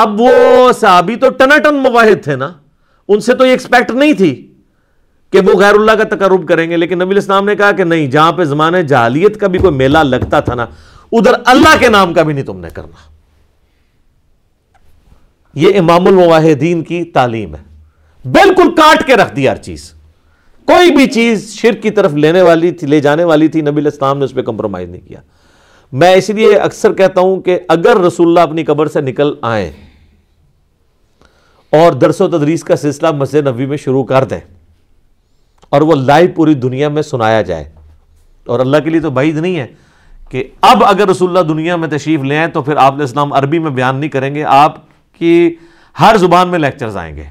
اب 0.00 0.20
وہ 0.20 0.72
صحابی 0.72 1.16
تو 1.16 1.30
ٹنا 1.30 1.58
ٹن 1.58 1.74
مواحد 1.74 2.24
تھے 2.24 2.36
نا، 2.36 2.52
ان 3.08 3.20
سے 3.20 3.34
تو 3.34 3.46
یہ 3.46 3.50
ایکسپیکٹ 3.50 3.90
نہیں 3.90 4.12
تھی 4.12 4.52
کہ 5.32 5.40
وہ 5.40 5.58
غیر 5.58 5.74
اللہ 5.74 5.92
کا 5.92 6.04
تقرب 6.04 6.48
کریں 6.48 6.70
گے، 6.70 6.76
لیکن 6.76 6.98
نبی 6.98 7.10
الاسلام 7.10 7.44
نے 7.44 7.56
کہا 7.56 7.72
کہ 7.72 7.84
نہیں، 7.84 8.06
جہاں 8.06 8.32
پہ 8.32 8.44
زمانے 8.44 8.82
جہالیت 8.82 9.40
کا 9.40 9.46
بھی 9.46 9.58
کوئی 9.58 9.74
میلہ 9.74 9.98
لگتا 9.98 10.40
تھا 10.40 10.54
نا، 10.54 10.66
ادھر 11.12 11.32
اللہ 11.44 11.76
کے 11.78 11.88
نام 11.88 12.14
کا 12.14 12.22
بھی 12.22 12.34
نہیں 12.34 12.44
تم 12.44 12.60
نے 12.60 12.68
کرنا۔ 12.74 13.14
یہ 15.54 15.78
امام 15.78 16.06
المواحدین 16.06 16.82
کی 16.82 17.04
تعلیم 17.04 17.54
ہے۔ 17.54 17.62
بالکل 18.24 18.74
کاٹ 18.74 19.06
کے 19.06 19.16
رکھ 19.16 19.36
دی 19.36 19.48
ہر 19.48 19.56
چیز۔ 19.56 19.92
کوئی 20.64 20.90
بھی 20.90 21.06
چیز 21.06 21.54
شرک 21.54 21.82
کی 21.82 21.90
طرف 21.90 22.14
لینے 22.14 22.42
والی 22.42 22.70
تھی، 22.70 22.86
لے 22.86 23.00
جانے 23.00 23.24
والی 23.24 23.48
تھی، 23.48 23.60
نبی 23.60 23.80
الاسلام 23.80 24.18
نے 24.18 24.24
اس 24.24 24.34
پہ 24.34 24.42
کمپرومائز 24.42 24.88
نہیں 24.88 25.08
کیا۔ 25.08 25.20
میں 26.00 26.14
اس 26.14 26.28
لیے 26.30 26.54
اکثر 26.58 26.92
کہتا 26.92 27.20
ہوں 27.20 27.40
کہ 27.40 27.58
اگر 27.68 28.00
رسول 28.00 28.28
اللہ 28.28 28.40
اپنی 28.40 28.64
قبر 28.64 28.86
سے 28.86 29.00
نکل 29.00 29.32
آئیں 29.42 29.70
اور 31.72 31.92
درس 31.92 32.20
و 32.20 32.28
تدریس 32.28 32.64
کا 32.64 32.76
سلسلہ 32.76 33.10
مسجد 33.16 33.46
نبی 33.48 33.66
میں 33.66 33.76
شروع 33.76 34.02
کر 34.04 34.24
دیں 34.24 34.40
اور 35.68 35.80
وہ 35.80 35.94
لائیو 35.94 36.30
پوری 36.36 36.54
دنیا 36.54 36.88
میں 36.88 37.02
سنایا 37.02 37.42
جائے، 37.42 37.64
اور 38.46 38.60
اللہ 38.60 38.76
کے 38.84 38.90
لیے 38.90 39.00
تو 39.00 39.10
بعید 39.10 39.36
نہیں 39.36 39.58
ہے 39.58 39.66
کہ 40.30 40.44
اب 40.62 40.84
اگر 40.84 41.08
رسول 41.08 41.28
اللہ 41.28 41.48
دنیا 41.48 41.76
میں 41.76 41.88
تشریف 41.88 42.22
لے 42.22 42.38
آئیں 42.38 42.48
تو 42.48 42.62
پھر 42.62 42.76
آپ 42.76 43.02
اسلام 43.02 43.32
عربی 43.32 43.58
میں 43.58 43.70
بیان 43.70 43.96
نہیں 43.96 44.10
کریں 44.10 44.34
گے، 44.34 44.44
آپ 44.44 44.76
کی 45.20 45.54
ہر 45.96 46.16
زبان 46.18 46.48
میں 46.48 46.58
لیکچرز 46.58 46.96
آئیں 46.96 47.16
گے۔ 47.16 47.24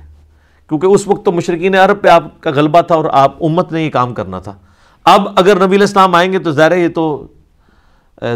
کیونکہ 0.70 0.88
اس 0.88 1.08
وقت 1.08 1.26
تو 1.26 1.32
مشرقین 1.32 1.76
عرب 1.76 2.02
پہ 2.02 2.08
آپ 2.10 2.42
کا 2.42 2.52
غلبہ 2.56 2.82
تھا 2.82 2.96
اور 2.96 3.06
آپ 3.14 3.44
امت 3.44 3.72
نے 3.72 3.84
یہ 3.84 3.90
کام 3.92 4.14
کرنا 4.14 4.40
تھا۔ 4.40 4.58
اب 5.06 5.28
اگر 5.36 5.66
نبی 5.66 5.76
الاسلام 5.76 6.16
آئیں 6.16 6.32
گے 6.34 6.40
تو 6.40 6.52
ظاہر 6.52 6.78
یہ 6.78 6.88
تو 6.88 7.06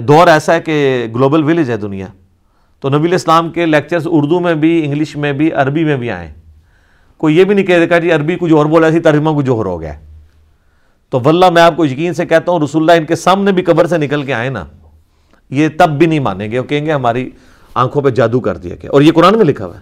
دور 0.08 0.28
ایسا 0.28 0.54
ہے 0.54 0.62
کہ 0.62 1.08
گلوبل 1.16 1.44
ولیج 1.44 1.72
ہے 1.72 1.78
دنیا۔ 1.78 2.08
تو 2.80 2.90
نبی 2.90 3.08
الاسلام 3.08 3.50
کے 3.50 3.66
لیکچرز 3.66 4.08
اردو 4.12 4.40
میں 4.40 4.54
بھی، 4.54 4.86
انگلش 4.86 5.16
میں 5.16 5.34
بھی، 5.34 5.52
عربی 5.52 5.84
میں 5.84 5.98
بھی 5.98 6.12
آئیں 6.12 6.34
کوئی 7.18 7.38
یہ 7.38 7.44
بھی 7.44 7.56
نہیں 7.56 7.66
کہہ 7.66 7.80
دیکھا 7.80 8.00
جی 8.00 8.12
عربی 8.12 8.38
کچھ 8.40 8.54
اور 8.54 8.66
بولا 8.66 8.92
سی 8.92 9.00
ترجمہ 9.00 9.42
کچھ 9.42 9.50
اور 9.50 9.66
ہو 9.66 9.82
گیا۔ 9.82 9.94
تو 11.10 11.20
واللہ 11.24 11.50
میں 11.50 11.62
آپ 11.62 11.78
کو 11.78 11.86
یقین 11.86 12.14
سے 12.14 12.26
کہتا 12.26 12.52
ہوں، 12.52 12.60
رسول 12.60 12.82
اللہ 12.82 13.02
ان 13.02 13.06
کے 13.06 13.16
سامنے 13.16 13.52
بھی 13.52 13.64
قبر 13.64 13.88
سے 13.88 13.98
نکل 13.98 14.24
کے 14.24 14.34
آئے 14.34 14.50
نا، 14.50 14.66
یہ 15.50 15.70
تب 15.78 15.90
بھی 15.90 16.06
نہیں 16.06 16.20
مانیں 16.20 16.52
گے۔ 16.52 16.60
وہ 16.60 16.64
کہیں 16.64 16.86
گے، 16.86 16.92
ہماری 16.92 17.30
آنکھوں 17.74 18.02
پہ 18.02 18.10
جادو 18.10 18.40
کر 18.40 18.58
دیا 18.58 18.76
گیا۔ 18.82 18.90
اور 18.92 19.02
یہ 19.02 19.12
قرآن 19.12 19.38
میں 19.38 19.46
لکھا 19.46 19.66
ہوا 19.66 19.76
ہے۔ 19.76 19.82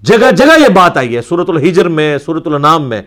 جگہ 0.00 0.30
جگہ 0.30 0.60
یہ 0.60 0.68
بات 0.68 0.96
آئی 0.96 1.16
ہے 1.16 1.22
سورت 1.22 1.50
الحجر 1.50 1.88
میں 1.88 2.18
سورت 2.18 2.46
النام 2.46 2.88
میں۔ 2.88 3.02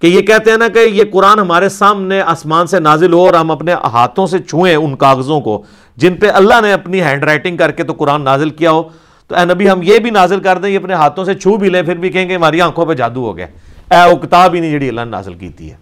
کہ 0.00 0.06
یہ 0.06 0.20
کہتے 0.20 0.50
ہیں 0.50 0.58
نا 0.58 0.68
کہ 0.68 0.78
یہ 0.78 1.04
قرآن 1.12 1.38
ہمارے 1.38 1.68
سامنے 1.68 2.20
آسمان 2.20 2.66
سے 2.66 2.80
نازل 2.80 3.12
ہو 3.12 3.26
اور 3.26 3.34
ہم 3.34 3.50
اپنے 3.50 3.72
ہاتھوں 3.72 4.26
سے 4.26 4.38
چھوئیں 4.38 4.76
ان 4.76 4.96
کاغذوں 4.96 5.40
کو، 5.40 5.62
جن 5.96 6.14
پہ 6.14 6.30
اللہ 6.30 6.54
نے 6.62 6.72
اپنی 6.72 7.02
ہینڈ 7.02 7.24
رائٹنگ 7.24 7.56
کر 7.56 7.70
کے 7.70 7.82
تو 7.82 7.92
قرآن 7.92 8.22
نازل 8.22 8.50
کیا 8.50 8.70
ہو۔ 8.70 8.82
تو 9.26 9.34
اے 9.36 9.44
نبی، 9.44 9.70
ہم 9.70 9.80
یہ 9.82 9.98
بھی 9.98 10.10
نازل 10.10 10.40
کر 10.40 10.58
دیں، 10.58 10.70
یہ 10.70 10.78
اپنے 10.78 10.94
ہاتھوں 10.94 11.24
سے 11.24 11.34
چھو 11.34 11.56
بھی 11.56 11.68
لیں، 11.68 11.82
پھر 11.82 11.96
بھی 11.96 12.08
کہیں 12.08 12.28
گے 12.28 12.34
ہماری 12.34 12.60
آنکھوں 12.60 12.86
پہ 12.86 12.94
جادو 12.94 13.24
ہو 13.24 13.36
گیا۔ 13.36 13.46
اے 13.90 14.12
وہ 14.12 14.16
کتاب 14.16 14.54
ہی 14.54 14.60
نہیں 14.60 14.72
جڑی 14.72 14.88
اللہ 14.88 15.00
نے 15.00 15.10
نازل 15.10 15.34
کی 15.34 15.70
ہے۔ 15.70 15.76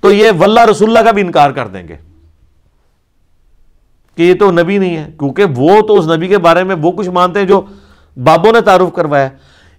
تو 0.00 0.12
یہ 0.12 0.30
واللہ 0.38 0.60
رسول 0.60 0.88
اللہ 0.88 0.98
کا 0.98 1.10
بھی 1.10 1.22
انکار 1.22 1.50
کر 1.50 1.66
دیں 1.66 1.88
گے۔ 1.88 1.96
کہ 4.16 4.22
یہ 4.22 4.34
تو 4.34 4.50
نبی 4.50 4.78
نہیں 4.78 4.96
ہے، 4.96 5.10
کیونکہ 5.18 5.44
وہ 5.56 5.80
تو 5.80 5.98
اس 5.98 6.06
نبی 6.06 6.28
کے 6.28 6.38
بارے 6.38 6.64
میں 6.64 6.76
وہ 6.82 6.92
کچھ 6.92 7.08
مانتے 7.08 7.40
ہیں 7.40 7.46
جو 7.46 7.60
بابوں 8.24 8.52
نے 8.52 8.60
تعارف 8.60 8.94
کروایا۔ 8.94 9.28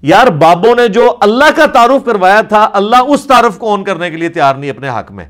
یار 0.01 0.27
بابوں 0.27 0.75
نے 0.75 0.87
جو 0.87 1.17
اللہ 1.21 1.45
کا 1.55 1.65
تعارف 1.65 2.05
کروایا 2.05 2.41
تھا، 2.41 2.69
اللہ 2.73 2.95
اس 3.07 3.25
تعارف 3.25 3.57
کو 3.57 3.73
آن 3.73 3.83
کرنے 3.83 4.09
کے 4.09 4.17
لیے 4.17 4.29
تیار 4.29 4.55
نہیں 4.55 4.71
اپنے 4.71 4.89
حق 4.89 5.11
میں۔ 5.11 5.25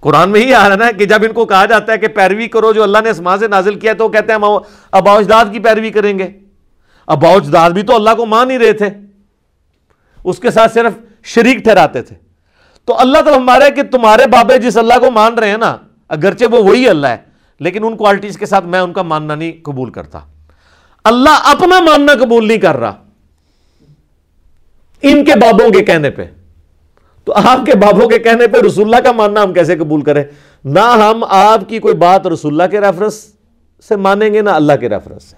قرآن 0.00 0.30
میں 0.30 0.40
ہی 0.40 0.54
آ 0.54 0.68
رہا 0.68 0.86
ہے 0.86 0.92
کہ 0.92 1.04
جب 1.04 1.18
ان 1.22 1.32
کو 1.32 1.46
کہا 1.46 1.64
جاتا 1.64 1.92
ہے 1.92 1.98
کہ 1.98 2.08
پیروی 2.08 2.48
کرو، 2.48 2.72
جو 2.72 2.82
اللہ 2.82 2.98
نے 3.04 3.10
اسمان 3.10 3.38
سے 3.38 3.48
نازل 3.48 3.74
کیا 3.74 3.92
تو 3.92 4.04
وہ 4.04 4.08
کہتے 4.08 4.32
ہیں، 4.32 4.34
ہم 4.34 4.58
اباؤجداد 4.92 5.44
کی 5.52 5.58
پیروی 5.58 5.90
کریں 5.90 6.18
گے۔ 6.18 6.28
اباؤجداد 7.06 7.70
بھی 7.70 7.82
تو 7.82 7.94
اللہ 7.94 8.10
کو 8.16 8.26
مان 8.26 8.50
ہی 8.50 8.58
رہے 8.58 8.72
تھے۔ 8.72 8.88
اس 10.24 10.38
کے 10.38 10.50
ساتھ 10.50 10.72
صرف 10.72 10.92
شریک 11.24 11.58
ٹھہراتے 11.58 12.02
تھے۔ 12.02 12.16
تو 12.84 13.00
اللہ 13.00 13.18
تو 13.24 13.36
ہمارے 13.36 13.70
کہ 13.70 13.82
تمہارے 13.82 14.26
بابے 14.26 14.58
جس 14.58 14.76
اللہ 14.76 14.94
کو 15.00 15.10
مان 15.10 15.34
رہے 15.34 15.50
ہیں 15.50 15.58
نا، 15.58 15.76
اگرچہ 16.08 16.44
وہ 16.44 16.62
وہی 16.62 16.88
اللہ 16.88 17.06
ہے، 17.06 17.16
لیکن 17.60 17.84
ان 17.84 17.96
کوالٹیز 17.96 18.38
کے 18.38 18.46
ساتھ 18.46 18.64
میں 18.64 18.80
ان 18.80 18.92
کا 18.92 19.02
ماننا 19.02 19.34
نہیں 19.34 19.52
قبول 19.64 19.90
کرتا۔ 19.90 20.18
اللہ 21.08 21.40
اپنا 21.44 21.80
ماننا 21.80 22.12
قبول 22.24 22.48
نہیں 22.48 22.58
کر 22.58 22.76
رہا۔ 22.76 22.94
ان 25.02 25.24
کے 25.24 25.32
بابوں 25.34 25.70
کے 25.70 25.84
کہنے 25.84 26.10
پہ۔ 26.10 26.24
تو 27.24 27.34
آپ 27.34 27.66
کے 27.66 27.72
بابوں 27.74 28.08
کے 28.08 28.18
کہنے 28.18 28.46
پہ 28.46 28.58
رسول 28.66 28.84
اللہ 28.84 28.96
کا 28.96 29.12
ماننا 29.12 29.42
ہم 29.42 29.52
کیسے 29.52 29.76
قبول 29.76 30.02
کریں؟ 30.02 30.24
نہ 30.64 30.80
ہم 30.80 31.24
آپ 31.28 31.68
کی 31.68 31.78
کوئی 31.78 31.94
بات 31.94 32.26
رسول 32.26 32.52
اللہ 32.52 32.70
کے 32.70 32.80
ریفرنس 32.80 33.26
سے 33.88 33.96
مانیں 33.96 34.34
گے 34.34 34.40
نہ 34.40 34.50
اللہ 34.50 34.72
کے 34.80 34.88
ریفرنس 34.88 35.22
سے۔ 35.22 35.36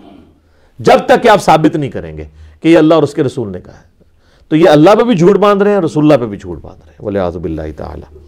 جب 0.79 0.99
تک 1.07 1.23
کہ 1.23 1.29
آپ 1.29 1.43
ثابت 1.43 1.77
نہیں 1.77 1.91
کریں 1.91 2.18
گے 2.18 2.25
کہ 2.61 2.68
یہ 2.68 2.79
اللہ 2.79 2.95
اور 2.95 3.03
اس 3.03 3.14
کے 3.14 3.25
رسول 3.25 3.53
نے 3.53 3.61
کہا 3.61 3.79
ہے۔ 3.79 4.05
تو 4.49 4.57
یہ 4.57 4.68
اللہ 4.68 4.91
پہ 4.99 5.05
بھی 5.05 5.16
جھوٹ 5.16 5.37
باندھ 5.37 5.62
رہے 5.62 5.73
ہیں 5.73 5.81
رسول 5.81 6.05
اللہ 6.05 6.25
پہ 6.25 6.27
بھی 6.27 6.39
جھوٹ 6.39 6.61
باندھ 6.61 6.81
رہے 6.85 6.93
ہیں۔ 6.93 7.07
ولی 7.07 7.18
آزب 7.18 7.45
اللہ 7.45 7.62
تعالی۔ 7.77 8.18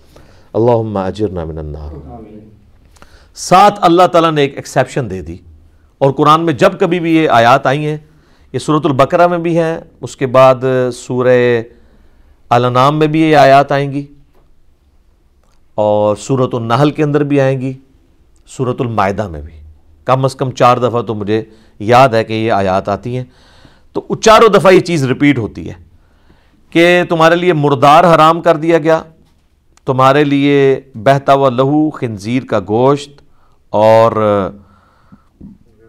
اللہ 0.53 0.99
اجرنا 0.99 1.45
من 1.45 1.59
النار۔ 1.59 2.14
ساتھ 3.34 3.78
اللہ 3.82 4.07
تعالیٰ 4.07 4.32
نے 4.32 4.40
ایک 4.40 4.57
ایکسیپشن 4.57 5.11
دے 5.11 5.22
دی۔ 5.22 5.36
اور 6.03 6.12
قرآن 6.12 6.44
میں 6.44 6.53
جب 6.55 6.78
کبھی 6.80 6.98
بھی 7.00 7.14
یہ 7.16 7.28
آیات 7.30 7.66
آئی 7.66 7.86
ہیں، 7.86 7.96
یہ 8.55 8.59
صورت 8.59 8.86
البقرہ 8.86 9.26
میں 9.26 9.38
بھی 9.38 9.57
ہے 9.59 9.78
اس 10.00 10.16
کے 10.16 10.26
بعد 10.28 10.64
سورہ 10.94 11.36
الانام 12.50 12.98
میں 12.98 13.07
بھی 13.07 13.20
یہ 13.20 13.36
آیات 13.36 13.72
آئیں 13.72 13.92
گی، 13.92 14.05
اور 15.78 16.16
صورت 16.20 16.55
النحل 16.55 16.90
کے 16.90 17.03
اندر 17.03 17.24
بھی 17.24 17.40
آئیں 17.40 17.61
گی 17.61 17.72
صورت 18.48 18.80
المائدہ 18.80 19.28
میں 19.28 19.40
بھی۔ 19.42 19.53
کم 20.07 20.24
از 20.24 20.34
کم 20.36 20.50
چار 20.53 20.76
دفعہ 20.78 21.03
تو 21.03 21.14
مجھے 21.14 21.42
یاد 21.80 22.09
ہے 22.09 22.24
کہ 22.24 22.32
یہ 22.32 22.53
آیات 22.53 22.88
آتی 22.88 23.16
ہیں۔ 23.16 23.24
تو 23.96 24.14
چاروں 24.16 24.48
دفعہ 24.48 24.72
یہ 24.72 24.80
چیز 24.80 25.05
ریپیٹ 25.05 25.38
ہوتی 25.38 25.68
ہے 25.68 25.74
کہ 26.72 27.03
تمہارے 27.09 27.36
لیے 27.36 27.53
مردار 27.53 28.05
حرام 28.05 28.40
کر 28.40 28.57
دیا 28.57 28.78
گیا، 28.78 29.03
تمہارے 29.86 30.24
لیے 30.24 30.80
بہتا 31.05 31.34
و 31.34 31.48
لہو، 31.50 31.88
خنزیر 31.90 32.44
کا 32.44 32.61
گوشت 32.68 33.22
اور 33.72 34.12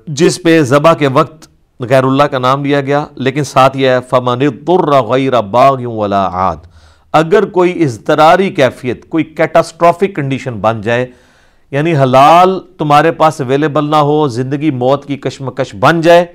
جس 0.08 0.42
پہ 0.44 0.62
ذبح 0.62 0.94
کے 0.94 1.08
وقت 1.08 1.48
غیر 1.80 2.04
اللہ 2.04 2.24
کا 2.24 2.40
نام 2.40 2.66
لیا 2.66 2.82
گیا، 2.82 3.06
لیکن 3.16 3.44
ساتھ 3.44 3.78
یہ 3.78 3.90
ہے، 3.90 4.00
فمن 4.10 4.42
غیر 5.10 5.42
باغ 5.42 5.86
ولا 5.86 6.26
عاد۔ 6.26 6.56
اگر 7.14 7.46
کوئی 7.46 7.84
اضطراری 7.84 8.50
کیفیت، 8.50 9.10
کوئی 9.10 9.24
کیٹاسٹرافک 9.24 10.16
کنڈیشن 10.16 10.54
بن 10.54 10.82
جائے 10.82 11.06
یعنی 11.72 11.96
حلال 11.96 12.60
تمہارے 12.78 13.12
پاس 13.12 13.42
اویلیبل 13.42 13.90
نہ 13.90 13.96
ہو، 13.96 14.28
زندگی 14.28 14.72
موت 14.72 15.06
کی 15.06 15.18
کشمکش 15.18 15.76
بن 15.76 16.02
جائے 16.02 16.26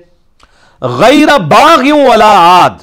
غیر 0.81 1.37
باغ 1.39 1.83
ولا 2.09 2.31
عاد۔ 2.31 2.77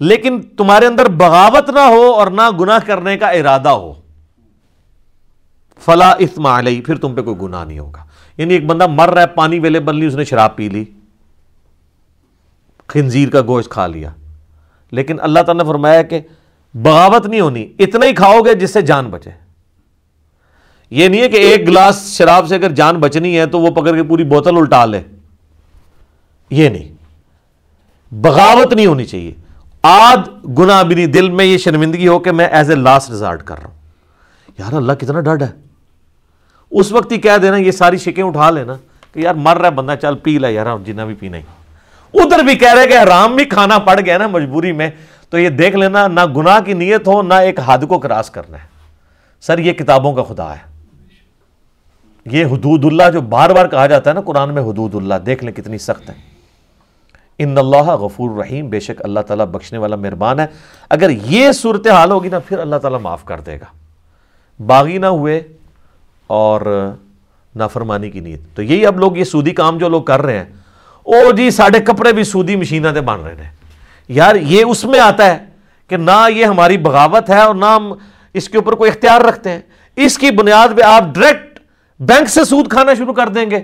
لیکن 0.00 0.40
تمہارے 0.42 0.86
اندر 0.86 1.08
بغاوت 1.08 1.70
نہ 1.70 1.80
ہو 1.80 2.10
اور 2.12 2.26
نہ 2.26 2.48
گناہ 2.60 2.78
کرنے 2.86 3.16
کا 3.18 3.28
ارادہ 3.28 3.68
ہو، 3.68 3.92
فلا 5.80 6.10
اسما 6.18 6.58
علیہ 6.58 6.80
پھر 6.80 6.96
تم 6.96 7.14
پہ 7.14 7.22
کوئی 7.22 7.36
گناہ 7.42 7.64
نہیں 7.64 7.78
ہوگا۔ 7.78 8.04
یعنی 8.36 8.54
ایک 8.54 8.66
بندہ 8.66 8.86
مر 8.86 9.08
رہا 9.08 9.22
ہے، 9.22 9.26
پانی 9.26 9.58
اویلیبل 9.58 9.96
نہیں 9.96 10.08
اس 10.08 10.14
نے 10.14 10.24
شراب 10.24 10.56
پی 10.56 10.68
لی۔ 10.68 10.84
خنزیر 12.88 13.30
کا 13.30 13.40
گوشت 13.46 13.70
کھا 13.70 13.86
لیا۔ 13.86 14.10
لیکن 14.90 15.16
اللہ 15.20 15.40
تعالیٰ 15.40 15.64
نے 15.64 15.68
فرمایا 15.68 16.02
کہ 16.02 16.20
بغاوت 16.74 17.26
نہیں 17.26 17.40
ہونی، 17.40 17.72
اتنا 17.78 18.06
ہی 18.06 18.12
کھاؤ 18.12 18.40
گے 18.40 18.54
جس 18.54 18.72
سے 18.72 18.82
جان 18.82 19.06
بچے۔ 19.10 19.30
یہ 20.90 21.08
نہیں 21.08 21.20
ہے 21.20 21.28
کہ 21.28 21.36
ایک 21.36 21.68
گلاس 21.68 22.12
شراب 22.18 22.46
سے 22.48 22.54
اگر 22.54 22.70
جان 22.70 22.96
بچنی 22.96 23.38
ہے 23.38 23.46
تو 23.46 23.60
وہ 23.60 23.70
پکڑ 23.70 23.96
کے 23.96 24.02
پوری 24.02 24.24
بوتل 24.24 24.56
الٹا 24.56 24.84
لے۔ 24.84 25.02
یہ 26.50 26.68
نہیں۔ 26.68 26.94
بغاوت 28.14 28.72
نہیں 28.72 28.86
ہونی 28.86 29.04
چاہیے۔ 29.04 29.34
آد 29.82 30.44
گنا 30.58 30.82
بھی 30.82 31.06
دل 31.06 31.30
میں 31.30 31.44
یہ 31.44 31.58
شرمندگی 31.58 32.08
ہو 32.08 32.18
کہ 32.18 32.32
میں 32.32 32.46
ایز 32.46 32.70
اے 32.70 32.76
لاسٹ 32.76 33.10
ریزارٹ 33.10 33.42
کر 33.44 33.58
رہا 33.58 33.70
ہوں۔ 33.70 33.76
یار 34.58 34.72
اللہ 34.72 34.92
کتنا 34.92 35.20
ڈر 35.20 35.42
ہے۔ 35.42 35.71
اس 36.72 36.92
وقت 36.92 37.12
ہی 37.12 37.20
کہہ 37.20 37.38
دینا، 37.42 37.56
یہ 37.56 37.70
ساری 37.70 37.96
شکیں 37.96 38.24
اٹھا 38.24 38.50
لینا 38.50 38.72
کہ 39.12 39.20
یار 39.20 39.34
مر 39.34 39.56
رہا 39.56 39.66
ہے 39.66 39.70
بندہ، 39.70 39.94
چل 40.02 40.14
پی 40.16 40.38
لے 40.38 40.52
یار 40.52 40.66
جنہیں 40.84 41.06
بھی 41.06 41.14
پینا 41.14 41.36
ہی۔ 41.36 41.42
ادھر 42.14 42.38
بھی 42.38 42.54
کہہ 42.54 42.74
رہے 42.74 42.86
کہ 42.86 42.98
حرام 43.02 43.36
بھی 43.36 43.44
کھانا 43.44 43.78
پڑ 43.78 44.00
گیا 44.00 44.18
نا 44.18 44.26
مجبوری 44.26 44.72
میں، 44.72 44.90
تو 45.30 45.38
یہ 45.38 45.48
دیکھ 45.48 45.76
لینا، 45.76 46.08
نہ 46.08 46.20
گناہ 46.36 46.60
کی 46.60 46.72
نیت 46.72 47.06
ہو، 47.06 47.22
نہ 47.22 47.34
ایک 47.34 47.60
حد 47.64 47.78
کو 47.88 47.98
کراس 47.98 48.30
کرنا 48.30 48.58
ہے۔ 48.58 48.66
سر، 49.40 49.58
یہ 49.58 49.72
کتابوں 49.72 50.14
کا 50.14 50.22
خدا 50.22 50.52
ہے۔ 50.52 50.72
یہ 52.26 52.44
حدود 52.44 52.84
اللہ 52.84 53.02
جو 53.12 53.20
بار 53.20 53.50
بار 53.50 53.66
کہا 53.66 53.86
جاتا 53.86 54.10
ہے 54.10 54.14
نا، 54.14 54.20
قرآن 54.20 54.54
میں 54.54 54.62
حدود 54.62 54.94
اللہ، 54.94 55.14
دیکھ 55.14 55.44
لیں 55.44 55.52
کتنی 55.52 55.78
سخت 55.78 56.10
ہے۔ 56.10 56.14
ان 57.38 57.58
اللہ 57.58 57.76
غفور 57.76 58.38
رحیم، 58.38 58.68
بے 58.68 58.80
شک 58.80 59.02
اللہ 59.04 59.20
تعالیٰ 59.20 59.46
بخشنے 59.46 59.78
والا 59.78 59.96
مہربان 59.96 60.40
ہے۔ 60.40 60.46
اگر 60.90 61.10
یہ 61.10 61.52
صورت 61.52 61.86
حال 61.86 62.10
ہوگی 62.10 62.28
نا، 62.28 62.38
پھر 62.38 62.58
اللہ 62.58 62.76
تعالیٰ 62.76 63.00
معاف 63.00 63.24
کر 63.24 63.40
دے 63.40 63.56
گا۔ 63.56 63.64
باغی 64.66 64.98
نہ 64.98 65.06
ہوئے 65.06 65.42
اور 66.32 66.60
نافرمانی 67.54 68.10
کی 68.10 68.20
نیت۔ 68.20 68.40
تو 68.56 68.62
یہی 68.62 68.86
اب 68.86 68.98
لوگ 69.00 69.16
یہ 69.16 69.24
سودی 69.24 69.50
کام 69.52 69.78
جو 69.78 69.88
لوگ 69.88 70.02
کر 70.02 70.22
رہے 70.22 70.38
ہیں، 70.38 70.44
او 71.06 71.32
جی 71.32 71.50
ساڑھے 71.50 71.80
کپڑے 71.80 72.12
بھی 72.12 72.24
سودی 72.24 72.56
مشینہ 72.56 72.88
دے 72.88 73.00
بن 73.00 73.20
رہے 73.20 73.34
ہیں 73.34 73.50
یار 74.10 74.34
یہ 74.34 74.64
اس 74.64 74.84
میں 74.84 75.00
آتا 75.00 75.26
ہے 75.26 75.38
کہ 75.90 75.96
نہ 75.96 76.26
یہ 76.30 76.44
ہماری 76.44 76.76
بغاوت 76.78 77.30
ہے 77.30 77.40
اور 77.40 77.54
نہ 77.54 77.66
ہم 77.66 77.92
اس 78.34 78.48
کے 78.48 78.58
اوپر 78.58 78.72
کوئی 78.72 78.90
اختیار 78.90 79.20
رکھتے 79.20 79.50
ہیں۔ 79.50 79.60
اس 79.96 80.18
کی 80.18 80.30
بنیاد 80.30 80.76
پہ 80.76 80.82
آپ 80.82 81.14
ڈائریکٹ 81.14 81.58
بینک 82.00 82.28
سے 82.28 82.44
سود 82.44 82.70
کھانا 82.70 82.94
شروع 82.94 83.14
کر 83.14 83.28
دیں 83.28 83.50
گے 83.50 83.60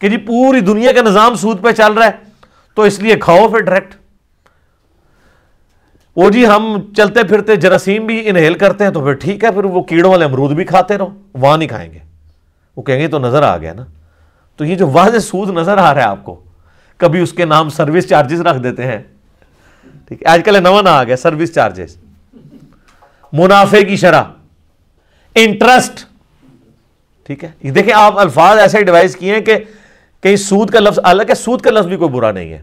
کہ 0.00 0.08
جی 0.08 0.16
پوری 0.16 0.60
دنیا 0.60 0.92
کا 0.92 1.02
نظام 1.02 1.34
سود 1.34 1.62
پہ 1.62 1.72
چل 1.72 1.92
رہا 1.92 2.06
ہے، 2.06 2.10
تو 2.76 2.82
اس 2.82 2.98
لیے 2.98 3.16
کھاؤ 3.16 3.48
پھر 3.48 3.60
ڈائریکٹ۔ 3.60 3.94
وہ 6.16 6.30
جی 6.30 6.46
ہم 6.46 6.92
چلتے 6.96 7.22
پھرتے 7.22 7.56
جراثیم 7.56 8.06
بھی 8.06 8.28
انہیل 8.28 8.54
کرتے 8.54 8.84
ہیں 8.84 8.90
تو 8.90 9.00
پھر 9.00 9.12
ٹھیک 9.12 9.44
ہے، 9.44 9.50
پھر 9.50 9.64
وہ 9.64 9.82
کیڑوں 9.82 10.10
والے 10.10 10.24
امرود 10.24 10.50
بھی 10.50 10.64
کھاتے 10.64 10.98
رہو، 10.98 11.08
وہاں 11.34 11.58
نہیں 11.58 11.68
کھائیں 11.68 11.92
گے۔ 11.92 11.98
وہ 12.76 12.82
کہیں 12.82 13.00
گے 13.00 13.08
تو 13.08 13.18
نظر 13.18 13.42
آ 13.42 13.56
گیا 13.56 13.72
نا۔ 13.72 13.84
تو 14.56 14.64
یہ 14.64 14.74
جو 14.74 14.88
واضح 14.88 15.18
سود 15.18 15.50
نظر 15.50 15.78
آ 15.78 15.94
رہا 15.94 16.00
ہے 16.00 16.06
آپ 16.06 16.24
کو، 16.24 16.40
کبھی 16.96 17.20
اس 17.20 17.32
کے 17.32 17.44
نام 17.44 17.68
سروس 17.68 18.08
چارجز 18.08 18.40
رکھ 18.40 18.62
دیتے 18.62 18.84
ہیں۔ 18.84 18.98
ٹھیک 20.08 20.22
ہے 20.22 20.28
آج 20.28 20.42
کل 20.44 20.62
نواں 20.62 20.82
نہ 20.82 20.88
آ 20.88 21.04
گیا، 21.04 21.16
سروس 21.16 21.54
چارجز۔ 21.54 21.96
منافع 23.32 23.80
کی 23.88 23.96
شرح۔ 23.96 24.22
انٹرسٹ۔ 25.34 26.04
ٹھیک 27.26 27.44
ہے 27.44 27.70
دیکھیں 27.70 27.94
آپ 27.94 28.18
الفاظ 28.18 28.58
ایسے 28.58 28.82
ڈیوائز 28.82 29.16
کیے 29.16 29.34
ہیں 29.34 29.40
کہ 29.40 29.56
کہیں 30.20 30.36
سود 30.36 30.70
کا 30.70 30.80
لفظ 30.80 30.98
الگ 31.02 31.22
ہے 31.28 31.34
سود 31.34 31.60
کا 31.60 31.70
لفظ 31.70 31.86
بھی 31.86 31.96
کوئی 31.96 32.10
برا 32.10 32.32
نہیں 32.32 32.52
ہے۔ 32.52 32.62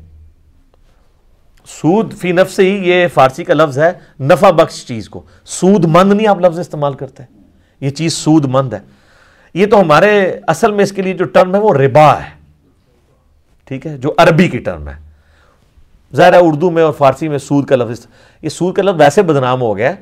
سود 1.69 2.13
فی 2.13 2.31
نفس 2.31 2.59
ہی 2.59 2.89
یہ 2.89 3.07
فارسی 3.13 3.43
کا 3.43 3.53
لفظ 3.53 3.79
ہے، 3.79 3.91
نفع 4.19 4.49
بخش 4.49 4.85
چیز 4.85 5.09
کو۔ 5.09 5.21
سود 5.45 5.85
مند 5.85 6.13
نہیں 6.13 6.27
آپ 6.27 6.39
لفظ 6.39 6.59
استعمال 6.59 6.93
کرتے 6.93 7.23
یہ 7.81 7.89
چیز 7.89 8.13
سود 8.13 8.45
مند 8.45 8.73
ہے۔ 8.73 8.79
یہ 9.53 9.65
تو 9.65 9.81
ہمارے 9.81 10.39
اصل 10.47 10.71
میں 10.71 10.83
اس 10.83 10.91
کے 10.91 11.01
لیے 11.01 11.13
جو 11.13 11.25
ٹرم 11.25 11.55
ہے 11.55 11.59
وہ 11.59 11.73
ربا 11.73 12.19
ہے۔ 12.19 12.29
ٹھیک 13.65 13.87
ہے؟ 13.87 13.97
جو 13.97 14.13
عربی 14.17 14.47
کی 14.47 14.57
ٹرم 14.57 14.87
ہے۔ 14.87 14.93
ظاہر 16.15 16.33
ہے 16.33 16.37
اردو 16.37 16.71
میں 16.71 16.83
اور 16.83 16.93
فارسی 16.93 17.27
میں 17.27 17.37
سود 17.37 17.65
کا 17.65 17.75
لفظ 17.75 18.07
یہ 18.41 18.49
سود 18.49 18.75
کا 18.75 18.83
لفظ 18.83 18.99
ویسے 18.99 19.21
بدنام 19.21 19.61
ہو 19.61 19.77
گیا۔ 19.77 19.93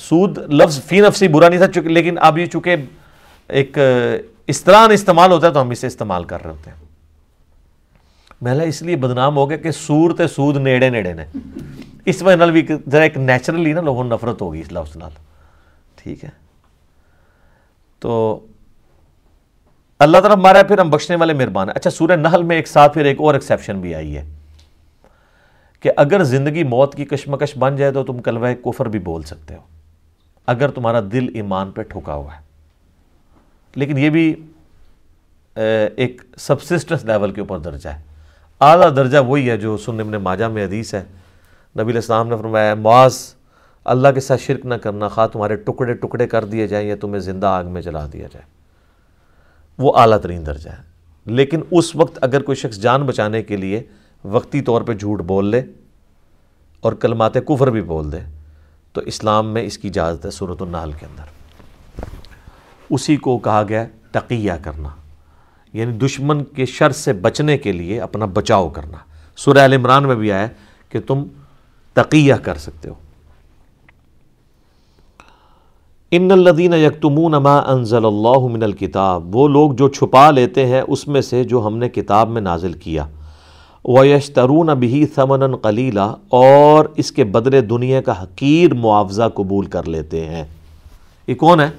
سود 0.00 0.38
لفظ 0.38 0.82
فی 0.82 1.00
نفسی 1.00 1.28
برا 1.28 1.48
نہیں 1.48 1.60
تھا 1.60 1.80
لیکن 1.80 2.18
اب 2.20 2.38
یہ 2.38 2.46
چونکہ 2.46 2.76
ایک 3.48 3.78
اس 4.46 4.62
طرح 4.62 4.88
استعمال 4.90 5.32
ہوتا 5.32 5.46
ہے 5.46 5.52
تو 5.52 5.60
ہم 5.60 5.70
اسے 5.70 5.86
استعمال 5.86 6.24
کر 6.24 6.42
رہے 6.42 6.50
ہوتے 6.50 6.70
ہیں۔ 6.70 6.83
محلہ 8.40 8.62
اس 8.62 8.82
لیے 8.82 8.96
بدنام 8.96 9.36
ہو 9.36 9.48
گیا 9.48 9.56
کہ 9.56 9.70
سور 9.70 10.10
تے 10.16 10.26
سود 10.28 10.56
نیڑے 10.56 10.90
نیڑے 10.90 11.12
نے۔ 11.12 11.24
اس 12.04 12.22
وجہ 12.22 12.44
بھی 12.44 12.66
ذرا 12.90 13.02
ایک 13.02 13.16
نیچرلی 13.16 13.72
نا 13.72 13.80
لوگوں 13.80 14.04
نفرت 14.04 14.42
ہوگی 14.42 14.60
اس 14.60 14.72
لفظ 14.72 14.96
نال۔ 14.96 15.10
ٹھیک 15.96 16.24
ہے۔ 16.24 16.30
تو 18.00 18.46
اللہ 19.98 20.18
تعالیٰ 20.18 20.36
ہمارا 20.36 20.62
پھر 20.62 20.78
ہم 20.78 20.90
بخشنے 20.90 21.16
والے 21.16 21.32
مہربان 21.32 21.68
ہیں۔ 21.68 21.74
اچھا 21.76 21.90
سورہ 21.90 22.16
نحل 22.16 22.42
میں 22.42 22.56
ایک 22.56 22.66
ساتھ 22.68 22.94
پھر 22.94 23.04
ایک 23.04 23.20
اور 23.20 23.34
ایکسیپشن 23.34 23.80
بھی 23.80 23.94
آئی 23.94 24.16
ہے 24.16 24.24
کہ 25.80 25.90
اگر 25.96 26.24
زندگی 26.24 26.62
موت 26.64 26.94
کی 26.94 27.04
کشمکش 27.04 27.56
بن 27.58 27.76
جائے 27.76 27.92
تو 27.92 28.04
تم 28.04 28.22
کلوہ 28.22 28.48
کفر 28.64 28.86
بھی 28.88 28.98
بول 28.98 29.22
سکتے 29.22 29.54
ہو۔ 29.54 29.60
اگر 30.46 30.68
تمہارا 30.68 31.00
دل 31.12 31.28
ایمان 31.34 31.70
پہ 31.70 31.82
ٹھکا 31.82 32.14
ہوا 32.14 32.36
ہے۔ 32.36 32.40
لیکن 33.74 33.98
یہ 33.98 34.10
بھی 34.10 34.34
ایک 35.96 36.22
سبسسٹنس 36.38 37.04
لیول 37.04 37.30
کے 37.30 37.40
اوپر 37.40 37.58
درجہ 37.58 37.88
ہے۔ 37.88 38.13
اعلیٰ 38.64 38.96
درجہ 38.96 39.18
وہی 39.18 39.50
ہے 39.50 39.56
جو 39.56 39.76
سننے 39.76 40.02
میں 40.02 40.18
ماجہ 40.18 40.44
میں 40.44 40.64
حدیث 40.64 40.94
ہے۔ 40.94 41.02
نبی 41.76 41.82
علیہ 41.82 41.94
السلام 41.94 42.28
نے 42.28 42.36
فرمایا 42.36 42.74
معاذ، 42.74 43.16
اللہ 43.84 44.08
کے 44.14 44.20
ساتھ 44.20 44.40
شرک 44.40 44.66
نہ 44.66 44.74
کرنا، 44.74 45.08
خواہ 45.08 45.26
تمہارے 45.26 45.56
ٹکڑے 45.56 45.94
ٹکڑے 45.94 46.26
کر 46.26 46.44
دیے 46.44 46.66
جائیں 46.66 46.88
یا 46.88 46.96
تمہیں 47.00 47.20
زندہ 47.20 47.46
آگ 47.46 47.64
میں 47.64 47.82
جلا 47.82 48.06
دیا 48.12 48.26
جائے۔ 48.32 48.44
وہ 49.78 49.92
اعلیٰ 49.96 50.18
ترین 50.18 50.46
درجہ 50.46 50.70
ہے۔ 50.70 50.94
لیکن 51.26 51.60
اس 51.70 51.96
وقت 51.96 52.18
اگر 52.20 52.42
کوئی 52.42 52.56
شخص 52.56 52.76
جان 52.76 53.02
بچانے 53.02 53.42
کے 53.42 53.56
لیے 53.56 53.82
وقتی 54.24 54.60
طور 54.60 54.82
پہ 54.82 54.92
جھوٹ 54.94 55.20
بول 55.20 55.46
لے 55.46 55.62
اور 56.80 56.92
کلمات 56.92 57.34
کفر 57.34 57.70
بھی 57.70 57.82
بول 57.82 58.12
دے، 58.12 58.18
تو 58.92 59.00
اسلام 59.00 59.46
میں 59.46 59.62
اس 59.62 59.78
کی 59.78 59.88
اجازت 59.88 60.24
ہے 60.24 60.30
صورت 60.30 60.62
النحل 60.62 60.92
کے 60.92 61.06
اندر۔ 61.06 61.24
اسی 62.90 63.16
کو 63.16 63.38
کہا 63.38 63.62
گیا 63.68 63.84
تقیہ 64.10 64.52
کرنا۔ 64.62 64.88
یعنی 65.74 65.92
دشمن 65.92 66.44
کے 66.44 66.66
شر 66.66 66.90
سے 66.90 67.12
بچنے 67.12 67.58
کے 67.58 67.72
لیے 67.72 68.00
اپنا 68.00 68.24
بچاؤ 68.24 68.68
کرنا۔ 68.68 68.96
سورہ 69.36 69.58
عال 69.58 69.72
عمران 69.72 70.06
میں 70.06 70.14
بھی 70.14 70.32
آیا 70.32 70.46
کہ 70.88 71.00
تم 71.00 71.24
تقیہ 71.92 72.34
کر 72.34 72.54
سکتے 72.54 72.88
ہو۔ 72.88 72.94
ان 76.10 76.32
الدین 76.32 76.74
یکتمون 76.74 77.32
ما 77.32 77.58
انزل 77.58 78.04
اللہ 78.04 78.46
من 78.52 78.62
الکتاب، 78.62 79.36
وہ 79.36 79.48
لوگ 79.48 79.72
جو 79.72 79.88
چھپا 79.88 80.30
لیتے 80.30 80.66
ہیں 80.66 80.82
اس 80.88 81.08
میں 81.08 81.20
سے 81.20 81.44
جو 81.44 81.66
ہم 81.66 81.78
نے 81.78 81.88
کتاب 81.88 82.28
میں 82.28 82.40
نازل 82.40 82.72
کیا۔ 82.72 83.06
وہ 83.84 84.06
یشترون 84.06 84.68
ابھی 84.68 85.06
ثمن 85.14 85.56
قلیلہ 85.56 86.14
اور 86.28 86.84
اس 86.96 87.12
کے 87.12 87.24
بدلے 87.24 87.60
دنیا 87.60 88.00
کا 88.00 88.22
حقیر 88.22 88.74
معاوضہ 88.74 89.28
قبول 89.34 89.66
کر 89.66 89.88
لیتے 89.88 90.24
ہیں۔ 90.24 90.44
یہ 91.26 91.34
کون 91.34 91.60
ہے؟ 91.60 91.70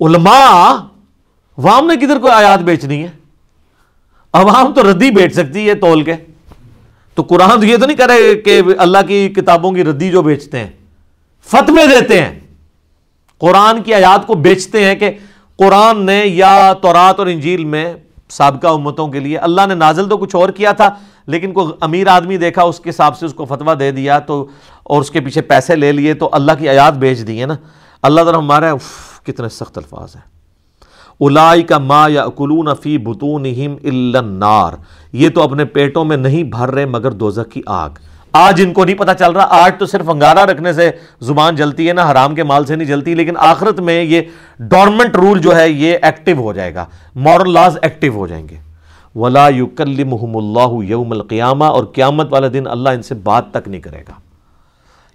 علماء، 0.00 0.72
عوام 1.58 1.86
نے 1.86 1.96
کدھر 1.96 2.18
کوئی 2.18 2.32
آیات 2.32 2.60
بیچنی 2.60 3.02
ہے؟ 3.02 3.08
عوام 4.32 4.72
تو 4.72 4.90
ردی 4.90 5.10
بیچ 5.10 5.34
سکتی 5.34 5.68
ہے 5.68 5.74
تول 5.74 6.02
کے۔ 6.02 6.14
تو 7.14 7.22
قرآن 7.22 7.60
تو 7.60 7.66
یہ 7.66 7.76
تو 7.76 7.86
نہیں 7.86 7.96
کرے 7.96 8.34
کہ 8.36 8.60
اللہ 8.78 8.98
کی 9.08 9.28
کتابوں 9.28 9.72
کی 9.72 9.84
ردی 9.84 10.10
جو 10.10 10.22
بیچتے 10.22 10.58
ہیں، 10.58 10.70
فتوے 11.46 11.86
دیتے 11.86 12.20
ہیں۔ 12.22 12.38
قرآن 13.40 13.82
کی 13.82 13.94
آیات 13.94 14.26
کو 14.26 14.34
بیچتے 14.34 14.84
ہیں 14.84 14.94
کہ 14.94 15.10
قرآن 15.58 16.04
نے 16.06 16.20
یا 16.26 16.72
تورات 16.72 17.18
اور 17.18 17.26
انجیل 17.26 17.64
میں 17.64 17.92
سابقہ 18.28 18.66
امتوں 18.66 19.06
کے 19.08 19.20
لیے 19.20 19.38
اللہ 19.38 19.66
نے 19.68 19.74
نازل 19.74 20.08
تو 20.08 20.16
کچھ 20.16 20.36
اور 20.36 20.48
کیا 20.48 20.72
تھا، 20.72 20.88
لیکن 21.26 21.52
کوئی 21.52 21.72
امیر 21.80 22.06
آدمی 22.06 22.36
دیکھا، 22.36 22.62
اس 22.62 22.80
کے 22.80 22.90
حساب 22.90 23.18
سے 23.18 23.26
اس 23.26 23.34
کو 23.34 23.44
فتویٰ 23.44 23.78
دے 23.80 23.90
دیا 23.90 24.18
تو 24.18 24.46
اور 24.82 25.00
اس 25.00 25.10
کے 25.10 25.20
پیچھے 25.20 25.42
پیسے 25.42 25.76
لے 25.76 25.92
لیے 25.92 26.14
تو 26.14 26.28
اللہ 26.32 26.52
کی 26.58 26.68
آیات 26.68 26.94
بیچ 26.94 27.26
دیے 27.26 27.46
نا۔ 27.46 27.54
اللہ 28.02 28.20
تعالیٰ 28.20 28.40
ہمارا 28.40 28.72
کتنے 29.26 29.48
سخت 29.48 29.78
الفاظ 29.78 30.16
ہیں۔ 30.16 30.40
الائی 31.20 31.62
کا 31.62 31.78
ما 31.78 32.06
یا 32.08 32.22
اکلون 32.22 32.68
فی 32.82 32.98
بتون 32.98 33.46
النار۔ 33.84 34.72
یہ 35.12 35.28
تو 35.28 35.42
اپنے 35.42 35.64
پیٹوں 35.64 36.04
میں 36.04 36.16
نہیں 36.16 36.42
بھر 36.42 36.70
رہے 36.70 36.86
مگر 36.86 37.10
دوزک 37.10 37.52
کی 37.52 37.62
آگ۔ 37.66 37.90
آج 38.32 38.62
ان 38.64 38.72
کو 38.72 38.84
نہیں 38.84 38.96
پتا 38.96 39.14
چل 39.14 39.32
رہا، 39.32 39.46
آج 39.50 39.72
تو 39.78 39.86
صرف 39.86 40.10
انگارہ 40.10 40.38
رکھنے 40.38 40.72
سے 40.72 40.90
زبان 41.20 41.56
جلتی 41.56 41.88
ہے 41.88 41.92
نا، 41.92 42.10
حرام 42.10 42.34
کے 42.34 42.42
مال 42.42 42.64
سے 42.64 42.76
نہیں 42.76 42.88
جلتی، 42.88 43.14
لیکن 43.14 43.34
آخرت 43.36 43.80
میں 43.80 44.02
یہ 44.02 44.20
ڈورمنٹ 44.58 45.16
رول 45.16 45.38
جو 45.40 45.56
ہے 45.56 45.70
یہ 45.70 45.98
ایکٹیو 46.02 46.36
ہو 46.36 46.52
جائے 46.52 46.74
گا۔ 46.74 46.86
مورل 47.14 47.52
لاز 47.52 47.78
ایکٹیو 47.82 48.12
ہو 48.12 48.26
جائیں 48.26 48.48
گے۔ 48.48 48.56
ولا 49.14 49.48
یکلمہم 49.48 50.36
اللہ 50.36 50.84
یوم 50.84 51.12
القیامہ 51.12 51.64
اور 51.64 51.84
قیامت 51.84 52.32
والا 52.32 52.46
دن 52.52 52.66
اللہ 52.66 52.88
ان 52.88 53.02
سے 53.02 53.14
بات 53.14 53.50
تک 53.50 53.68
نہیں 53.68 53.80
کرے 53.80 54.00
گا۔ 54.08 54.29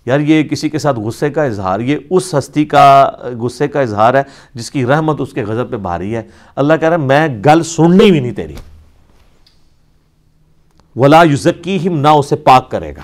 یار 0.06 0.20
یہ 0.20 0.44
کسی 0.44 0.70
کے 0.70 0.80
ساتھ 0.80 1.00
غصے 1.00 1.30
کا 1.30 1.44
اظہار، 1.44 1.80
یہ 1.80 1.98
اس 2.10 2.36
ہستی 2.38 2.66
کا 2.66 3.12
غصے 3.40 3.68
کا 3.68 3.82
اظہار 3.82 4.14
ہے 4.14 4.24
جس 4.54 4.72
کی 4.72 4.86
رحمت 4.86 5.22
اس 5.22 5.34
کے 5.34 5.44
غضب 5.44 5.72
پہ 5.72 5.78
بھاری 5.78 6.16
ہے۔ 6.16 6.22
اللہ 6.56 6.74
کہہ 6.80 6.90
رہا 6.90 6.98
ہے، 6.98 7.06
میں 7.06 7.28
گل 7.46 7.64
سننی 7.64 8.12
بھی 8.12 8.20
نہیں 8.20 8.32
تیری۔ 8.32 8.54
ولا 10.96 11.24
یوزکی 11.24 11.78
نہ 11.84 12.08
اسے 12.08 12.36
پاک 12.36 12.72
کرے 12.72 12.96
گا۔ 12.96 13.02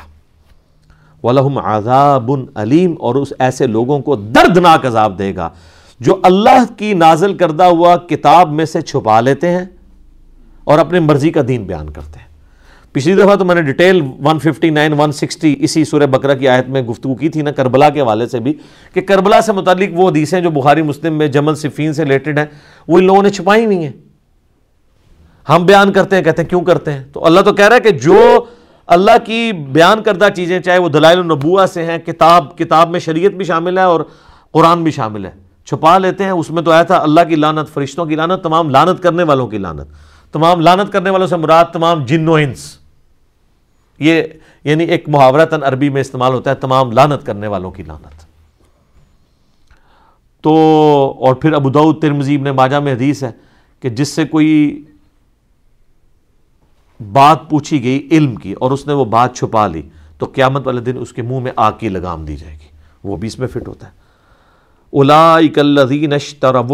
ولہم 1.23 1.57
عذاب 1.57 2.31
علیم 2.55 2.95
اور 2.99 3.15
اس 3.15 3.33
ایسے 3.39 3.67
لوگوں 3.67 3.99
کو 3.99 4.15
دردناک 4.15 4.85
عذاب 4.85 5.19
دے 5.19 5.35
گا 5.35 5.49
جو 5.99 6.19
اللہ 6.23 6.73
کی 6.77 6.93
نازل 6.93 7.37
کردہ 7.37 7.63
ہوا 7.63 7.97
کتاب 7.97 8.51
میں 8.51 8.65
سے 8.65 8.81
چھپا 8.81 9.21
لیتے 9.21 9.49
ہیں 9.49 9.65
اور 10.63 10.79
اپنے 10.79 10.99
مرضی 10.99 11.31
کا 11.31 11.41
دین 11.47 11.63
بیان 11.63 11.89
کرتے 11.89 12.19
ہیں۔ 12.19 12.30
پچھلی 12.91 13.15
دفعہ 13.15 13.35
تو 13.35 13.45
میں 13.45 13.55
نے 13.55 13.61
ڈیٹیل 13.61 14.01
159 14.01 14.93
160 14.93 15.55
اسی 15.59 15.85
سورہ 15.85 16.05
بکرہ 16.05 16.35
کی 16.35 16.47
آیت 16.47 16.69
میں 16.69 16.81
گفتگو 16.81 17.15
کی 17.15 17.29
تھی 17.29 17.41
نا 17.41 17.51
کربلا 17.51 17.89
کے 17.89 18.01
حوالے 18.01 18.27
سے 18.27 18.39
بھی 18.39 18.53
کہ 18.93 19.01
کربلا 19.01 19.41
سے 19.41 19.51
متعلق 19.51 19.89
وہ 19.93 20.09
حدیثیں 20.09 20.41
جو 20.41 20.49
بخاری 20.49 20.81
مسلم 20.81 21.17
میں 21.17 21.27
جمل 21.27 21.55
صفین 21.55 21.93
سے 21.93 22.03
ریلیٹڈ 22.03 22.37
ہیں، 22.37 22.45
وہ 22.87 22.97
ان 22.97 23.03
لوگوں 23.03 23.23
نے 23.23 23.29
چھپائی 23.29 23.65
ہوئی 23.65 23.77
ہیں۔ 23.77 23.91
ہم 25.49 25.65
بیان 25.65 25.91
کرتے 25.91 26.15
ہیں، 26.15 26.23
کہتے 26.23 26.41
ہیں، 26.41 26.49
کیوں 26.49 26.61
کرتے 26.61 26.93
ہیں؟ 26.93 27.03
تو 27.13 27.25
اللہ 27.25 27.39
تو 27.39 27.53
کہہ 27.53 27.67
رہا 27.67 27.75
ہے 27.75 27.81
کہ 27.81 27.89
جو 27.89 28.45
اللہ 28.87 29.25
کی 29.25 29.51
بیان 29.51 30.03
کردہ 30.03 30.27
چیزیں، 30.35 30.59
چاہے 30.59 30.77
وہ 30.77 30.89
دلائل 30.89 31.19
النبوہ 31.19 31.65
سے 31.65 31.85
ہیں، 31.85 31.97
کتاب 31.97 32.57
کتاب 32.57 32.89
میں 32.89 32.99
شریعت 32.99 33.31
بھی 33.31 33.45
شامل 33.45 33.77
ہے 33.77 33.83
اور 33.83 34.01
قرآن 34.51 34.83
بھی 34.83 34.91
شامل 34.91 35.25
ہے۔ 35.25 35.31
چھپا 35.65 35.97
لیتے 35.97 36.23
ہیں، 36.23 36.31
اس 36.31 36.51
میں 36.51 36.63
تو 36.63 36.71
آیا 36.71 36.83
تھا 36.83 36.97
اللہ 36.97 37.21
کی 37.29 37.35
لانت 37.35 37.73
فرشتوں 37.73 38.05
کی 38.05 38.15
لانت 38.15 38.43
تمام 38.43 38.69
لانت 38.69 39.03
کرنے 39.03 39.23
والوں 39.23 39.47
کی 39.47 39.57
لانت 39.57 39.87
تمام 40.33 40.61
لانت 40.61 40.91
کرنے 40.91 41.09
والوں 41.09 41.27
سے 41.27 41.37
مراد 41.37 41.65
تمام 41.65 42.05
جن 42.05 42.27
و 42.27 42.33
انس۔ 42.33 42.80
یہ 44.01 44.23
یعنی 44.63 44.83
ایک 44.83 45.09
محاورتاً 45.09 45.63
عربی 45.63 45.89
میں 45.89 46.01
استعمال 46.01 46.33
ہوتا 46.33 46.49
ہے، 46.49 46.55
تمام 46.55 46.91
لانت 46.91 47.25
کرنے 47.25 47.47
والوں 47.47 47.71
کی 47.71 47.83
لانت 47.83 48.25
تو 50.41 50.53
اور 51.19 51.35
پھر 51.35 51.53
ابو 51.53 51.93
ترمزیب 51.93 52.41
نے 52.41 52.51
ماجہ 52.51 52.75
میں 52.75 52.93
حدیث 52.93 53.23
ہے 53.23 53.31
کہ 53.79 53.89
جس 53.89 54.09
سے 54.09 54.25
کوئی 54.25 54.83
بات 57.11 57.49
پوچھی 57.49 57.83
گئی 57.83 58.07
علم 58.11 58.35
کی 58.35 58.53
اور 58.53 58.71
اس 58.71 58.87
نے 58.87 58.93
وہ 58.93 59.05
بات 59.05 59.35
چھپا 59.35 59.67
لی، 59.67 59.81
تو 60.17 60.25
قیامت 60.25 60.67
والے 60.67 60.81
دن 60.81 60.97
اس 60.99 61.13
کے 61.13 61.21
منہ 61.21 61.39
میں 61.39 61.51
آگ 61.55 61.71
کی 61.79 61.89
لگام 61.89 62.25
دی 62.25 62.37
جائے 62.37 62.53
گی۔ 62.53 62.67
وہ 63.03 63.17
بھی 63.17 63.27
اس 63.27 63.39
میں 63.39 63.47
فٹ 63.47 63.67
ہوتا 63.67 63.87
ہے۔ 63.87 64.01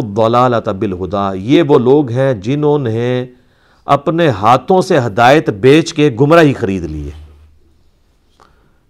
بالہدا 0.02 1.34
یہ 1.34 1.64
وہ 1.68 1.80
لوگ 1.80 2.12
ہیں 2.12 2.34
جنہوں 2.34 2.80
نے 2.80 3.26
اپنے 3.88 4.28
ہاتھوں 4.30 4.82
سے 4.82 4.98
ہدایت 5.00 5.50
بیچ 5.62 5.94
کے 5.94 6.10
گمراہی 6.20 6.54
خرید 6.54 6.84
لی 6.84 7.06
ہے 7.06 7.26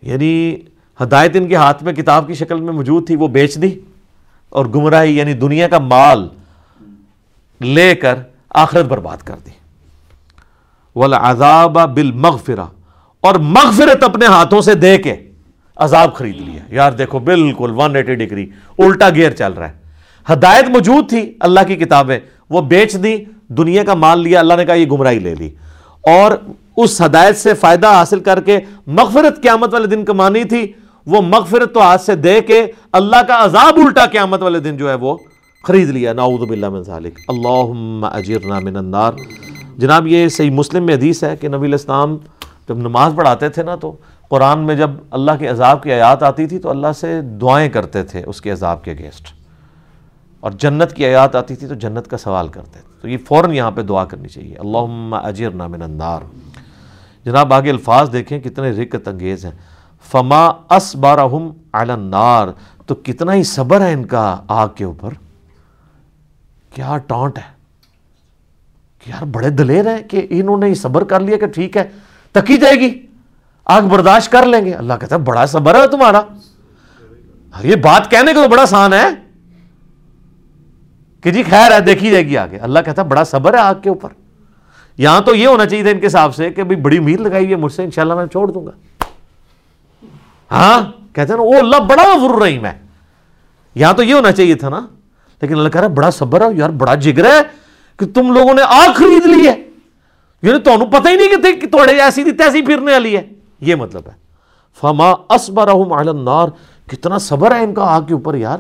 یعنی 0.03 0.55
ہدایت 0.99 1.35
ان 1.35 1.47
کے 1.47 1.55
ہاتھ 1.55 1.83
میں 1.83 1.93
کتاب 1.93 2.27
کی 2.27 2.33
شکل 2.33 2.61
میں 2.61 2.73
موجود 2.73 3.07
تھی، 3.07 3.15
وہ 3.15 3.27
بیچ 3.27 3.61
دی 3.61 3.79
اور 4.49 4.65
گمراہی 4.65 5.17
یعنی 5.17 5.33
دنیا 5.33 5.67
کا 5.67 5.79
مال 5.79 6.27
لے 7.61 7.93
کر 7.95 8.15
آخرت 8.63 8.85
برباد 8.85 9.17
کر 9.17 9.35
دی۔ 9.45 9.51
والعذاب 10.95 11.77
بالمغفرہ 11.93 12.65
اور 13.23 13.35
مغفرت 13.35 14.03
اپنے 14.03 14.25
ہاتھوں 14.25 14.61
سے 14.61 14.73
دے 14.75 14.97
کے 14.97 15.15
عذاب 15.77 16.13
خرید 16.15 16.41
لیا 16.41 16.63
یار 16.75 16.91
دیکھو، 16.91 17.19
بالکل 17.19 17.71
ون 17.75 17.95
ایٹی 17.95 18.15
ڈگری، 18.15 18.45
الٹا 18.77 19.09
گیئر 19.09 19.31
چل 19.31 19.53
رہا 19.53 19.69
ہے۔ 19.69 20.33
ہدایت 20.33 20.69
موجود 20.69 21.09
تھی، 21.09 21.21
اللہ 21.39 21.59
کی 21.67 21.75
کتابیں، 21.75 22.19
وہ 22.49 22.61
بیچ 22.61 22.95
دی 23.03 23.15
دنیا 23.49 23.83
کا 23.83 23.93
مال 23.93 24.19
لیا، 24.19 24.39
اللہ 24.39 24.53
نے 24.53 24.65
کہا 24.65 24.73
یہ 24.73 24.85
گمراہی 24.85 25.19
لے 25.19 25.35
لی۔ 25.35 25.49
اور 26.05 26.31
اس 26.77 27.01
ہدایت 27.01 27.37
سے 27.37 27.53
فائدہ 27.53 27.87
حاصل 27.87 28.19
کر 28.19 28.39
کے 28.39 28.59
مغفرت 28.87 29.41
قیامت 29.41 29.73
والے 29.73 29.87
دن 29.87 30.05
کمانی 30.05 30.43
تھی۔ 30.43 30.71
وہ 31.05 31.21
مغفرت 31.21 31.73
تو 31.73 31.81
ہاتھ 31.81 32.01
سے 32.01 32.15
دے 32.15 32.41
کے 32.41 32.65
اللہ 32.91 33.21
کا 33.27 33.45
عذاب 33.45 33.75
الٹا 33.75 34.05
قیامت 34.05 34.41
والے 34.41 34.59
دن 34.59 34.77
جو 34.77 34.89
ہے 34.89 34.95
وہ 34.95 35.17
خرید 35.63 35.89
لیا۔ 35.89 36.13
نعوذ 36.13 36.49
باللہ 36.49 36.69
من 36.69 36.83
ذالک۔ 36.83 37.19
اللہم 37.27 38.03
اجرنا 38.03 38.59
من 38.59 38.77
النار۔ 38.77 39.11
جناب، 39.77 40.07
یہ 40.07 40.27
صحیح 40.27 40.51
مسلم 40.51 40.85
میں 40.85 40.95
حدیث 40.95 41.23
ہے 41.23 41.35
کہ 41.37 41.47
نبی 41.47 41.67
الاسلام 41.67 42.17
جب 42.69 42.77
نماز 42.77 43.13
پڑھاتے 43.15 43.49
تھے 43.49 43.63
نا 43.63 43.75
تو 43.75 43.95
قرآن 44.29 44.59
میں 44.59 44.75
جب 44.75 44.89
اللہ 45.11 45.31
کے 45.39 45.47
عذاب 45.47 45.83
کی 45.83 45.93
آیات 45.93 46.23
آتی 46.23 46.45
تھی 46.45 46.59
تو 46.59 46.69
اللہ 46.69 46.87
سے 46.99 47.21
دعائیں 47.21 47.69
کرتے 47.69 48.03
تھے 48.03 48.23
اس 48.25 48.41
کے 48.41 48.51
عذاب 48.51 48.83
کے 48.83 48.91
اگینسٹ۔ 48.91 49.36
اور 50.39 50.51
جنت 50.51 50.93
کی 50.93 51.05
آیات 51.05 51.35
آتی 51.35 51.55
تھی 51.55 51.67
تو 51.67 51.73
جنت 51.73 52.07
کا 52.07 52.17
سوال 52.17 52.47
کرتے 52.47 52.71
تھے۔ 52.71 52.81
تو 53.01 53.07
یہ 53.07 53.17
فوراً 53.25 53.51
یہاں 53.51 53.71
پہ 53.71 53.81
دعا 53.81 54.05
کرنی 54.05 54.27
چاہیے۔ 54.27 54.55
اللہم 54.55 55.13
اجرنا 55.13 55.67
من 55.67 55.81
النار۔ 55.81 56.21
جناب، 57.25 57.53
آگے 57.53 57.69
الفاظ 57.69 58.11
دیکھیں 58.11 58.39
کتنے 58.39 58.71
رکت 58.71 59.07
انگیز 59.07 59.45
ہیں۔ 59.45 59.51
فما 60.11 60.47
اسبارہم 60.47 61.51
علی 61.73 61.91
النار۔ 61.91 62.47
تو 62.85 62.95
کتنا 62.95 63.33
ہی 63.33 63.43
صبر 63.43 63.81
ہے 63.81 63.93
ان 63.93 64.05
کا 64.05 64.41
آگ 64.47 64.67
کے 64.75 64.83
اوپر۔ 64.83 65.09
کیا 66.73 66.97
ٹانٹ 66.97 67.37
ہے؟ 67.37 67.57
کہ 68.99 69.09
یار، 69.09 69.23
بڑے 69.23 69.49
دلیر 69.49 69.95
ہیں 69.95 70.03
کہ 70.03 70.27
انہوں 70.29 70.57
نے 70.57 70.73
صبر 70.73 71.03
کر 71.03 71.19
لیا 71.19 71.37
کہ 71.37 71.47
ٹھیک 71.47 71.77
ہے، 71.77 71.83
تکی 72.31 72.57
جائے 72.57 72.75
گی۔ 72.75 73.05
آگ 73.65 73.81
برداشت 73.81 74.31
کر 74.31 74.45
لیں 74.45 74.65
گے۔ 74.65 74.71
اللہ 74.71 74.93
کہتا 74.99 75.15
ہے، 75.15 75.21
بڑا 75.21 75.45
صبر 75.45 75.75
ہے 75.75 75.87
تمہارا۔ 75.87 76.19
ہاں، 77.53 77.63
یہ 77.63 77.75
بات 77.75 78.11
کہنے 78.11 78.33
کا 78.33 78.43
تو 78.43 78.49
بڑا 78.49 78.61
آسان 78.61 78.93
ہے۔ 78.93 79.26
کہ 81.23 81.31
جی 81.31 81.43
خیر 81.43 81.71
ہے، 81.71 81.79
دیکھی 81.81 82.11
جائے 82.11 82.25
گی 82.25 82.37
آگے۔ 82.37 82.57
اللہ 82.57 82.79
کہتا 82.85 83.03
بڑا 83.03 83.23
صبر 83.23 83.53
ہے 83.53 83.59
آگ 83.59 83.75
کے 83.83 83.89
اوپر۔ 83.89 84.09
یہاں 84.97 85.21
تو 85.21 85.35
یہ 85.35 85.47
ہونا 85.47 85.65
چاہیے 85.65 85.83
تھا 85.83 85.91
ان 85.91 85.99
کے 85.99 86.07
حساب 86.07 86.35
سے 86.35 86.49
کہ 86.49 86.63
بھئی 86.63 86.75
بڑی 86.75 86.97
امید 86.97 87.19
لگائی 87.19 87.43
ہوئی 87.43 87.51
ہے، 87.51 87.59
مجھ 87.59 87.73
سے 87.73 87.83
انشاءاللہ 87.83 88.13
میں 88.13 88.25
چھوڑ 88.25 88.51
دوں 88.51 88.65
گا۔ 88.65 88.71
ہاں؟ 90.51 90.91
کہتے 91.15 91.33
ہیں 91.33 91.37
نا 91.37 91.43
وہ 91.43 91.55
اللہ، 91.55 91.75
بڑا 91.75 92.03
ضرور 92.21 92.41
رہی 92.41 92.59
میں 92.59 92.71
یہاں 93.75 93.93
تو 93.93 94.03
یہ 94.03 94.13
ہونا 94.13 94.31
چاہیے 94.31 94.55
تھا 94.55 94.69
نا۔ 94.69 94.79
لیکن 95.41 95.55
اللہ 95.55 95.69
کہہ 95.69 95.81
رہا 95.81 95.89
ہے، 95.89 95.93
بڑا 95.93 96.11
صبر 96.11 96.41
ہے، 96.41 96.45
یار، 96.55 96.69
بڑا 96.69 96.95
جگر 96.95 97.25
ہے 97.25 97.41
کہ 97.99 98.05
تم 98.05 98.33
لوگوں 98.33 98.53
نے 98.53 98.61
آگ 98.61 98.89
خرید 98.95 99.25
لی 99.25 99.47
ہے۔ 99.47 99.63
یعنی 100.41 100.59
تو 100.59 100.85
پتہ 100.85 101.07
ہی 101.09 101.15
نہیں 101.15 101.61
کہ 101.61 101.67
توڑے 101.67 102.01
ایسی 102.01 102.23
تھی 102.23 102.31
تیسی 102.31 102.61
پھرنے 102.61 102.91
والی 102.91 103.17
ہے۔ 103.17 103.23
یہ 103.61 103.75
مطلب 103.75 104.01
ہے۔ 104.05 104.11
فما 104.81 105.11
اسبرہم 105.29 105.93
علی 105.93 106.09
النار۔ 106.09 106.47
کتنا 106.89 107.17
صبر 107.17 107.55
ہے 107.55 107.63
ان 107.63 107.73
کا 107.73 107.83
آگ 107.83 108.01
کے 108.01 108.13
اوپر، 108.13 108.35
یار۔ 108.35 108.57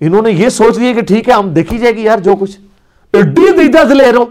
انہوں 0.00 0.22
نے 0.22 0.30
یہ 0.30 0.48
سوچ 0.48 0.78
لیا 0.78 0.92
کہ 0.92 1.00
ٹھیک 1.00 1.28
ہے، 1.28 1.34
ہم 1.34 1.50
دیکھی 1.50 1.78
جائے 1.78 1.96
گی 1.96 2.02
یار 2.02 2.18
جو 2.18 2.36
کچھ۔ 2.36 2.58
ایڈی 3.12 3.46
دیدہ 3.56 3.94
لے 3.94 4.12
رہو 4.12 4.24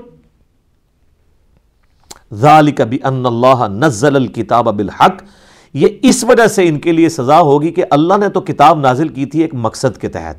ذالک 2.33 2.81
بان 2.81 3.25
اللہ 3.25 3.67
نزل 3.67 4.15
الکتاب 4.15 4.67
بالحق۔ 4.67 5.23
یہ 5.73 5.87
اس 6.01 6.23
وجہ 6.23 6.47
سے 6.47 6.67
ان 6.67 6.79
کے 6.79 6.91
لیے 6.91 7.09
سزا 7.09 7.39
ہوگی 7.39 7.71
کہ 7.71 7.83
اللہ 7.89 8.13
نے 8.17 8.29
تو 8.29 8.41
کتاب 8.41 8.79
نازل 8.79 9.07
کی 9.07 9.25
تھی 9.25 9.41
ایک 9.41 9.53
مقصد 9.53 9.97
کے 9.97 10.09
تحت۔ 10.09 10.35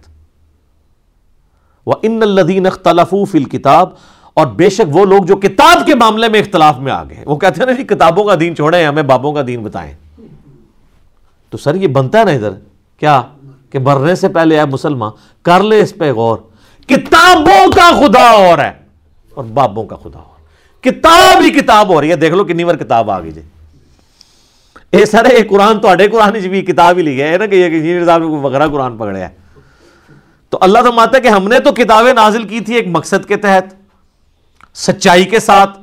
وَإِنَّ 1.86 2.22
الَّذِينَ 2.22 2.66
اخْتَلَفُوا 2.68 3.24
فِي 3.30 3.38
الْكِتَابِ۔ 3.38 3.94
اور 4.34 4.46
بے 4.46 4.70
شک 4.70 4.96
وہ 4.96 5.04
لوگ 5.04 5.24
جو 5.24 5.36
کتاب 5.36 5.86
کے 5.86 5.94
معاملے 5.94 6.28
میں 6.28 6.40
اختلاف 6.40 6.78
میں 6.78 6.92
آ 6.92 7.04
گئے 7.04 7.24
وہ 7.26 7.36
کہتے 7.36 7.60
ہیں 7.60 7.66
نا 7.66 7.72
جی 7.72 7.84
کتابوں 7.84 8.24
کا 8.24 8.34
دین 8.40 8.56
چھوڑیں، 8.56 8.86
ہمیں 8.86 9.02
بابوں 9.02 9.32
کا 9.32 9.42
دین 9.46 9.62
بتائیں۔ 9.62 9.94
تو 11.50 11.58
سر، 11.58 11.74
یہ 11.74 11.88
بنتا 11.88 12.18
ہے 12.18 12.24
نا 12.24 12.30
ادھر؟ 12.30 12.50
کیا؟ 12.98 13.22
کہ 13.74 13.80
مرنے 13.80 14.14
سے 14.14 14.28
پہلے 14.28 14.58
ہے 14.58 14.64
مسلمان 14.64 15.10
کر 15.42 15.62
لے 15.62 15.80
اس 15.80 15.94
پہ 15.98 16.12
غور، 16.12 16.38
کتابوں 16.86 17.72
کا 17.72 17.90
خدا 17.90 18.28
اور 18.28 18.58
ہے 18.58 18.70
اور 19.34 19.44
بابوں 19.44 19.84
کا 19.84 19.96
خدا 19.96 20.18
اور۔ 20.18 20.34
کتاب 20.80 21.42
ہی 21.42 21.50
کتاب 21.50 21.88
ہو 21.88 22.00
رہی 22.00 22.10
ہے 22.10 22.16
دیکھ 22.16 22.34
لو 22.34 22.44
کنی 22.44 22.64
بار 22.64 22.74
کتاب 22.74 23.10
آ 23.10 23.20
گئی 23.20 23.30
جی۔ 23.30 23.40
اے 24.90 25.06
سر 25.06 25.26
یہ 25.32 25.44
قرآن 25.50 25.80
تو 25.80 25.88
قرآن 26.12 26.32
بھی 26.32 26.62
کتاب 26.62 26.96
ہی 26.96 27.02
لی 27.02 27.22
ہے 27.22 27.38
نا 27.38 27.46
کہ 27.46 27.54
یہ 27.54 28.04
صاحب 28.04 28.20
نے 28.20 28.26
وغیرہ 28.26 28.68
قرآن 28.68 28.96
پکڑے 28.96 29.20
ہے۔ 29.20 29.28
تو 30.50 30.58
اللہ 30.60 30.78
تو 30.78 30.92
ماتا 30.92 31.16
ہے 31.16 31.22
کہ 31.22 31.28
ہم 31.28 31.48
نے 31.48 31.58
تو 31.58 31.72
کتابیں 31.72 32.12
نازل 32.12 32.44
کی 32.44 32.60
تھی 32.60 32.74
ایک 32.74 32.86
مقصد 32.88 33.28
کے 33.28 33.36
تحت، 33.36 33.64
سچائی 34.74 35.24
کے 35.24 35.40
ساتھ۔ 35.40 35.80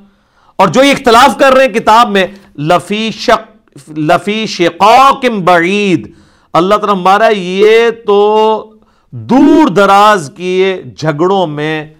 اور 0.56 0.68
جو 0.68 0.84
یہ 0.84 0.92
اختلاف 0.92 1.38
کر 1.38 1.54
رہے 1.54 1.66
ہیں 1.66 1.74
کتاب 1.74 2.10
میں، 2.10 2.28
لفی 2.58 3.12
شق، 3.12 3.90
لفی 3.98 4.46
شقاق 4.46 5.26
بعید 5.26 6.21
اللہ 6.54 6.76
تعالیٰ 6.76 6.96
ہمارا 6.96 7.28
یہ 7.28 7.90
تو 8.08 8.74
دور 9.12 9.68
دراز 9.68 10.32
کیے 10.36 10.84
جھگڑوں 10.98 11.48
میں 11.48 11.94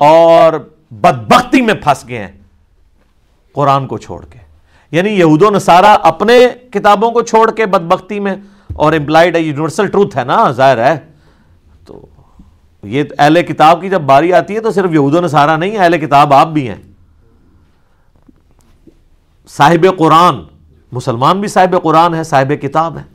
اور 0.00 0.52
بدبختی 0.90 1.60
میں 1.60 1.74
پھنس 1.74 2.08
گئے 2.08 2.18
ہیں 2.18 2.32
قرآن 3.52 3.86
کو 3.86 3.98
چھوڑ 3.98 4.24
کے۔ 4.24 4.38
یعنی 4.90 5.10
یہود 5.10 5.42
و 5.42 5.50
نصارہ 5.50 5.96
اپنے 6.02 6.40
کتابوں 6.70 7.10
کو 7.10 7.22
چھوڑ 7.22 7.50
کے 7.50 7.66
بدبختی 7.66 8.20
میں 8.20 8.36
اور 8.72 8.92
امپلائڈ 8.92 9.36
ہے 9.36 9.40
یونیورسل 9.40 9.86
ٹروتھ 9.86 10.16
ہے 10.16 10.24
نا، 10.24 10.50
ظاہر 10.50 10.78
ہے۔ 10.78 10.98
تو 11.86 12.06
یہ 12.82 13.04
اہل 13.18 13.42
کتاب 13.42 13.80
کی 13.80 13.88
جب 13.88 14.00
باری 14.00 14.32
آتی 14.32 14.54
ہے 14.54 14.60
تو 14.60 14.70
صرف 14.70 14.92
یہود 14.92 15.14
و 15.14 15.20
نصارہ 15.20 15.56
نہیں، 15.56 15.78
اہل 15.78 16.06
کتاب 16.06 16.34
آپ 16.34 16.48
بھی 16.48 16.68
ہیں۔ 16.68 16.82
صاحب 19.48 19.86
قرآن، 19.98 20.34
مسلمان 20.92 21.40
بھی 21.40 21.48
صاحب 21.48 21.82
قرآن 21.82 22.14
ہے، 22.14 22.22
صاحب 22.22 22.52
کتاب 22.62 22.98
ہے۔ 22.98 23.09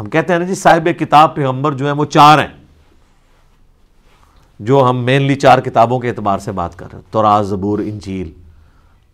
ہم 0.00 0.06
کہتے 0.06 0.32
ہیں 0.32 0.40
نا 0.40 0.46
جی 0.46 0.54
صاحب 0.54 0.88
کتاب 0.98 1.34
پیغمبر 1.34 1.72
جو 1.72 1.84
ہیں 1.86 1.92
وہ 1.92 2.04
چار 2.04 2.38
ہیں۔ 2.38 2.64
جو 4.58 4.90
ہم 4.90 4.96
مینلی 4.96 5.34
چار 5.34 5.58
کتابوں 5.58 6.00
کے 6.00 6.08
اعتبار 6.08 6.38
سے 6.38 6.52
بات 6.52 6.78
کر 6.78 6.86
رہے 6.92 6.98
ہیں۔ 6.98 7.12
توراز 7.12 7.46
زبور 7.46 7.78
انجیل 7.78 8.32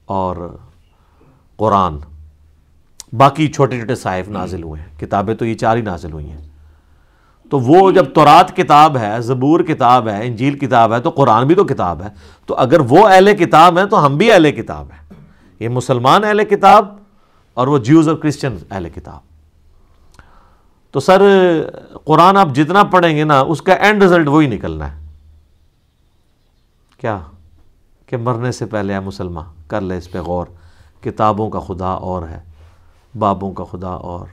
اور 0.05 0.57
قرآن۔ 1.57 1.97
باقی 3.13 3.49
چھوٹے 3.49 3.79
چھوٹے 3.79 3.95
صاحب 3.95 4.31
نازل 4.31 4.63
ہوئے 4.63 4.81
ہیں۔ 4.81 5.01
کتابیں 5.01 5.35
تو 5.35 5.45
یہ 5.45 5.55
چار 5.55 5.77
ہی 5.77 5.83
نازل 5.83 6.13
ہوئی 6.13 6.31
ہیں۔ 6.31 6.41
تو 7.51 7.61
وہ 7.61 7.91
جب 7.91 8.05
تورات 8.15 8.57
کتاب 8.57 8.97
ہے 8.97 9.21
زبور 9.21 9.61
کتاب 9.61 10.09
ہے 10.09 10.27
انجیل 10.27 10.59
کتاب 10.59 10.93
ہے 10.95 11.01
تو 11.01 11.11
قرآن 11.11 11.47
بھی 11.47 11.55
تو 11.55 11.65
کتاب 11.65 12.03
ہے۔ 12.03 12.09
تو 12.47 12.55
اگر 12.55 12.81
وہ 12.81 13.09
اہل 13.09 13.37
کتاب 13.37 13.79
ہیں 13.79 13.87
تو 13.87 14.07
ہم 14.07 14.17
بھی 14.17 14.33
اہل 14.33 14.53
کتاب 14.53 14.87
ہیں۔ 14.87 15.13
یہ 15.61 15.69
مسلمان 15.69 16.25
اہل 16.25 16.45
کتاب 16.45 16.95
اور 17.55 17.67
وہ 17.67 17.79
جیوز 17.79 18.09
اور 18.09 18.17
کرسچن 18.17 18.57
اہل 18.71 18.89
کتاب۔ 18.89 19.30
تو 20.91 21.01
سر، 21.01 21.23
قرآن 22.05 22.37
آپ 22.37 22.49
جتنا 22.55 22.85
پڑھیں 22.85 23.17
گے 23.17 23.25
نا، 23.25 23.41
اس 23.41 23.63
کا 23.63 23.73
اینڈ 23.73 24.03
رزلٹ 24.03 24.29
وہی 24.29 24.47
نکلنا 24.47 24.97
ہے۔ 24.97 25.07
کیا؟ 26.97 27.19
کہ 28.07 28.17
مرنے 28.17 28.53
سے 28.53 28.67
پہلے 28.67 28.93
ہے 28.93 29.01
مسلمان 29.01 29.45
کر 29.67 29.81
لے 29.81 29.99
اس 29.99 30.11
پہ 30.11 30.19
غور، 30.19 30.47
کتابوں 31.01 31.51
کا 31.51 31.61
خدا 31.61 31.89
اور 31.89 32.23
ہے، 32.23 32.41
بابوں 33.19 33.53
کا 33.53 33.65
خدا 33.65 33.89
اور۔ 33.89 34.27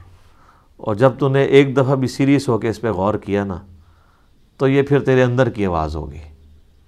اور 0.76 0.94
جب 0.94 1.12
تو 1.18 1.28
نے 1.28 1.42
ایک 1.42 1.76
دفعہ 1.76 1.94
بھی 1.94 2.08
سیریس 2.08 2.48
ہو 2.48 2.58
کے 2.58 2.68
اس 2.68 2.80
پہ 2.80 2.90
غور 2.90 3.14
کیا 3.14 3.44
نا، 3.44 3.56
تو 4.56 4.68
یہ 4.68 4.82
پھر 4.82 5.00
تیرے 5.00 5.22
اندر 5.22 5.48
کی 5.48 5.66
آواز 5.66 5.96
ہوگی 5.96 6.18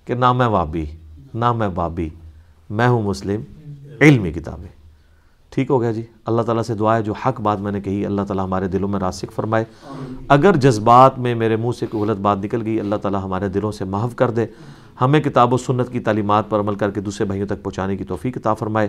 کہ 0.05 0.15
نہ 0.15 0.33
میں 0.33 0.47
وابی، 0.47 0.87
نہ 1.35 1.53
میں 1.53 1.69
بابی، 1.69 2.09
میں 2.71 2.89
ہوں 2.89 3.03
مسلم 3.03 3.41
علمی 4.01 4.33
کتابیں۔ 4.33 4.80
ٹھیک 5.51 5.71
ہو 5.71 5.81
گیا 5.81 5.93
جی؟ 5.93 6.03
اللہ 6.25 6.43
تعالیٰ 6.43 6.63
سے 6.63 6.75
دعا 6.75 6.97
ہے، 6.97 7.03
جو 7.03 7.13
حق 7.13 7.41
بات 7.41 7.61
میں 7.61 7.73
نے 7.73 7.81
کہی، 7.81 8.07
اللہ 8.07 8.23
تعالیٰ 8.23 8.45
ہمارے 8.45 8.69
دلوں 8.69 8.89
میں 8.89 9.01
راسک 9.01 9.33
فرمائے۔ 9.33 9.65
اگر 10.29 10.57
جذبات 10.57 11.19
میں 11.19 11.35
میرے 11.35 11.57
منہ 11.57 11.71
سے 11.79 11.87
کوئی 11.87 12.03
غلط 12.03 12.19
بات 12.19 12.39
نکل 12.45 12.63
گئی، 12.65 12.81
اللہ 12.81 12.97
تعالیٰ 12.97 13.25
ہمارے 13.25 13.49
دلوں 13.49 13.73
سے 13.73 13.85
محو 13.85 14.09
کر 14.17 14.31
دے۔ 14.31 14.47
ہمیں 15.01 15.21
کتاب 15.21 15.55
و 15.55 15.57
سنت 15.57 15.93
کی 15.93 16.01
تعلیمات 16.01 16.51
پر 16.51 16.61
عمل 16.61 16.75
کر 16.75 16.91
کے 16.91 17.01
دوسرے 17.01 17.27
بھائیوں 17.27 17.47
تک 17.47 17.63
پہنچانے 17.63 17.97
کی 17.97 18.05
توفیق 18.05 18.37
عطا 18.37 18.55
فرمائے۔ 18.55 18.89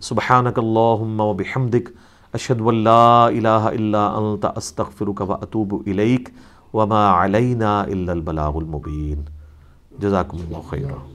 سبحانک 0.00 0.58
اللہم 0.58 1.20
و 1.20 1.32
بحمدک، 1.32 1.90
اشہد 2.32 2.60
واللہ 2.60 3.28
الہ 3.28 3.48
الا 3.48 4.06
انت، 4.06 4.46
استغفرک 4.56 5.22
و 5.28 5.32
اتوب 5.32 5.74
الیک۔ 5.86 6.28
وما 6.74 7.24
علینا 7.24 7.80
الا 7.80 8.12
البلاغ 8.12 8.56
المبین۔ 8.56 9.22
جزاکم 9.98 10.36
اللہ 10.36 10.56
خیرہ 10.70 11.12